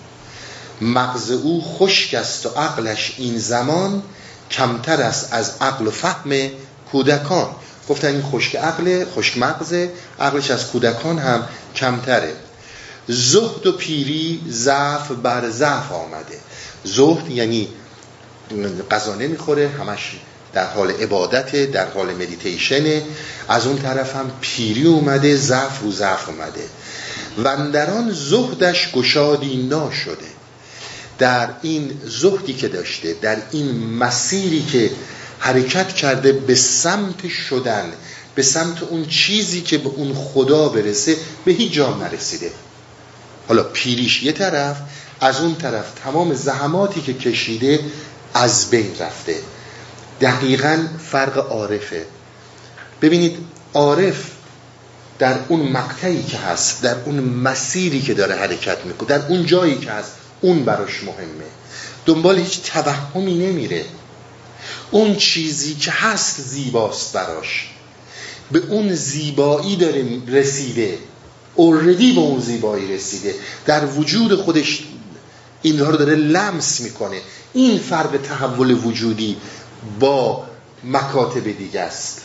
مغز 0.81 1.31
او 1.31 1.63
خشک 1.63 2.15
است 2.15 2.47
و 2.47 2.49
عقلش 2.49 3.15
این 3.19 3.39
زمان 3.39 4.03
کمتر 4.51 5.03
است 5.03 5.33
از 5.33 5.53
عقل 5.61 5.87
و 5.87 5.91
فهم 5.91 6.33
کودکان. 6.93 7.51
گفتن 7.93 8.09
این 8.09 8.23
خشک 8.23 8.57
عقل 8.57 9.05
خشک 9.05 9.39
مغزه 9.39 9.91
عقلش 10.21 10.51
از 10.51 10.67
کودکان 10.67 11.19
هم 11.19 11.49
کمتره. 11.77 12.33
زهد 13.09 13.67
و 13.67 13.73
پیری 13.73 14.41
ضعف 14.51 15.11
بر 15.11 15.51
ضعف 15.51 15.93
آمده. 15.93 16.39
زهد 16.85 17.31
یعنی 17.31 17.69
غذا 18.91 19.15
نمی‌خوره 19.15 19.69
همش 19.69 20.13
در 20.53 20.67
حال 20.67 20.91
عبادت 20.91 21.71
در 21.71 21.91
حال 21.91 22.15
مدیتیشنه. 22.15 23.03
از 23.49 23.67
اون 23.67 23.79
طرف 23.79 24.17
هم 24.17 24.31
پیری 24.41 24.87
اومده 24.87 25.37
ضعف 25.37 25.81
رو 25.83 25.93
ضعف 25.93 26.29
اومده. 26.29 26.65
وندران 27.45 28.11
زهدش 28.11 28.93
گشادی 28.93 29.57
ناشده. 29.57 30.33
در 31.19 31.49
این 31.63 32.01
زهدی 32.05 32.53
که 32.53 32.69
داشته 32.69 33.17
در 33.23 33.37
این 33.51 33.87
مسیری 33.87 34.63
که 34.63 34.91
حرکت 35.45 35.89
کرده 35.95 36.33
به 36.33 36.55
سمت 36.55 37.29
شدن 37.29 37.93
به 38.35 38.43
سمت 38.43 38.83
اون 38.83 39.07
چیزی 39.07 39.61
که 39.61 39.79
به 39.79 39.89
اون 39.89 40.15
خدا 40.15 40.69
برسه 40.69 41.17
به 41.45 41.53
هیچ 41.53 41.73
جا 41.73 41.97
نرسیده. 41.97 42.51
حالا 43.49 43.63
پیریش 43.63 44.23
یه 44.23 44.33
طرف 44.33 44.77
از 45.21 45.41
اون 45.41 45.55
طرف 45.55 45.93
تمام 46.05 46.35
زحماتی 46.35 47.01
که 47.01 47.15
کشیده 47.15 47.81
از 48.35 48.71
بین 48.71 48.91
رفته. 49.01 49.37
دقیقا 50.21 50.89
فرق 51.11 51.39
عارفه. 51.53 52.07
ببینید 53.03 53.37
عارف 53.75 54.25
در 55.19 55.39
اون 55.49 55.61
مقطعی 55.61 56.23
که 56.23 56.39
هست 56.39 56.83
در 56.83 56.97
اون 57.05 57.21
مسیری 57.21 58.03
که 58.03 58.15
داره 58.15 58.35
حرکت 58.35 58.79
می‌کنه 58.85 59.09
در 59.09 59.27
اون 59.27 59.47
جایی 59.47 59.79
که 59.79 59.91
هست 59.91 60.13
اون 60.41 60.65
براش 60.65 61.03
مهمه. 61.03 61.45
دنبال 62.07 62.39
هیچ 62.39 62.63
توهمی 62.63 63.35
نمیره. 63.35 63.85
اون 64.93 65.17
چیزی 65.17 65.75
که 65.75 65.91
هست 65.91 66.41
زیباست 66.41 67.13
براش. 67.13 67.69
به 68.53 68.59
اون 68.59 68.95
زیبایی 68.95 69.77
داره 69.77 70.05
رسیده. 70.29 70.99
اوردی 71.55 72.13
به 72.13 72.21
اون 72.21 72.41
زیبایی 72.41 72.95
رسیده. 72.95 73.35
در 73.67 73.87
وجود 73.87 74.35
خودش 74.35 74.83
اینها 75.63 75.91
رو 75.91 75.97
داره 75.97 76.15
لمس 76.15 76.81
می‌کنه. 76.81 77.21
این 77.53 77.79
فرق 77.79 78.21
تحول 78.23 78.71
وجودی 78.71 79.37
با 80.01 80.45
مکاتب 80.85 81.59
دیگه 81.59 81.81
است. 81.81 82.21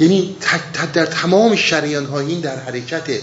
یعنی 0.00 0.36
در 0.92 1.06
تمام 1.06 1.56
شریان 1.56 2.06
ها 2.06 2.20
این 2.20 2.40
در 2.40 2.60
حرکت 2.60 3.20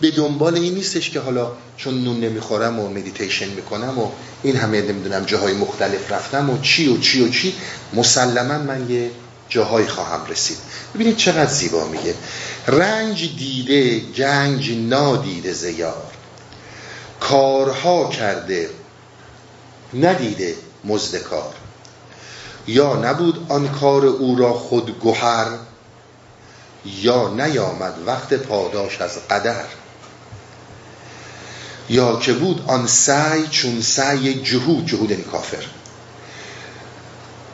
به 0.00 0.10
دنبال 0.10 0.54
این 0.54 0.74
نیستش 0.74 1.10
که 1.10 1.20
حالا 1.20 1.52
چون 1.76 2.04
نون 2.04 2.20
نمی‌خورم 2.20 2.78
و 2.78 2.88
مدیتیشن 2.88 3.48
می‌کنم 3.48 3.98
و 3.98 4.08
این 4.42 4.56
همه 4.56 4.82
نمی‌دونم 4.82 5.24
جاهای 5.24 5.52
مختلف 5.52 6.12
رفتم 6.12 6.50
و 6.50 6.60
چی 6.62 6.88
و 6.88 6.98
چی 6.98 7.24
و 7.24 7.28
چی 7.28 7.54
مسلما 7.92 8.58
من 8.58 8.90
یه 8.90 9.10
جاهایی 9.48 9.86
خواهم 9.86 10.26
رسید. 10.26 10.56
ببینید 10.94 11.16
چقدر 11.16 11.50
زیبا 11.50 11.84
میگه. 11.84 12.14
رنج 12.66 13.36
دیده 13.36 14.00
گنج 14.00 14.70
نادیده 14.70 15.52
زیار. 15.52 16.12
کارها 17.20 18.08
کرده 18.08 18.70
ندیده 19.94 20.54
مزدکار 20.84 21.54
یا 22.66 22.96
نبود 22.96 23.46
آن 23.48 23.68
کار 23.68 24.06
او 24.06 24.36
را 24.36 24.52
خود 24.52 24.98
گوهر 24.98 25.46
یا 26.86 27.28
نیامد 27.28 27.94
وقت 28.06 28.34
پاداش 28.34 29.00
از 29.00 29.18
قدر. 29.30 29.64
یا 31.90 32.16
که 32.16 32.32
بود 32.32 32.64
آن 32.66 32.86
سعی 32.86 33.46
چون 33.50 33.80
سعی 33.80 34.34
جهود 34.34 34.86
جهود 34.86 35.10
این 35.10 35.22
کافر. 35.22 35.64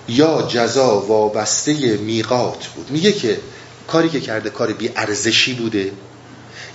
یا 0.08 0.42
جزا 0.42 1.00
وابسته 1.00 1.96
میقات 1.96 2.66
بود. 2.66 2.90
میگه 2.90 3.12
که 3.12 3.40
کاری 3.86 4.08
که 4.08 4.20
کرده 4.20 4.50
کار 4.50 4.72
بی 4.72 4.90
ارزشی 4.96 5.54
بوده 5.54 5.92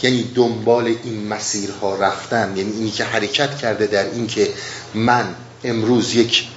یعنی 0.03 0.23
دنبال 0.35 0.85
این 1.03 1.27
مسیرها 1.27 1.95
رفتن 1.95 2.57
یعنی 2.57 2.71
اینی 2.71 2.91
که 2.91 3.03
حرکت 3.03 3.57
کرده 3.57 3.87
در 3.87 4.05
این 4.05 4.27
که 4.27 4.49
من 4.93 5.35
امروز 5.63 6.15
یک 6.15 6.47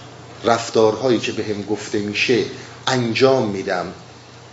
رفتارهایی 0.44 1.18
که 1.18 1.32
به 1.32 1.44
هم 1.44 1.62
گفته 1.62 1.98
میشه 1.98 2.44
انجام 2.86 3.48
میدم. 3.48 3.86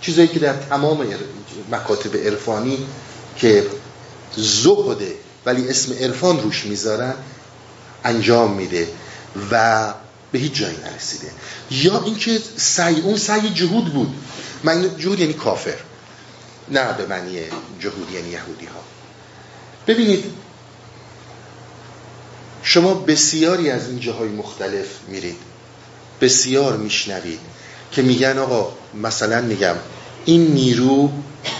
چیزایی 0.01 0.27
که 0.27 0.39
در 0.39 0.53
تمام 0.53 1.07
مکاتب 1.71 2.17
عرفانی 2.17 2.77
که 3.37 3.65
زهده 4.35 5.15
ولی 5.45 5.69
اسم 5.69 5.93
عرفان 5.93 6.41
روش 6.41 6.65
می‌ذارن 6.65 7.13
انجام 8.03 8.53
میده 8.53 8.87
و 9.51 9.93
به 10.31 10.39
هیچ 10.39 10.53
جایی 10.53 10.77
نرسیده. 10.77 11.31
یا 11.71 12.03
اینکه 12.03 12.39
سعی 12.57 13.01
اون 13.01 13.17
سعی 13.17 13.49
جهود 13.49 13.93
بود. 13.93 14.15
من 14.63 14.97
جهود 14.97 15.19
یعنی 15.19 15.33
کافر. 15.33 15.77
نه 16.71 16.93
به 16.93 17.05
معنی 17.05 17.39
جهود 17.79 18.11
یعنی 18.13 18.29
یهودی 18.29 18.65
ها 18.65 18.83
ببینید 19.87 20.25
شما 22.63 22.93
بسیاری 22.93 23.69
از 23.69 23.87
این 23.87 23.99
جاهای 23.99 24.29
مختلف 24.29 24.87
میرید. 25.07 25.37
بسیار 26.21 26.77
میشنوید 26.77 27.39
که 27.91 28.01
میگن 28.01 28.37
آقا 28.37 28.73
مثلا 28.93 29.41
میگم 29.41 29.75
این 30.25 30.47
نیرو 30.47 31.11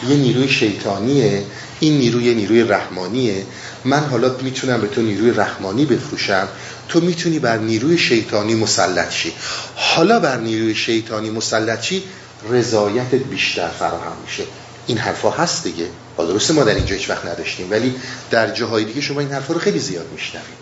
یه 0.10 0.16
نیروی 0.16 0.50
شیطانیه 0.50 1.44
این 1.82 1.98
نیروی 1.98 2.24
یه 2.24 2.34
نیروی 2.34 2.64
رحمانیه. 2.64 3.46
من 3.86 4.00
حالا 4.00 4.36
می‌تونم 4.42 4.82
به 4.82 4.88
تو 4.88 5.02
نیروی 5.02 5.32
رحمانی 5.32 5.86
بفروشم. 5.86 6.48
تو 6.88 7.02
می‌تونی 7.02 7.40
بر 7.40 7.58
نیروی 7.58 7.98
شیطانی 7.98 8.56
مسلط 8.56 9.12
شی. 9.12 9.34
حالا 9.76 10.20
بر 10.20 10.38
نیروی 10.38 10.76
شیطانی 10.76 11.30
مسلط 11.30 11.82
شی 11.82 12.04
رضایتت 12.50 13.16
بیشتر 13.16 13.68
فراهم 13.68 14.18
میشه. 14.26 14.44
این 14.88 14.98
حرفا 14.98 15.30
هست 15.30 15.64
دیگه. 15.64 15.86
با 16.18 16.26
درسته 16.26 16.54
ما 16.54 16.64
در 16.64 16.76
اینجا 16.76 16.96
هیچ 16.96 17.10
وقت 17.10 17.26
نداشتیم 17.26 17.72
ولی 17.72 17.96
در 18.32 18.52
جاهای 18.52 18.86
دیگه 18.86 19.02
شما 19.02 19.20
این 19.20 19.32
حرفا 19.32 19.54
رو 19.54 19.60
خیلی 19.60 19.80
زیاد 19.80 20.06
میشنوید. 20.14 20.62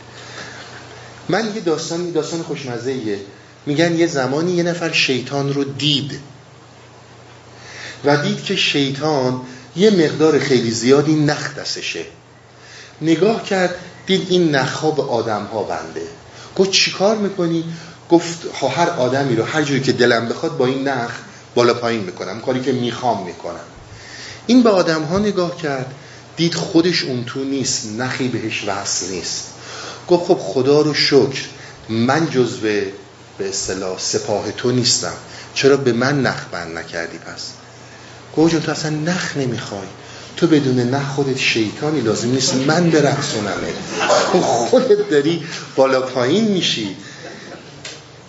من 1.30 1.56
یه 1.56 1.62
داستان 1.62 2.12
داستان 2.12 2.44
خوشمزه 2.44 3.20
میگن 3.66 3.96
یه 3.96 4.08
زمانی 4.08 4.52
یه 4.52 4.64
نفر 4.64 4.92
شیطان 4.92 5.54
رو 5.54 5.64
دید. 5.64 6.20
و 8.06 8.18
دید 8.18 8.44
که 8.44 8.56
شیطان 8.56 9.42
یه 9.80 9.92
مقدار 9.92 10.40
خیلی 10.40 10.72
زیادی 10.72 11.16
نخ 11.16 11.56
دستشه. 11.56 12.06
نگاه 13.02 13.44
کرد 13.44 13.76
دید 14.06 14.28
این 14.30 14.56
نخها 14.56 14.92
به 14.92 15.04
آدم 15.04 15.44
ها 15.44 15.64
بنده. 15.64 16.02
گفت 16.56 16.72
چیکار 16.72 17.18
می‌کنی؟ 17.18 17.64
گفت 18.10 18.40
هر 18.78 18.90
آدمی 18.90 19.36
رو 19.36 19.44
هر 19.44 19.62
جوری 19.62 19.82
که 19.82 19.92
دلم 19.92 20.30
بخواد 20.30 20.58
با 20.58 20.66
این 20.66 20.88
نخ 20.88 21.12
بالا 21.56 21.74
پایین 21.74 22.04
می‌کنم 22.04 22.42
کاری 22.42 22.62
که 22.62 22.72
می‌خوام 22.72 23.26
می‌کنم. 23.26 23.66
این 24.48 24.64
به 24.64 24.70
آدم 24.70 25.04
ها 25.04 25.20
نگاه 25.20 25.58
کرد 25.58 25.94
دید 26.38 26.56
خودش 26.56 27.04
اون 27.04 27.24
تو 27.26 27.44
نیست 27.44 27.88
نخی 27.98 28.28
بهش 28.28 28.64
وصل 28.68 29.10
نیست. 29.10 29.44
گفت 30.08 30.26
خب 30.28 30.38
خدا 30.42 30.82
رو 30.82 30.94
شکر 30.94 31.46
من 31.90 32.30
جزو 32.30 32.62
به 33.38 33.50
اصطلاح 33.50 34.00
سپاه 34.00 34.52
تو 34.52 34.72
نیستم. 34.72 35.14
چرا 35.54 35.78
به 35.78 35.94
من 35.94 36.22
نخ 36.22 36.46
بند 36.52 36.78
نکردی 36.78 37.18
پس؟ 37.18 37.52
گفت 38.38 38.52
جون 38.52 38.62
تو 38.62 38.72
اصلا 38.72 38.90
نخ 38.92 39.38
نمی‌خوای. 39.38 39.88
تو 40.38 40.48
بدون 40.48 40.80
نخ 40.80 41.08
خودت 41.08 41.38
شیطانی 41.38 42.02
لازم 42.02 42.32
نیست. 42.32 42.56
من 42.56 42.90
برقصونمه 42.90 43.74
خودت 44.42 45.10
داری 45.10 45.44
بالا 45.76 46.02
پایین 46.02 46.48
میشی. 46.48 46.96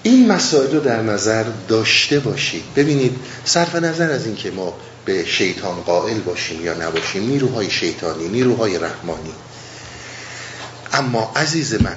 این 0.02 0.26
مسائل 0.26 0.72
رو 0.72 0.80
در 0.80 1.02
نظر 1.02 1.44
داشته 1.68 2.20
باشید. 2.20 2.62
ببینید 2.76 3.16
صرف 3.44 3.74
نظر 3.74 4.10
از 4.10 4.26
اینکه 4.26 4.50
ما 4.50 4.74
به 5.04 5.24
شیطان 5.26 5.80
قائل 5.80 6.18
باشیم 6.18 6.64
یا 6.64 6.74
نباشیم 6.74 7.28
نیروهای 7.28 7.70
شیطانی 7.70 8.28
نیروهای 8.28 8.78
رحمانی. 8.78 9.32
اما 10.92 11.32
عزیز 11.36 11.74
من 11.82 11.96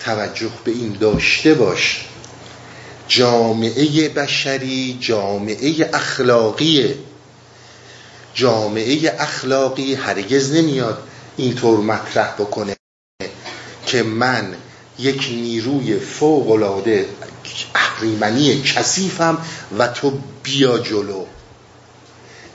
توجه 0.00 0.50
به 0.64 0.70
این 0.70 0.96
داشته 1.00 1.54
باش. 1.54 2.04
جامعه 3.08 4.08
بشری 4.08 4.98
جامعه 5.00 5.90
اخلاقی 5.94 6.94
جامعه 8.34 9.16
اخلاقی 9.18 9.94
هرگز 9.94 10.52
نمیاد 10.52 11.02
اینطور 11.36 11.80
مطرح 11.80 12.32
بکنه 12.32 12.76
که 13.86 14.02
من 14.02 14.54
یک 14.98 15.28
نیروی 15.30 15.98
فوق 15.98 16.50
العاده 16.50 17.08
اهریمنی 17.74 18.62
کثیفم 18.62 19.38
و 19.78 19.88
تو 19.88 20.18
بیا 20.42 20.78
جلو. 20.78 21.24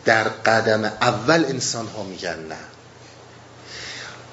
در 0.05 0.23
قدم 0.23 0.83
اول 0.83 1.45
انسان 1.45 1.87
ها 1.87 2.03
میگن 2.03 2.39
نه. 2.49 2.57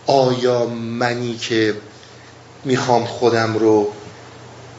آیا 0.07 0.67
منی 0.67 1.37
که 1.37 1.77
می‌خوام 2.65 3.05
خودم 3.05 3.59
رو 3.59 3.93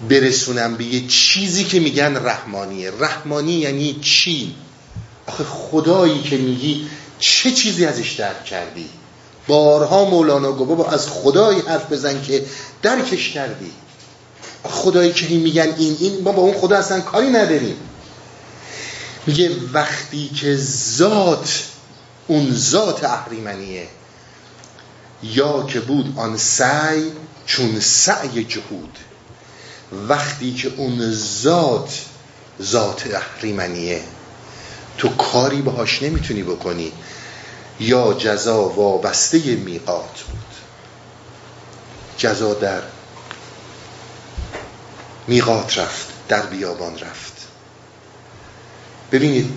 برسونم 0.09 0.75
به 0.75 0.83
یه 0.83 1.07
چیزی 1.07 1.63
که 1.63 1.79
میگن 1.79 2.25
رحمانیه. 2.25 2.91
رحمانی 2.99 3.53
یعنی 3.53 3.99
چی؟ 4.01 4.55
آخه 5.31 5.43
خدایی 5.43 6.21
که 6.21 6.37
میگی 6.37 6.87
چه 7.19 7.51
چیزی 7.51 7.85
ازش 7.85 8.11
درک 8.11 8.45
کردی؟ 8.45 8.89
بارها 9.47 10.05
مولانا 10.05 10.51
گفت 10.51 10.69
بابا 10.69 10.85
از 10.89 11.07
خدایی 11.07 11.59
حرف 11.59 11.91
بزن 11.91 12.21
که 12.21 12.45
درکش 12.81 13.29
کردی. 13.29 13.71
خدایی 14.63 15.13
که 15.13 15.27
میگن 15.27 15.73
این 15.77 15.97
این 15.99 16.23
ما 16.23 16.31
با 16.31 16.41
اون 16.41 16.57
خدا 16.57 16.77
اصلا 16.77 17.01
کاری 17.01 17.29
نداریم. 17.29 17.75
میگه 19.27 19.51
وقتی 19.73 20.29
که 20.29 20.57
ذات 20.97 21.63
اون 22.27 22.55
ذات 22.55 23.03
اهریمنیه 23.03 23.87
یا 25.23 25.63
که 25.63 25.79
بود 25.79 26.13
آن 26.17 26.37
سعی 26.37 27.11
چون 27.45 27.79
سعی 27.79 28.43
جهود. 28.43 28.97
وقتی 30.07 30.53
که 30.53 30.71
اون 30.77 31.11
ذات 31.11 32.01
ذات 32.61 33.03
اهریمنیه 33.15 34.01
تو 35.01 35.09
کاری 35.09 35.61
باهاش 35.61 36.03
نمی‌تونی 36.03 36.43
بکنی. 36.43 36.91
یا 37.79 38.13
جزا 38.13 38.69
وابسته 38.69 39.55
میقات 39.55 40.23
بود. 40.29 40.55
جزا 42.17 42.53
در 42.53 42.81
میقات 45.27 45.77
رفت 45.77 46.07
در 46.27 46.41
بیابان 46.41 46.99
رفت. 46.99 47.33
ببینید 49.11 49.53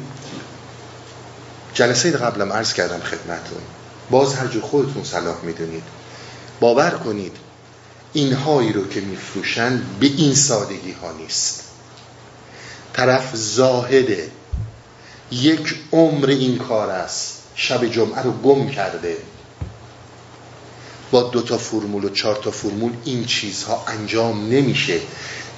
جلسه 1.75 2.11
قبلم 2.11 2.53
عرض 2.53 2.73
کردم 2.73 3.01
خدمتون. 3.01 3.63
باز 4.11 4.35
هر 4.35 4.47
جو 4.47 4.61
خودتون 4.61 5.05
صلاح 5.05 5.37
می‌دونید. 5.43 5.85
باور 6.61 6.91
کنید 6.91 7.37
اینهایی 8.13 8.73
رو 8.73 8.89
که 8.89 9.01
میفروشن 9.01 9.83
به 10.01 10.07
این 10.07 10.35
سادگی 10.35 10.93
ها 10.93 11.13
نیست. 11.13 11.65
طرف 12.93 13.37
زاهده. 13.37 14.31
یک 15.43 15.75
عمر 15.93 16.27
این 16.27 16.59
کار 16.59 16.91
است. 16.91 17.43
شب 17.55 17.87
جمعه 17.87 18.23
رو 18.23 18.33
گم 18.33 18.69
کرده. 18.69 19.17
با 21.11 21.23
دو 21.23 21.43
تا 21.43 21.59
فرمول 21.59 22.05
و 22.05 22.09
چهار 22.09 22.35
تا 22.35 22.51
فرمول 22.51 22.93
این 23.05 23.25
چیزها 23.25 23.85
انجام 23.89 24.49
نمیشه. 24.49 25.01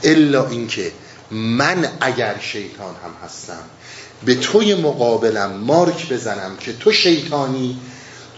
الا 0.02 0.48
اینکه 0.48 0.92
من 1.30 1.88
اگر 2.00 2.38
شیطان 2.40 2.94
هم 3.04 3.24
هستم 3.24 3.62
به 4.24 4.34
توی 4.34 4.74
مقابلم 4.74 5.52
مارک 5.52 6.08
بزنم 6.08 6.56
که 6.56 6.72
تو 6.72 6.92
شیطانی 6.92 7.80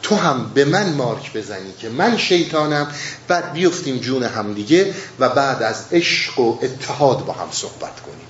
تو 0.03 0.15
هم 0.15 0.51
به 0.55 0.65
من 0.65 0.93
مارک 0.93 1.33
بزنی 1.33 1.73
که 1.79 1.89
من 1.89 2.17
شیطانم. 2.17 2.93
بعد 3.29 3.53
بیفتیم 3.53 3.99
جون 3.99 4.23
هم 4.23 4.55
دیگه 4.55 4.95
و 5.19 5.29
بعد 5.29 5.63
از 5.63 5.85
عشق 5.93 6.39
و 6.39 6.59
اتحاد 6.63 7.25
با 7.25 7.33
هم 7.33 7.49
صحبت 7.51 8.01
کنیم. 8.01 8.27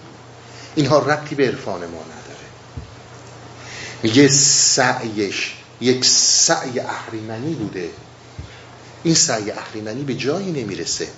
اینها 0.74 0.98
ربطی 0.98 1.34
به 1.34 1.46
عرفان 1.46 1.80
ما 1.80 2.04
میگه 4.02 4.28
سعیش 4.28 5.54
یک 5.80 6.04
سعی 6.04 6.80
اهریمنی 6.80 7.54
بوده. 7.54 7.90
این 9.02 9.14
سعی 9.14 9.50
اهریمنی 9.50 10.02
به 10.02 10.14
جایی 10.14 10.52
نمی‌رسه. 10.52 11.08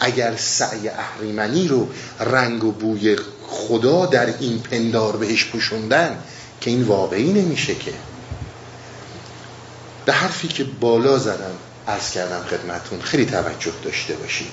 اگر 0.00 0.36
سعی 0.36 0.88
اهریمنی 0.88 1.68
رو 1.68 1.88
رنگ 2.20 2.64
و 2.64 2.72
بوی 2.72 3.16
خدا 3.46 4.06
در 4.06 4.26
این 4.26 4.58
پندار 4.58 5.16
بهش 5.16 5.44
پوشوندن 5.44 6.18
که 6.60 6.70
این 6.70 6.82
واقعی 6.82 7.32
نمیشه 7.32 7.74
که. 7.74 7.92
به 10.04 10.12
حرفی 10.12 10.48
که 10.48 10.64
بالا 10.64 11.18
زدم 11.18 11.54
از 11.86 12.10
کردم 12.10 12.42
خدمتون 12.42 13.00
خیلی 13.00 13.26
توجه 13.26 13.72
داشته 13.84 14.14
باشید. 14.14 14.52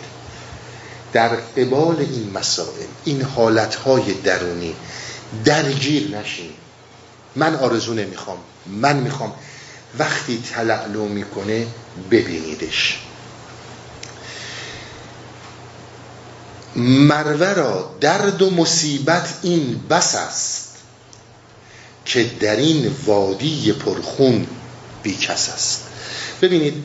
در 1.14 1.30
قبال 1.36 2.00
این 2.00 2.32
مسائل 2.34 2.86
این 3.06 3.22
حالتهای 3.22 4.14
درونی 4.14 4.76
درگیر 5.46 6.18
نشین. 6.18 6.50
من 7.36 7.56
آرزو 7.56 7.94
نمی‌خوام. 7.94 8.38
من 8.68 8.98
می‌خوام. 8.98 9.34
وقتی 10.00 10.44
تلعلو 10.54 11.06
می‌کنه 11.06 11.68
ببینیدش. 12.12 13.00
مروه 16.76 17.54
را 17.54 17.96
درد 18.02 18.42
و 18.42 18.50
مصیبت 18.50 19.34
این 19.42 19.84
بس 19.90 20.16
است 20.16 20.70
که 22.06 22.32
در 22.40 22.56
این 22.56 22.96
وادی 23.06 23.72
پرخون 23.72 24.48
بیکس 25.04 25.50
است. 25.50 25.82
ببینید 26.42 26.84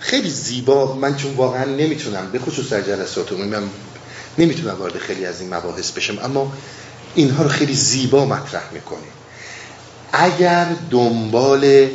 خیلی 0.00 0.30
زیبا. 0.30 0.94
من 0.94 1.16
چون 1.16 1.34
واقعا 1.34 1.64
نمی‌تونم 1.64 2.30
به 2.30 2.38
خصوص 2.38 2.68
در 2.68 2.82
جلسات 2.82 3.32
من 3.32 3.70
نمی‌تونم 4.38 4.74
وارد 4.74 4.98
خیلی 4.98 5.26
از 5.26 5.40
این 5.40 5.54
مباحث 5.54 5.90
بشم 5.90 6.18
اما 6.18 6.52
اینها 7.16 7.42
رو 7.42 7.48
خیلی 7.48 7.74
زیبا 7.74 8.24
مطرح 8.24 8.72
می‌کنه 8.72 9.06
اگر 10.12 10.66
دنبال 10.90 11.88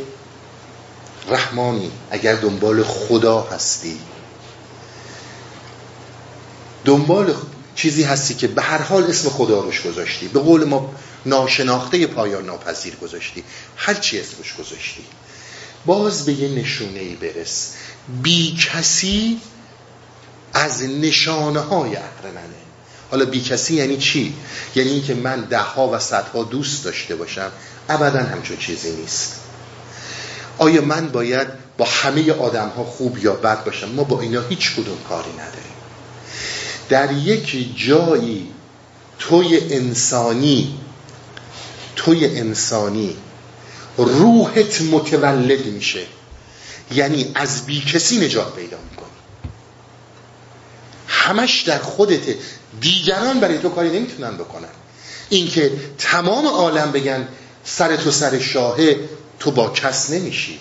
رحمانی 1.30 1.92
اگر 2.12 2.36
دنبال 2.36 2.84
خدا 2.84 3.42
هستی 3.42 4.00
دنبال 6.86 7.36
چیزی 7.76 8.04
هستی 8.04 8.34
که 8.34 8.48
به 8.48 8.62
هر 8.62 8.82
حال 8.82 9.04
اسم 9.04 9.30
خدا 9.30 9.60
روش 9.60 9.82
گذاشتی 9.82 10.28
به 10.28 10.40
قول 10.40 10.64
ما 10.64 10.94
ناشناخته 11.26 12.08
پایان 12.08 12.46
ناپذیر 12.46 12.96
گذاشتی 12.96 13.44
هر 13.76 13.94
چی 13.94 14.20
اسمش 14.20 14.54
گذاشتی 14.54 15.04
باز 15.86 16.26
به 16.26 16.34
یه 16.34 16.50
نشونه 16.50 17.00
ای 17.00 17.16
برس. 17.16 17.74
بی 18.24 18.56
کسی 18.56 19.42
از 20.54 20.84
نشانه 20.84 21.60
های 21.60 21.96
اهرمنه. 21.96 22.71
حالا 23.12 23.26
بی 23.26 23.42
کسی 23.42 23.76
یعنی 23.76 23.98
چی؟ 23.98 24.34
یعنی 24.76 24.90
اینکه 24.90 25.14
من 25.14 25.42
ده 25.42 25.60
ها 25.60 25.90
و 25.90 26.00
صدها 26.00 26.44
دوست 26.44 26.84
داشته 26.84 27.16
باشم 27.16 27.52
ابدا 27.90 28.20
همچون 28.20 28.58
چیزی 28.58 28.92
نیست. 28.92 29.36
آیا 30.58 30.82
من 30.82 31.10
باید 31.10 31.48
با 31.78 31.86
همه 31.86 32.32
آدم 32.32 32.68
ها 32.70 32.84
خوب 32.84 33.18
یا 33.18 33.34
بد 33.34 33.64
باشم؟ 33.64 33.90
ما 33.90 34.04
با 34.04 34.22
اینا 34.22 34.42
هیچ 34.42 34.72
کدوم 34.76 34.98
کاری 35.10 35.32
نداریم. 35.32 35.72
در 36.90 37.12
یک 37.12 37.78
جایی 37.88 38.48
توی 39.20 39.60
انسانی 39.72 40.80
توی 41.96 42.26
انسانی 42.26 43.16
روحت 43.98 44.82
متولد 44.82 45.66
میشه. 45.66 46.06
یعنی 46.92 47.32
از 47.36 47.66
بی 47.66 47.82
کسی 47.82 48.18
نجات 48.18 48.56
پیدا 48.56 48.78
می‌کنی 48.90 49.11
همش 51.22 51.62
در 51.62 51.80
خودته 51.80 52.38
دیگران 52.82 53.40
برای 53.40 53.58
تو 53.58 53.70
کاری 53.70 54.00
نمی‌تونن 54.00 54.38
بکنن. 54.38 54.68
اینکه 55.30 55.72
تمام 55.98 56.48
عالم 56.48 56.92
بگن 56.92 57.28
سر 57.64 57.96
تو 57.96 58.12
سر 58.12 58.40
شاهه 58.40 59.00
تو 59.40 59.52
با 59.52 59.70
کس 59.70 60.10
نمیشی. 60.10 60.60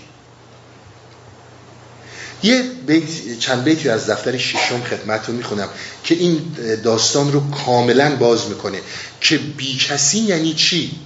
یه 2.42 2.62
بیت 2.62 3.38
چند 3.38 3.64
بیتی 3.64 3.88
از 3.88 4.10
دفتر 4.10 4.38
ششم 4.38 4.82
خدمتتون 4.82 5.34
می‌خونم 5.34 5.68
که 6.04 6.14
این 6.14 6.56
داستان 6.84 7.32
رو 7.32 7.50
کاملا 7.50 8.16
باز 8.16 8.48
می‌کنه. 8.48 8.80
که 9.20 9.38
بی 9.38 9.76
کسی 9.76 10.18
یعنی 10.18 10.54
چی؟ 10.54 11.00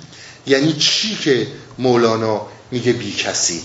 یعنی 0.47 0.73
چی 0.73 1.17
که 1.17 1.47
مولانا 1.79 2.47
میگه 2.71 2.93
بی 2.93 3.13
کسی؟ 3.13 3.63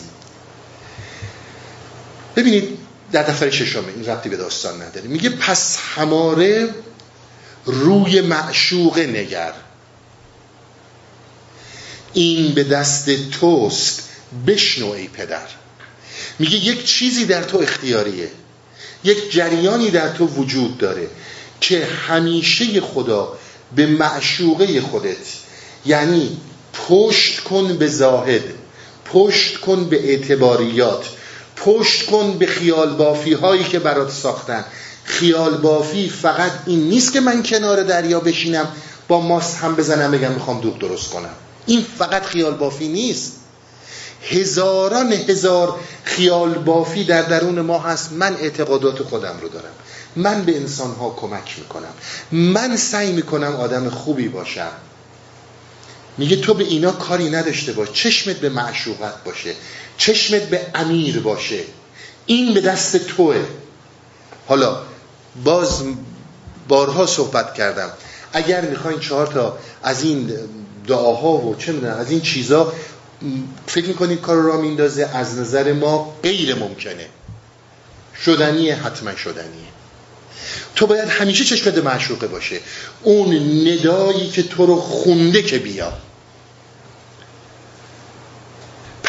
ببینید 2.36 2.78
در 3.12 3.24
دفتر 3.24 3.50
ششم 3.50 3.84
این 3.96 4.06
ربطی 4.06 4.30
به 4.30 4.38
داستان 4.38 4.82
نداره. 4.82 5.08
میگه 5.08 5.30
پس 5.30 5.78
هماره 5.96 6.70
روی 7.66 8.22
معشوق 8.22 9.00
نگر. 9.00 9.54
این 12.14 12.54
به 12.54 12.64
دست 12.64 13.10
توست 13.32 14.10
بشنو 14.48 14.90
ای 14.92 15.08
پدر. 15.08 15.48
میگه 16.40 16.56
یک 16.56 16.86
چیزی 16.86 17.26
در 17.26 17.44
تو 17.44 17.58
اختیاریه. 17.58 18.32
یک 19.04 19.32
جریانی 19.32 19.92
در 19.92 20.10
تو 20.10 20.26
وجود 20.26 20.78
داره 20.78 21.08
که 21.62 21.86
همیشه 21.86 22.82
خدا 22.82 23.38
به 23.76 23.86
معشوقه 23.86 24.82
خودت 24.82 25.18
یعنی 25.86 26.38
پشت 26.74 27.40
کن 27.40 27.78
به 27.78 27.88
زاهد 27.88 28.44
پشت 29.06 29.58
کن 29.58 29.90
به 29.90 30.10
اعتباریات 30.10 31.06
پشت 31.66 32.06
کن 32.06 32.38
به 32.38 32.46
خیال 32.46 32.96
بافی 32.96 33.34
هایی 33.34 33.64
که 33.64 33.80
برات 33.80 34.12
ساختن. 34.12 34.66
خیال 35.04 35.58
بافی 35.58 36.10
فقط 36.10 36.52
این 36.66 36.80
نیست 36.80 37.14
که 37.14 37.20
من 37.20 37.44
کنار 37.44 37.84
دریا 37.84 38.20
بشینم 38.20 38.68
با 39.08 39.22
ماست 39.22 39.58
هم 39.58 39.76
بزنم 39.76 40.12
بگم 40.12 40.32
می‌خوام 40.32 40.62
دوغ 40.62 40.80
درست 40.80 41.10
کنم. 41.10 41.34
این 41.66 41.86
فقط 41.98 42.24
خیال 42.26 42.54
بافی 42.54 42.88
نیست. 42.88 43.34
هزاران 44.24 45.14
هزار 45.14 45.80
خیال 46.04 46.54
بافی 46.54 47.04
در 47.04 47.22
درون 47.22 47.62
ما 47.62 47.80
هست. 47.80 48.12
من 48.12 48.36
اعتقادات 48.36 49.04
خودم 49.04 49.36
رو 49.42 49.50
دارم. 49.50 49.72
من 50.16 50.44
به 50.46 50.58
انسان 50.58 50.96
ها 50.96 51.16
کمک 51.18 51.56
می‌کنم. 51.58 51.94
من 52.32 52.78
سعی 52.78 53.12
می‌کنم 53.12 53.56
آدم 53.56 53.90
خوبی 53.90 54.28
باشم. 54.28 54.72
میگه 56.18 56.36
تو 56.36 56.54
به 56.54 56.64
اینا 56.64 56.92
کاری 56.92 57.30
نداشته 57.30 57.72
باش. 57.72 57.92
چشمت 57.94 58.36
به 58.36 58.50
معشوقت 58.50 59.24
باشه. 59.24 59.56
چشمت 60.00 60.42
به 60.42 60.62
امیر 60.76 61.20
باشه. 61.20 61.60
این 62.26 62.54
به 62.54 62.62
دست 62.62 62.98
توه. 62.98 63.46
حالا 64.48 64.82
باز 65.44 65.84
بارها 66.68 67.06
صحبت 67.06 67.54
کردم. 67.54 67.92
اگر 68.34 68.62
می‌خواین 68.62 69.00
چهار 69.00 69.28
تا 69.28 69.58
از 69.84 70.04
این 70.04 70.34
دعاها 70.88 71.32
و 71.32 71.56
چه 71.56 71.72
می‌دونم 71.72 71.98
از 71.98 72.12
این 72.12 72.22
چیزا 72.22 72.74
فکر 73.68 73.86
می‌کنید 73.86 74.22
کار 74.22 74.38
را 74.38 74.58
میندازه 74.58 75.10
از 75.14 75.38
نظر 75.38 75.74
ما 75.74 76.16
غیر 76.24 76.56
ممکنه. 76.56 77.06
شدنیه 78.26 78.76
حتما 78.76 79.16
شدنیه. 79.16 79.70
تو 80.76 80.88
باید 80.88 81.10
همیشه 81.10 81.46
چشمت 81.46 81.78
معشوقه 81.78 82.28
باشه. 82.28 82.60
اون 83.04 83.36
ندایی 83.68 84.30
که 84.30 84.44
تو 84.44 84.66
رو 84.66 84.82
خونده 84.82 85.42
که 85.42 85.58
بیا. 85.60 85.94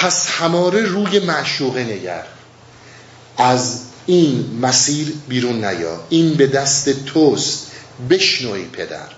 پس 0.01 0.27
هماره 0.27 0.83
روی 0.83 1.19
معشوقه 1.19 1.85
نگر. 1.85 2.27
از 3.37 3.81
این 4.07 4.59
مسیر 4.63 5.15
بیرون 5.29 5.65
نیا. 5.65 6.01
این 6.09 6.35
به 6.35 6.47
دست 6.47 7.05
توست. 7.05 7.71
بشنوی 8.11 8.65
پدر. 8.65 9.09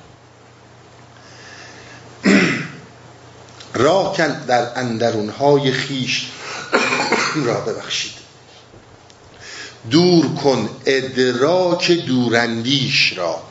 راه 3.75 4.17
کن 4.17 4.45
در 4.47 4.79
اندرونهای 4.79 5.73
خیش. 5.73 6.27
را 7.47 7.61
ببخشید. 7.61 8.13
دور 9.91 10.35
کن 10.35 10.71
ادراک 10.87 11.93
دورندیش 11.93 13.19
را. 13.19 13.43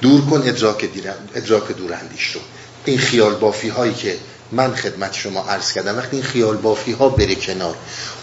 دور 0.00 0.20
کن 0.20 0.48
ادراک, 0.48 0.88
ادراک 1.34 1.72
دورندیش 1.72 2.32
رو. 2.32 2.40
این 2.84 2.98
خیال 2.98 3.34
بافی 3.34 3.68
هایی 3.68 3.94
که 3.94 4.18
من 4.52 4.74
خدمت 4.74 5.14
شما 5.14 5.40
عرض 5.40 5.72
کردم 5.72 5.98
وقتی 5.98 6.16
این 6.16 6.24
خیال 6.24 6.56
بافی 6.56 6.92
ها 6.92 7.08
بره 7.08 7.34
کنار 7.34 7.74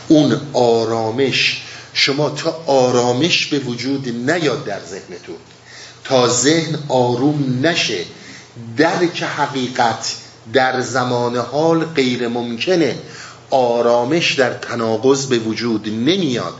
اون 0.08 0.42
آرامش 0.54 1.62
شما 1.94 2.30
تا 2.30 2.64
آرامش 2.68 3.48
به 3.48 3.60
وجود 3.60 4.32
نیاد 4.32 4.66
در 4.66 4.80
ذهنتون. 4.80 5.36
تا 6.04 6.28
ذهن 6.28 6.80
آروم 6.90 7.60
نشه 7.68 8.06
درک 8.78 9.24
حقیقت 9.24 10.16
در 10.54 10.82
زمان 10.82 11.38
حال 11.38 11.86
غیر 11.86 12.28
ممکنه. 12.28 12.98
آرامش 13.50 14.34
در 14.34 14.54
تناقض 14.54 15.26
به 15.26 15.40
وجود 15.40 15.88
نمیاد. 15.90 16.54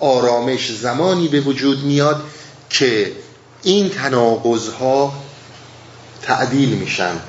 آرامش 0.00 0.72
زمانی 0.72 1.28
به 1.28 1.40
وجود 1.40 1.84
میاد 1.84 2.22
که 2.70 3.12
این 3.62 3.88
تناقض 3.88 4.68
ها 4.68 5.12
تعدیل 6.22 6.68
میشن 6.68 7.20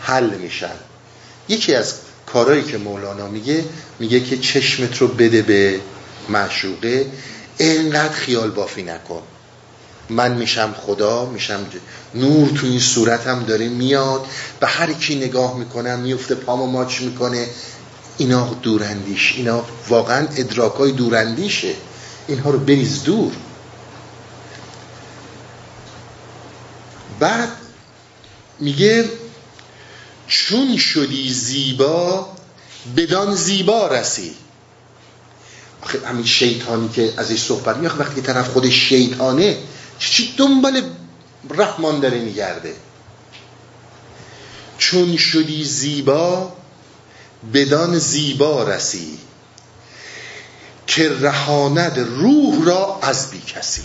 حل 0.00 0.30
میشن. 0.30 0.89
یکی 1.50 1.74
از 1.74 1.94
کارهایی 2.26 2.62
که 2.62 2.78
مولانا 2.78 3.28
میگه 3.28 3.64
میگه 3.98 4.20
که 4.20 4.38
چشمت 4.38 4.98
رو 4.98 5.08
بده 5.08 5.42
به 5.42 5.80
معشوقه 6.28 7.06
اینقدر 7.58 8.12
خیال 8.12 8.50
بافی 8.50 8.82
نکن. 8.82 9.22
من 10.08 10.34
میشم 10.34 10.74
خدا 10.78 11.26
میشم 11.26 11.66
نور 12.14 12.48
تو 12.48 12.66
این 12.66 12.80
صورتم 12.80 13.44
داره 13.44 13.68
میاد 13.68 14.26
به 14.60 14.66
هر 14.66 14.92
کی 14.92 15.14
نگاه 15.14 15.58
می‌کنم 15.58 15.98
میفته 15.98 16.34
پامو 16.34 16.66
ماچ 16.66 17.00
می‌کنه. 17.00 17.46
اینا 18.18 18.54
دوراندیش 18.62 19.34
اینا 19.36 19.64
واقعا 19.88 20.26
ادراکای 20.36 20.92
دوراندیشه 20.92 21.74
اینها 22.28 22.50
رو 22.50 22.58
بریز 22.58 23.02
دور. 23.04 23.32
بعد 27.20 27.48
میگه 28.60 29.04
چون 30.30 30.76
شدی 30.76 31.32
زیبا 31.32 32.28
بدان 32.96 33.34
زیبا 33.34 33.86
رسی. 33.86 34.34
آخه 35.82 36.06
همین 36.08 36.24
شیطانی 36.26 36.88
که 36.88 37.14
از 37.16 37.28
این 37.30 37.38
صحبت 37.38 37.76
میاد 37.76 38.00
وقتی 38.00 38.20
طرف 38.20 38.48
خودش 38.48 38.74
شیطانه 38.74 39.58
چی 39.98 40.34
دنبال 40.36 40.82
رحمان 41.50 42.00
داره 42.00 42.18
میگرده؟ 42.18 42.74
چون 44.78 45.16
شدی 45.16 45.64
زیبا 45.64 46.52
بدان 47.54 47.98
زیبا 47.98 48.62
رسی 48.62 49.18
که 50.86 51.08
رهاند 51.08 51.98
روح 51.98 52.64
را 52.64 52.98
از 53.02 53.30
بی 53.30 53.40
کسی. 53.40 53.82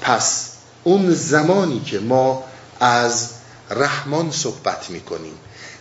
پس 0.00 0.50
اون 0.84 1.14
زمانی 1.14 1.80
که 1.80 1.98
ما 2.00 2.44
از 2.80 3.33
رحمان 3.70 4.30
صحبت 4.30 4.90
می‌کنیم. 4.90 5.34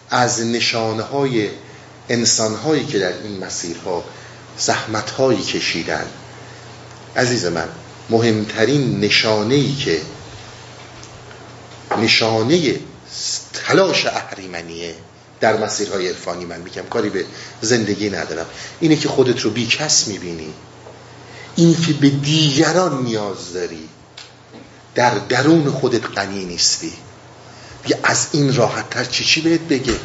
از 0.09 0.41
نشانه 0.41 1.03
های 1.03 1.49
انسان 2.09 2.55
هایی 2.55 2.85
که 2.85 2.99
در 2.99 3.13
این 3.23 3.45
مسیرها 3.45 4.03
زحمت 4.57 5.09
هایی 5.09 5.43
کشیدن. 5.43 6.05
عزیز 7.15 7.45
من 7.45 7.67
مهمترین 8.09 8.99
نشانه 8.99 9.55
ای 9.55 9.75
که 9.75 10.01
نشانه 12.01 12.79
تلاش 13.53 14.05
اهریمنیه 14.05 14.95
در 15.39 15.57
مسیرهای 15.57 16.07
عرفانی 16.07 16.45
من 16.45 16.61
میگم 16.61 16.83
کاری 16.89 17.09
به 17.09 17.25
زندگی 17.61 18.09
ندارم 18.09 18.45
اینه 18.79 18.95
که 18.95 19.09
خودت 19.09 19.41
رو 19.41 19.49
بی 19.49 19.67
کس 19.67 20.07
می‌بینی. 20.07 20.53
این 21.55 21.81
که 21.81 21.93
به 21.93 22.09
دیگران 22.09 23.03
نیاز 23.03 23.53
داری 23.53 23.89
در 24.95 25.17
درون 25.17 25.71
خودت 25.71 26.05
غنی 26.17 26.45
نیستی. 26.45 26.93
از 28.03 28.27
این 28.31 28.55
راحت 28.55 28.89
تر 28.89 29.05
چی 29.05 29.23
چی 29.23 29.41
بهت 29.41 29.61
بگه؟ 29.61 29.95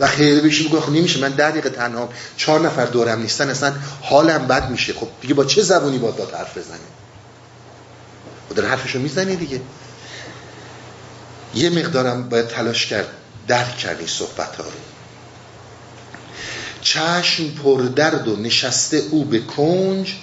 و 0.00 0.06
خیلی 0.06 0.40
بشی 0.40 0.68
بگو 0.68 0.90
نمیشه 0.90 1.20
من 1.20 1.28
در 1.28 1.50
دقیقه 1.50 1.70
تنها 1.70 2.08
چهار 2.36 2.60
نفر 2.60 2.84
دورم 2.84 3.20
نیستن 3.22 3.48
اصلا 3.48 3.72
حالم 4.02 4.46
بد 4.46 4.70
میشه. 4.70 4.92
خب 4.92 5.08
دیگه 5.20 5.34
با 5.34 5.44
چه 5.44 5.62
زبونی 5.62 5.98
باید 5.98 6.16
با 6.16 6.26
حرف 6.38 6.58
بزنه 6.58 6.78
و 8.50 8.54
در 8.54 8.66
حرفشو 8.68 8.98
می‌زنی 8.98 9.36
دیگه. 9.36 9.60
یه 11.54 11.70
مقدارم 11.70 12.28
باید 12.28 12.48
تلاش 12.48 12.86
کرد 12.86 13.08
درک 13.48 13.76
کردی 13.76 14.06
صحبت 14.06 14.56
ها 14.56 14.64
رو. 14.64 14.70
چشم 16.82 17.50
پر 17.50 17.82
درد 17.82 18.28
و 18.28 18.36
نشسته 18.36 19.02
او 19.10 19.24
به 19.24 19.38
کنج 19.38 20.14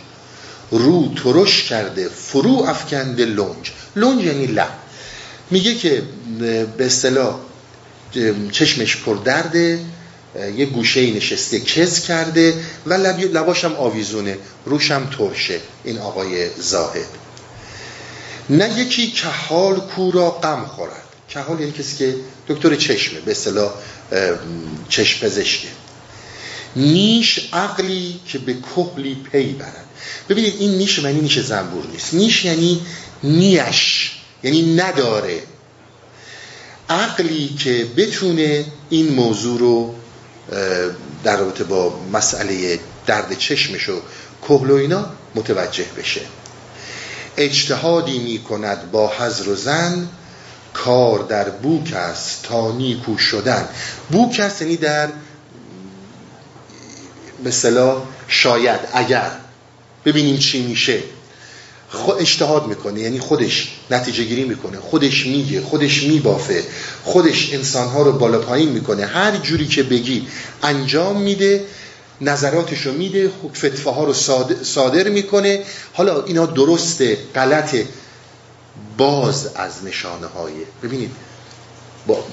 رو 0.72 1.14
ترش 1.24 1.64
کرده 1.64 2.10
فرو 2.10 2.66
افکنده 2.68 3.26
لنج. 3.26 3.72
لنج 3.96 4.24
یعنی 4.24 4.48
لب. 4.48 4.70
میگه 5.52 5.76
که 5.76 6.04
به 6.78 6.86
اصطلاح 6.86 7.40
چشمش 8.52 8.98
پر 8.98 9.16
درده 9.16 9.80
یه 10.58 10.66
گوشه 10.66 11.12
نشسته 11.12 11.60
کز 11.60 12.00
کرده 12.00 12.54
و 12.86 12.94
لب 12.94 13.20
لباشم 13.20 13.76
آویزونه 13.78 14.38
روشم 14.66 15.10
ترشه 15.18 15.60
این 15.84 15.98
آقای 15.98 16.50
زاهد. 16.60 17.08
نه 18.50 18.80
یکی 18.80 19.12
که 19.12 19.28
حال 19.28 19.80
کورا 19.80 20.32
غم 20.32 20.66
خورد. 20.66 21.04
که 21.30 21.40
حال 21.40 21.60
یعنی 21.60 21.72
کسی 21.72 21.98
که 21.98 22.16
دکتر 22.48 22.76
چشمه 22.76 23.20
به 23.20 23.32
اصطلاح 23.32 23.72
چشم 24.90 25.26
پزشکه. 25.26 25.68
نیش 26.76 27.50
عقلی 27.54 28.20
که 28.28 28.38
به 28.38 28.54
کهلی 28.54 29.16
پی 29.32 29.54
برد. 29.54 29.86
ببینید 30.30 30.56
این 30.60 30.72
نیش 30.72 31.00
معنی 31.00 31.22
نیش 31.22 31.40
زنبور 31.40 31.86
نیست. 31.92 32.14
نیش 32.14 32.46
یعنی 32.46 32.82
نیش 33.24 34.12
یعنی 34.44 34.76
نداره. 34.76 35.42
عقلی 36.90 37.48
که 37.50 37.88
بتونه 37.98 38.66
این 38.90 39.10
موضوع 39.10 39.60
رو 39.60 39.96
در 41.24 41.38
رابطه 41.38 41.64
با 41.64 42.00
مسئله 42.14 42.80
درد 43.06 43.38
چشمش 43.38 43.90
و 43.90 44.02
کهل 44.48 45.04
متوجه 45.36 45.86
بشه. 45.98 46.22
اجتهادی 47.38 48.20
می 48.20 48.40
کند 48.40 48.92
با 48.92 49.12
حضر 49.20 49.50
و 49.50 49.56
زن 49.56 50.10
کار 50.74 51.20
در 51.20 51.50
بوک 51.50 51.94
است 51.94 52.44
تا 52.44 52.72
نیکو 52.72 53.18
شدن. 53.18 53.68
بوک 54.12 54.40
است 54.40 54.62
یعنی 54.62 54.76
در 54.78 55.10
مثلا 57.46 58.02
شاید 58.28 58.80
اگر. 58.94 59.32
ببینیم 60.06 60.38
چی 60.38 60.68
میشه. 60.68 61.04
اجتهاد 62.20 62.68
می‌کنه 62.68 63.00
یعنی 63.00 63.20
خودش 63.20 63.78
نتیجه 63.92 64.24
گیری 64.24 64.44
می‌کنه 64.44 64.80
خودش 64.80 65.26
میگه 65.26 65.62
خودش 65.62 66.04
میبافه 66.04 66.64
خودش 67.04 67.54
انسانها 67.54 68.02
رو 68.02 68.12
بالا 68.12 68.40
پایین 68.40 68.70
می‌کنه 68.70 69.06
هر 69.06 69.38
جوری 69.38 69.68
که 69.68 69.84
بگی 69.84 70.28
انجام 70.64 71.22
میده 71.22 71.66
نظراتش 72.22 72.82
رو 72.82 72.94
میده 72.94 73.32
فتفه 73.56 73.90
ها 73.90 74.04
رو 74.04 74.14
صادر 74.64 75.10
می‌کنه. 75.10 75.64
حالا 75.94 76.24
اینا 76.24 76.46
درسته 76.46 77.18
غلطه. 77.36 77.88
باز 78.98 79.50
از 79.56 79.86
نشانه 79.86 80.28
های 80.28 80.54
ببینید 80.84 81.12
با 82.08 82.26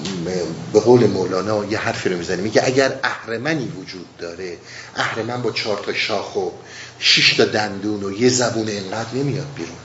به 0.73 0.79
قول 0.79 1.07
مولانا 1.07 1.65
یه 1.65 1.77
حرفی 1.77 2.09
رو 2.09 2.17
می‌زنه 2.17 2.41
میگه 2.41 2.61
اگر 2.65 2.99
اهرمنی 3.03 3.67
وجود 3.67 4.17
داره 4.17 4.57
اهرمن 4.95 5.41
با 5.41 5.51
چهار 5.51 5.81
تا 5.85 5.93
شاخ 5.93 6.35
و 6.35 6.49
شش 6.99 7.33
تا 7.33 7.45
دندون 7.45 8.03
و 8.03 8.11
یه 8.11 8.29
زبون 8.29 8.67
اینقدر 8.67 9.13
نمیاد 9.13 9.47
بیرون. 9.55 9.75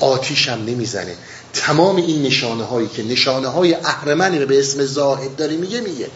آتیش 0.00 0.48
هم 0.48 0.64
نمی‌زنه. 0.64 1.16
تمام 1.52 1.96
این 1.96 2.22
نشانه 2.22 2.64
هایی 2.64 2.88
که 2.88 3.02
نشانه 3.02 3.48
های 3.48 3.74
اهرمنی 3.74 4.44
به 4.44 4.58
اسم 4.58 4.84
زاهد 4.84 5.36
داره 5.36 5.56
میگه 5.56 5.80
میگه. 5.80 6.08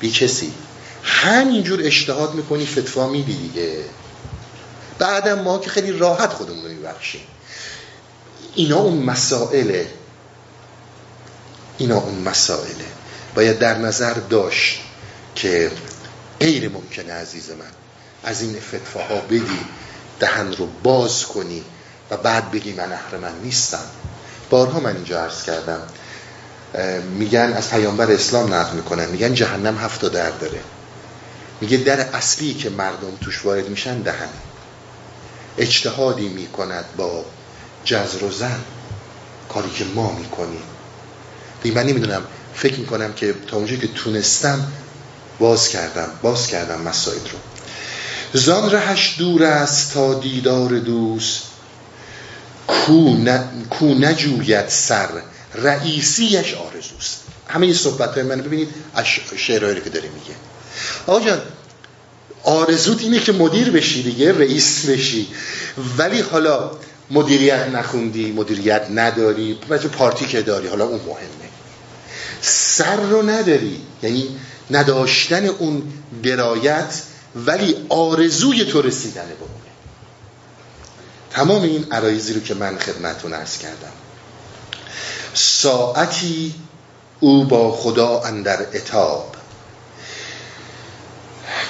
بی 0.00 0.10
کسی. 0.10 0.52
همینجور 1.02 1.80
اشتهاد 1.82 2.34
می‌کنی 2.34 2.66
فتوا 2.66 3.08
میدی 3.08 3.36
دیگه. 3.36 3.84
بعدم 4.98 5.42
ما 5.42 5.58
که 5.58 5.70
خیلی 5.70 5.92
راحت 5.92 6.32
خودمون 6.32 6.64
رو 6.64 6.70
میبخشیم. 6.70 7.20
اینا 8.54 8.78
اون 8.78 9.02
مسائله. 9.02 9.88
اینا 11.78 11.98
اون 11.98 12.18
مسائله. 12.18 12.84
باید 13.34 13.58
در 13.58 13.78
نظر 13.78 14.14
داشت 14.14 14.80
که 15.34 15.70
غیر 16.40 16.68
ممکنه 16.68 17.12
عزیز 17.12 17.50
من. 17.50 17.85
از 18.26 18.42
این 18.42 18.60
فتفاها 18.60 19.20
بدی 19.20 19.60
دهن 20.20 20.52
رو 20.52 20.68
باز 20.82 21.24
کنی 21.24 21.64
و 22.10 22.16
بعد 22.16 22.50
بگی 22.50 22.72
من 22.72 22.88
من 23.22 23.38
نیستم. 23.42 23.84
بارها 24.50 24.80
من 24.80 24.94
اینجا 24.94 25.20
عرض 25.20 25.42
کردم. 25.42 25.80
میگن 27.18 27.52
از 27.56 27.70
پیامبر 27.70 28.12
اسلام 28.12 28.54
نقل 28.54 28.76
می‌کنن. 28.76 29.08
میگن 29.08 29.34
جهنم 29.34 29.78
هفت 29.78 30.04
در 30.04 30.30
داره. 30.30 30.60
میگه 31.60 31.76
در 31.76 32.00
اصلی 32.00 32.54
که 32.54 32.70
مردم 32.70 33.16
توش 33.20 33.44
وارد 33.44 33.68
میشن 33.68 33.98
دهن. 33.98 34.28
اجتهادی 35.58 36.28
می‌کند 36.28 36.84
با 36.96 37.24
جزر 37.84 38.24
و 38.24 38.30
زن. 38.30 38.60
کاری 39.48 39.70
که 39.70 39.84
ما 39.84 40.12
می‌کنیم. 40.12 40.62
من 41.64 41.86
نمی‌دونم. 41.86 42.22
فکر 42.54 42.78
می‌کنم 42.78 43.12
که 43.12 43.34
تا 43.46 43.56
اونجایی 43.56 43.80
که 43.80 43.88
تونستم 43.88 44.72
باز 45.38 45.68
کردم 45.68 46.08
باز 46.22 46.46
کردم 46.46 46.80
مسائل 46.80 47.18
رو. 47.18 47.55
زان 48.32 48.70
رهش 48.70 49.14
دور 49.18 49.44
است 49.44 49.94
تا 49.94 50.14
دیدار 50.14 50.78
دوست. 50.78 51.42
کو, 52.66 53.16
کو 53.70 53.86
نجوید 53.86 54.68
سر 54.68 55.08
رئیسیش 55.54 56.54
آرزوست. 56.54 57.20
همه 57.48 57.66
این 57.66 57.74
صحبت 57.74 58.14
های 58.14 58.22
من 58.22 58.40
ببینید 58.40 58.68
شعرهایی 59.36 59.80
که 59.80 59.90
داره 59.90 60.08
میگه. 60.08 60.34
آقا 61.06 61.20
جان 61.20 61.42
آرزوت 62.42 63.02
اینه 63.02 63.18
که 63.18 63.32
مدیر 63.32 63.70
بشی 63.70 64.02
دیگه 64.02 64.32
رئیس 64.32 64.86
بشی. 64.86 65.28
ولی 65.98 66.20
حالا 66.20 66.70
مدیریت 67.10 67.68
نخوندی 67.68 68.32
مدیریت 68.32 68.86
نداری 68.90 69.58
بچه 69.70 69.88
پارتی 69.88 70.26
که 70.26 70.42
داری 70.42 70.68
حالا 70.68 70.84
اون 70.84 71.00
مهمه. 71.06 71.50
سر 72.40 72.96
رو 72.96 73.30
نداری. 73.30 73.80
یعنی 74.02 74.28
نداشتن 74.70 75.46
اون 75.46 75.82
درایت 76.22 77.02
ولی 77.36 77.86
آرزوی 77.88 78.64
تو 78.64 78.82
رسیدن 78.82 79.26
به 79.28 79.46
تمام 81.30 81.62
این 81.62 81.86
عرایزی 81.92 82.34
رو 82.34 82.40
که 82.40 82.54
من 82.54 82.78
خدمتون 82.78 83.34
ارز 83.34 83.58
کردم. 83.58 83.92
ساعتی 85.34 86.54
او 87.20 87.44
با 87.44 87.72
خدا 87.72 88.20
اندر 88.20 88.66
اتاب. 88.74 89.36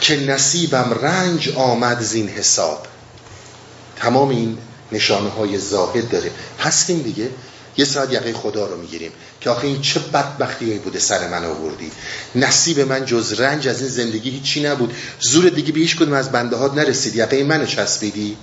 که 0.00 0.16
نصیبم 0.16 0.98
رنج 1.02 1.48
آمد 1.48 2.00
زین 2.00 2.28
حساب. 2.28 2.86
تمام 3.96 4.28
این 4.28 4.58
نشانه 4.92 5.30
های 5.30 5.58
زاهد 5.58 6.10
داره. 6.10 6.30
هستیم 6.60 7.02
دیگه 7.02 7.30
یه 7.76 7.84
ساعت 7.84 8.12
یقه 8.12 8.32
خدا 8.32 8.66
رو 8.66 8.76
می‌گیریم 8.76 9.12
که 9.40 9.50
آخه 9.50 9.66
این 9.66 9.80
چه 9.80 10.00
بدبختی 10.00 10.78
بوده 10.78 10.98
سر 10.98 11.28
من 11.28 11.44
آوردی. 11.44 11.90
نصیب 12.34 12.80
من 12.80 13.04
جز 13.04 13.32
رنج 13.32 13.68
از 13.68 13.80
این 13.80 13.90
زندگی 13.90 14.30
هیچی 14.30 14.62
نبود. 14.62 14.94
زور 15.20 15.48
دیگه 15.48 15.72
به 15.72 15.80
هیچ 15.80 15.96
کدوم 15.96 16.12
از 16.12 16.32
بنده 16.32 16.56
هات 16.56 16.74
نرسید 16.74 17.16
یقه 17.16 17.44
منو 17.44 17.66
چسبیدی؟ 17.66 18.36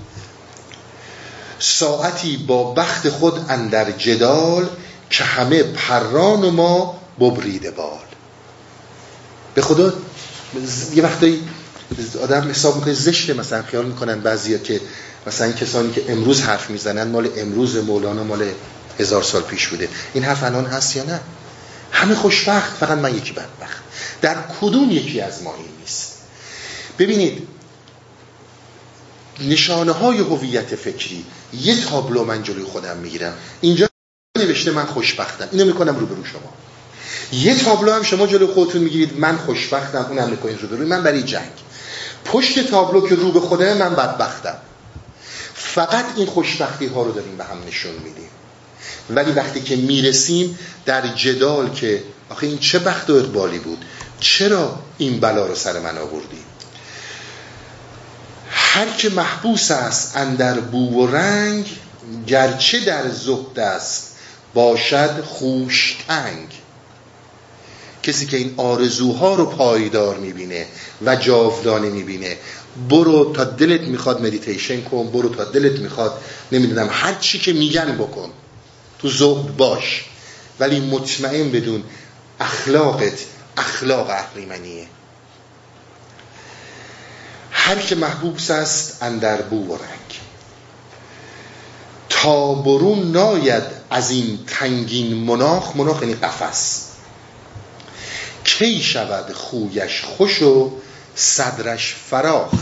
ساعتی 1.60 2.38
با 2.38 2.74
بخت 2.74 3.10
خود 3.10 3.46
اندر 3.50 3.92
جدال 3.92 4.70
که 5.10 5.24
همه 5.24 5.64
پران 5.64 6.50
ما 6.50 7.00
ببریده 7.20 7.72
بال. 7.72 8.00
به 9.56 9.62
خدا 9.62 9.94
یه 10.96 11.04
وقتایی 11.04 11.44
آدم 12.24 12.50
حساب 12.50 12.76
می‌کنه 12.76 12.94
زشته. 12.94 13.34
مثلا 13.34 13.64
خیال 13.64 13.86
می‌کنن 13.86 14.20
بعضیا 14.20 14.58
که 14.58 14.82
مثلا 15.28 15.52
کسانی 15.52 15.92
که 15.92 16.04
امروز 16.10 16.42
حرف 16.42 16.70
می‌زنن 16.70 17.08
مال 17.08 17.30
امروز 17.38 17.76
مولانا 17.76 18.24
مال 18.24 18.52
هزار 19.00 19.24
سال 19.24 19.42
پیش 19.42 19.68
بوده. 19.68 19.90
این 20.14 20.24
حرف 20.24 20.44
الان 20.44 20.66
هست 20.66 20.96
یا 20.96 21.04
نه؟ 21.04 21.20
همه 21.92 22.16
خوشبخت 22.16 22.78
فقط 22.78 22.98
من 22.98 23.18
یکی 23.18 23.32
بدبخت. 23.32 23.84
در 24.22 24.36
کدوم 24.62 24.92
یکی 24.92 25.22
از 25.22 25.44
ما 25.44 25.56
این 25.56 25.68
نیست؟ 25.80 26.14
ببینید 27.00 27.48
نشانه 29.40 29.92
های 29.92 30.18
هویت 30.18 30.76
فکری 30.76 31.26
یه 31.54 31.82
تابلو 31.82 32.24
من 32.24 32.44
جلوی 32.44 32.64
خودم 32.64 32.98
می‌گیرم. 32.98 33.34
اینجا 33.62 33.90
نوشته 34.38 34.72
من 34.72 34.86
خوشبختم. 34.86 35.48
اینو 35.52 35.66
می‌کنم 35.66 36.00
رو 36.00 36.06
برو 36.06 36.26
شما. 36.26 36.54
یه 37.32 37.56
تابلو 37.58 37.92
هم 37.92 38.04
شما 38.04 38.28
جلو 38.28 38.54
خودتون 38.54 38.82
می‌گیرید. 38.82 39.20
من 39.20 39.38
خوشبختم 39.38 40.06
اونم 40.10 40.30
می‌کنید 40.30 40.62
رو 40.62 40.68
برو 40.68 40.88
من 40.88 41.04
برای 41.04 41.24
جنگ. 41.24 41.52
پشت 42.26 42.68
تابلو 42.68 43.10
که 43.10 43.16
رو 43.16 43.32
به 43.32 43.40
خوده 43.40 43.74
من 43.74 43.96
بدبختم. 43.96 44.58
فقط 45.54 46.06
این 46.16 46.28
خوشبختی 46.28 46.86
ها 46.86 47.04
رو 47.04 47.12
داریم 47.12 47.38
به 47.38 47.44
هم 47.44 47.58
نشون 47.68 47.94
میدیم. 47.94 48.30
ولی 49.10 49.32
وقتی 49.32 49.62
که 49.62 49.76
می‌رسیم 49.76 50.60
در 50.86 51.08
جدال 51.08 51.70
که 51.70 52.04
آخه 52.30 52.48
این 52.48 52.58
چه 52.58 52.80
بخت 52.80 53.10
و 53.10 53.14
اقبالی 53.14 53.60
بود 53.60 53.86
چرا 54.20 54.80
این 54.98 55.20
بلا 55.20 55.46
رو 55.46 55.56
سر 55.56 55.80
من 55.80 55.98
آوردی؟ 55.98 56.44
هر 58.50 58.90
که 58.90 59.10
محبوس 59.10 59.72
است 59.72 60.18
اندر 60.18 60.60
بو 60.60 61.04
و 61.04 61.08
رنگ 61.16 61.66
گرچه 62.28 62.80
در 62.80 63.10
زهد 63.10 63.60
است 63.60 64.16
باشد 64.54 65.24
خوشتنگ 65.24 66.48
کسی 68.04 68.26
که 68.26 68.38
این 68.38 68.54
آرزوها 68.58 69.36
رو 69.36 69.46
پایدار 69.46 70.18
می‌بینه 70.18 70.68
و 71.06 71.16
جاودانه 71.16 71.90
می‌بینه 71.90 72.38
برو 72.90 73.34
تا 73.34 73.44
دلت 73.44 73.82
می‌خواد 73.82 74.22
مدیتیشن 74.22 74.82
کن 74.82 75.08
برو 75.08 75.30
تا 75.30 75.44
دلت 75.44 75.80
می‌خواد 75.80 76.22
نمی‌دونم 76.52 76.90
هر 76.92 77.14
چی 77.14 77.40
که 77.40 77.54
میگن 77.54 77.98
بکن. 77.98 78.30
تو 79.04 79.10
زهد 79.10 79.58
باش. 79.58 80.06
ولی 80.60 80.80
مطمئن 80.80 81.52
بدون 81.52 81.84
اخلاقت 82.40 83.20
اخلاق 83.58 84.10
اهریمنیه 84.10 84.88
هر 87.52 87.80
که 87.80 87.96
محبوب 87.96 88.36
است 88.50 89.04
اندر 89.04 89.42
بو 89.42 89.68
و 89.68 89.76
رنگ. 89.76 90.20
تا 92.10 92.54
برون 92.54 93.12
ناید 93.12 93.64
از 93.90 94.12
این 94.12 94.40
تنگین 94.48 95.14
مناخ 95.14 95.76
مناخ 95.76 96.02
یعنی 96.02 96.16
قفس. 96.16 96.88
کی 98.44 98.82
شود 98.82 99.34
خویش 99.34 100.02
خوش 100.02 100.42
و 100.42 100.72
صدرش 101.16 101.96
فراخ؟ 102.10 102.54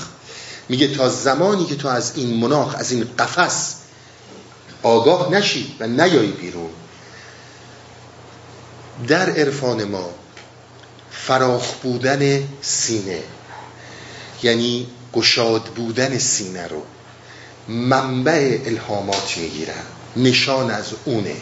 میگه 0.69 0.95
تا 0.95 1.09
زمانی 1.09 1.65
که 1.65 1.75
تو 1.75 1.87
از 1.87 2.11
این 2.15 2.37
مناخ 2.37 2.75
از 2.75 2.91
این 2.91 3.09
قفس 3.19 3.75
آگاه 4.83 5.31
نشی 5.31 5.75
و 5.79 5.87
نیایی 5.87 6.31
بیرون. 6.31 6.69
در 9.07 9.29
عرفان 9.29 9.83
ما 9.83 10.09
فراخ 11.11 11.73
بودن 11.73 12.43
سینه 12.61 13.23
یعنی 14.43 14.87
گشاد 15.13 15.63
بودن 15.63 16.17
سینه 16.17 16.67
رو 16.67 16.83
منبع 17.67 18.59
الهامات 18.65 19.37
می‌گیرن 19.37 19.83
نشان 20.15 20.71
از 20.71 20.85
اونه. 21.05 21.35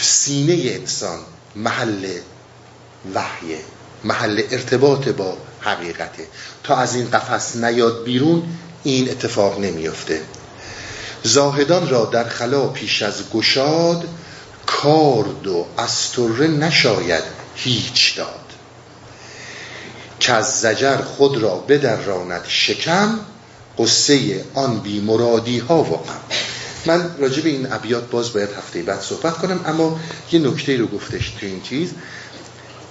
سینه 0.00 0.52
انسان 0.52 1.18
محل 1.56 2.08
وحیه 3.14 3.58
محل 4.04 4.42
ارتباط 4.50 5.08
با 5.08 5.36
حقیقته. 5.60 6.26
تا 6.64 6.76
از 6.76 6.94
این 6.94 7.10
قفس 7.10 7.56
نیاد 7.56 8.04
بیرون 8.04 8.42
این 8.82 9.10
اتفاق 9.10 9.60
نمیفته 9.60 10.20
زاهدان 11.22 11.88
را 11.88 12.04
در 12.04 12.28
خلا 12.28 12.66
پیش 12.66 13.02
از 13.02 13.30
گشاد 13.30 14.08
کارد 14.66 15.46
و 15.46 15.66
استره 15.78 16.46
نشاید 16.46 17.24
هیچ 17.54 18.16
داد. 18.16 18.40
که 20.20 20.32
از 20.32 20.60
زجر 20.60 20.96
خود 20.96 21.36
را 21.36 21.56
بدراند 21.56 22.44
شکم 22.48 23.18
قصه 23.78 24.44
آن 24.54 24.80
بی 24.80 25.00
مرادی 25.00 25.58
ها 25.58 25.82
و 25.82 25.98
من 26.86 27.14
راجع 27.18 27.42
به 27.42 27.48
این 27.48 27.72
ابیات 27.72 28.10
باز 28.10 28.32
باید 28.32 28.48
هفته 28.58 28.82
بعد 28.82 29.00
صحبت 29.00 29.38
کنم 29.38 29.60
اما 29.66 30.00
یه 30.32 30.40
نکته 30.40 30.76
رو 30.76 30.86
گفتش 30.86 31.30
تو 31.40 31.46
این 31.46 31.62
چیز. 31.62 31.90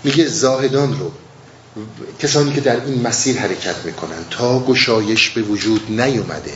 میگه 0.03 0.27
زاهدان 0.27 0.99
رو 0.99 1.11
کسانی 2.19 2.53
که 2.53 2.61
در 2.61 2.85
این 2.85 3.07
مسیر 3.07 3.39
حرکت 3.39 3.75
می‌کنن 3.85 4.25
تا 4.29 4.59
گشایش 4.59 5.29
به 5.29 5.41
وجود 5.41 6.01
نیومده 6.01 6.53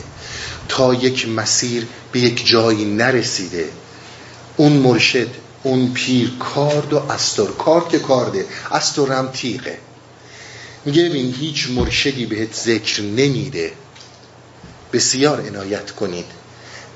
تا 0.68 0.94
یک 0.94 1.28
مسیر 1.28 1.86
به 2.12 2.20
یک 2.20 2.46
جایی 2.46 2.84
نرسیده. 2.84 3.68
اون 4.56 4.72
مرشد 4.72 5.28
اون 5.62 5.92
پیر 5.94 6.32
کارد 6.38 6.92
و 6.92 6.98
استر. 6.98 7.44
کارد 7.46 7.88
که 7.88 7.98
کارده 7.98 8.46
استر 8.70 9.12
هم 9.12 9.28
تیغه. 9.28 9.78
میگه 10.84 11.08
ببین 11.08 11.34
هیچ 11.34 11.70
مرشدی 11.70 12.26
بهت 12.26 12.54
ذکر 12.54 13.02
نمیده. 13.02 13.72
بسیار 14.92 15.40
عنایت 15.40 15.90
کنید. 15.90 16.26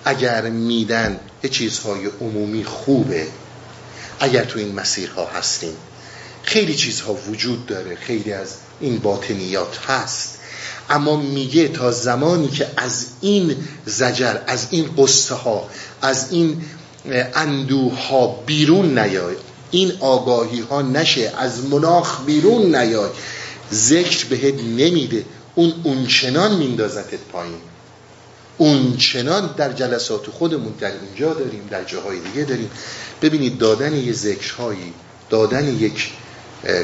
اگر 0.04 0.50
میدن 0.50 1.20
یه 1.42 1.50
چیزهای 1.50 2.06
عمومی 2.20 2.64
خوبه 2.64 3.26
اگر 4.20 4.44
تو 4.44 4.58
این 4.58 4.74
مسیرها 4.74 5.26
هستیم 5.26 5.76
خیلی 6.42 6.74
چیزها 6.74 7.14
وجود 7.14 7.66
داره. 7.66 7.96
خیلی 7.96 8.32
از 8.32 8.54
این 8.80 8.98
باطنیات 8.98 9.78
هست. 9.86 10.37
اما 10.90 11.16
میگه 11.16 11.68
تا 11.68 11.90
زمانی 11.90 12.48
که 12.48 12.66
از 12.76 13.06
این 13.20 13.56
زجر 13.86 14.36
از 14.46 14.66
این 14.70 14.90
قصه 14.98 15.34
ها 15.34 15.68
از 16.02 16.32
این 16.32 16.64
اندوه 17.34 18.08
ها 18.08 18.26
بیرون 18.46 18.98
نیای 18.98 19.34
این 19.70 19.92
آگاهی 20.00 20.60
ها 20.60 20.82
نشه 20.82 21.32
از 21.38 21.64
مناخ 21.64 22.24
بیرون 22.26 22.76
نیای 22.76 23.10
ذکر 23.72 24.26
بهت 24.26 24.54
نمیده 24.54 25.24
اون 25.54 25.72
اونچنان 25.84 26.56
میندازتت 26.56 27.18
پایین. 27.32 27.54
اونچنان 28.58 29.54
در 29.56 29.72
جلسات 29.72 30.30
خودمون 30.30 30.72
در 30.80 30.92
اینجا 31.02 31.34
داریم 31.34 31.68
در 31.70 31.84
جاهای 31.84 32.20
دیگه 32.20 32.44
داریم. 32.44 32.70
ببینید 33.22 33.58
دادن 33.58 33.94
یه 33.94 34.12
ذکرهایی 34.12 34.92
دادن 35.30 35.68
یک 35.68 36.10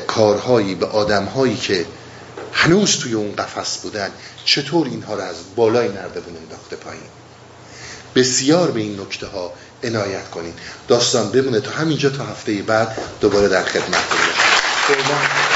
کارهایی 0.06 0.74
به 0.74 0.86
آدمهایی 0.86 1.56
که 1.56 1.86
هنوز 2.55 2.98
توی 2.98 3.12
اون 3.12 3.36
قفس 3.36 3.78
بودن. 3.78 4.10
چطور 4.44 4.86
اینها 4.86 5.14
رو 5.14 5.22
از 5.22 5.36
بالای 5.56 5.89
نردبون 5.89 6.36
انداخته 6.36 6.76
پایین؟ 6.76 7.02
بسیار 8.14 8.70
به 8.70 8.81
این 8.81 9.01
نکته 9.01 9.26
ها 9.26 9.52
عنایت 9.82 10.31
کنید 10.31 10.55
داستان 10.89 11.31
بمونه 11.31 11.60
تا 11.60 11.70
همینجا 11.70 12.10
تا 12.10 12.24
هفته 12.24 12.62
بعد 12.62 12.98
دوباره 13.20 13.48
در 13.48 13.64
خدمت 13.64 14.10
باشیم 14.10 15.53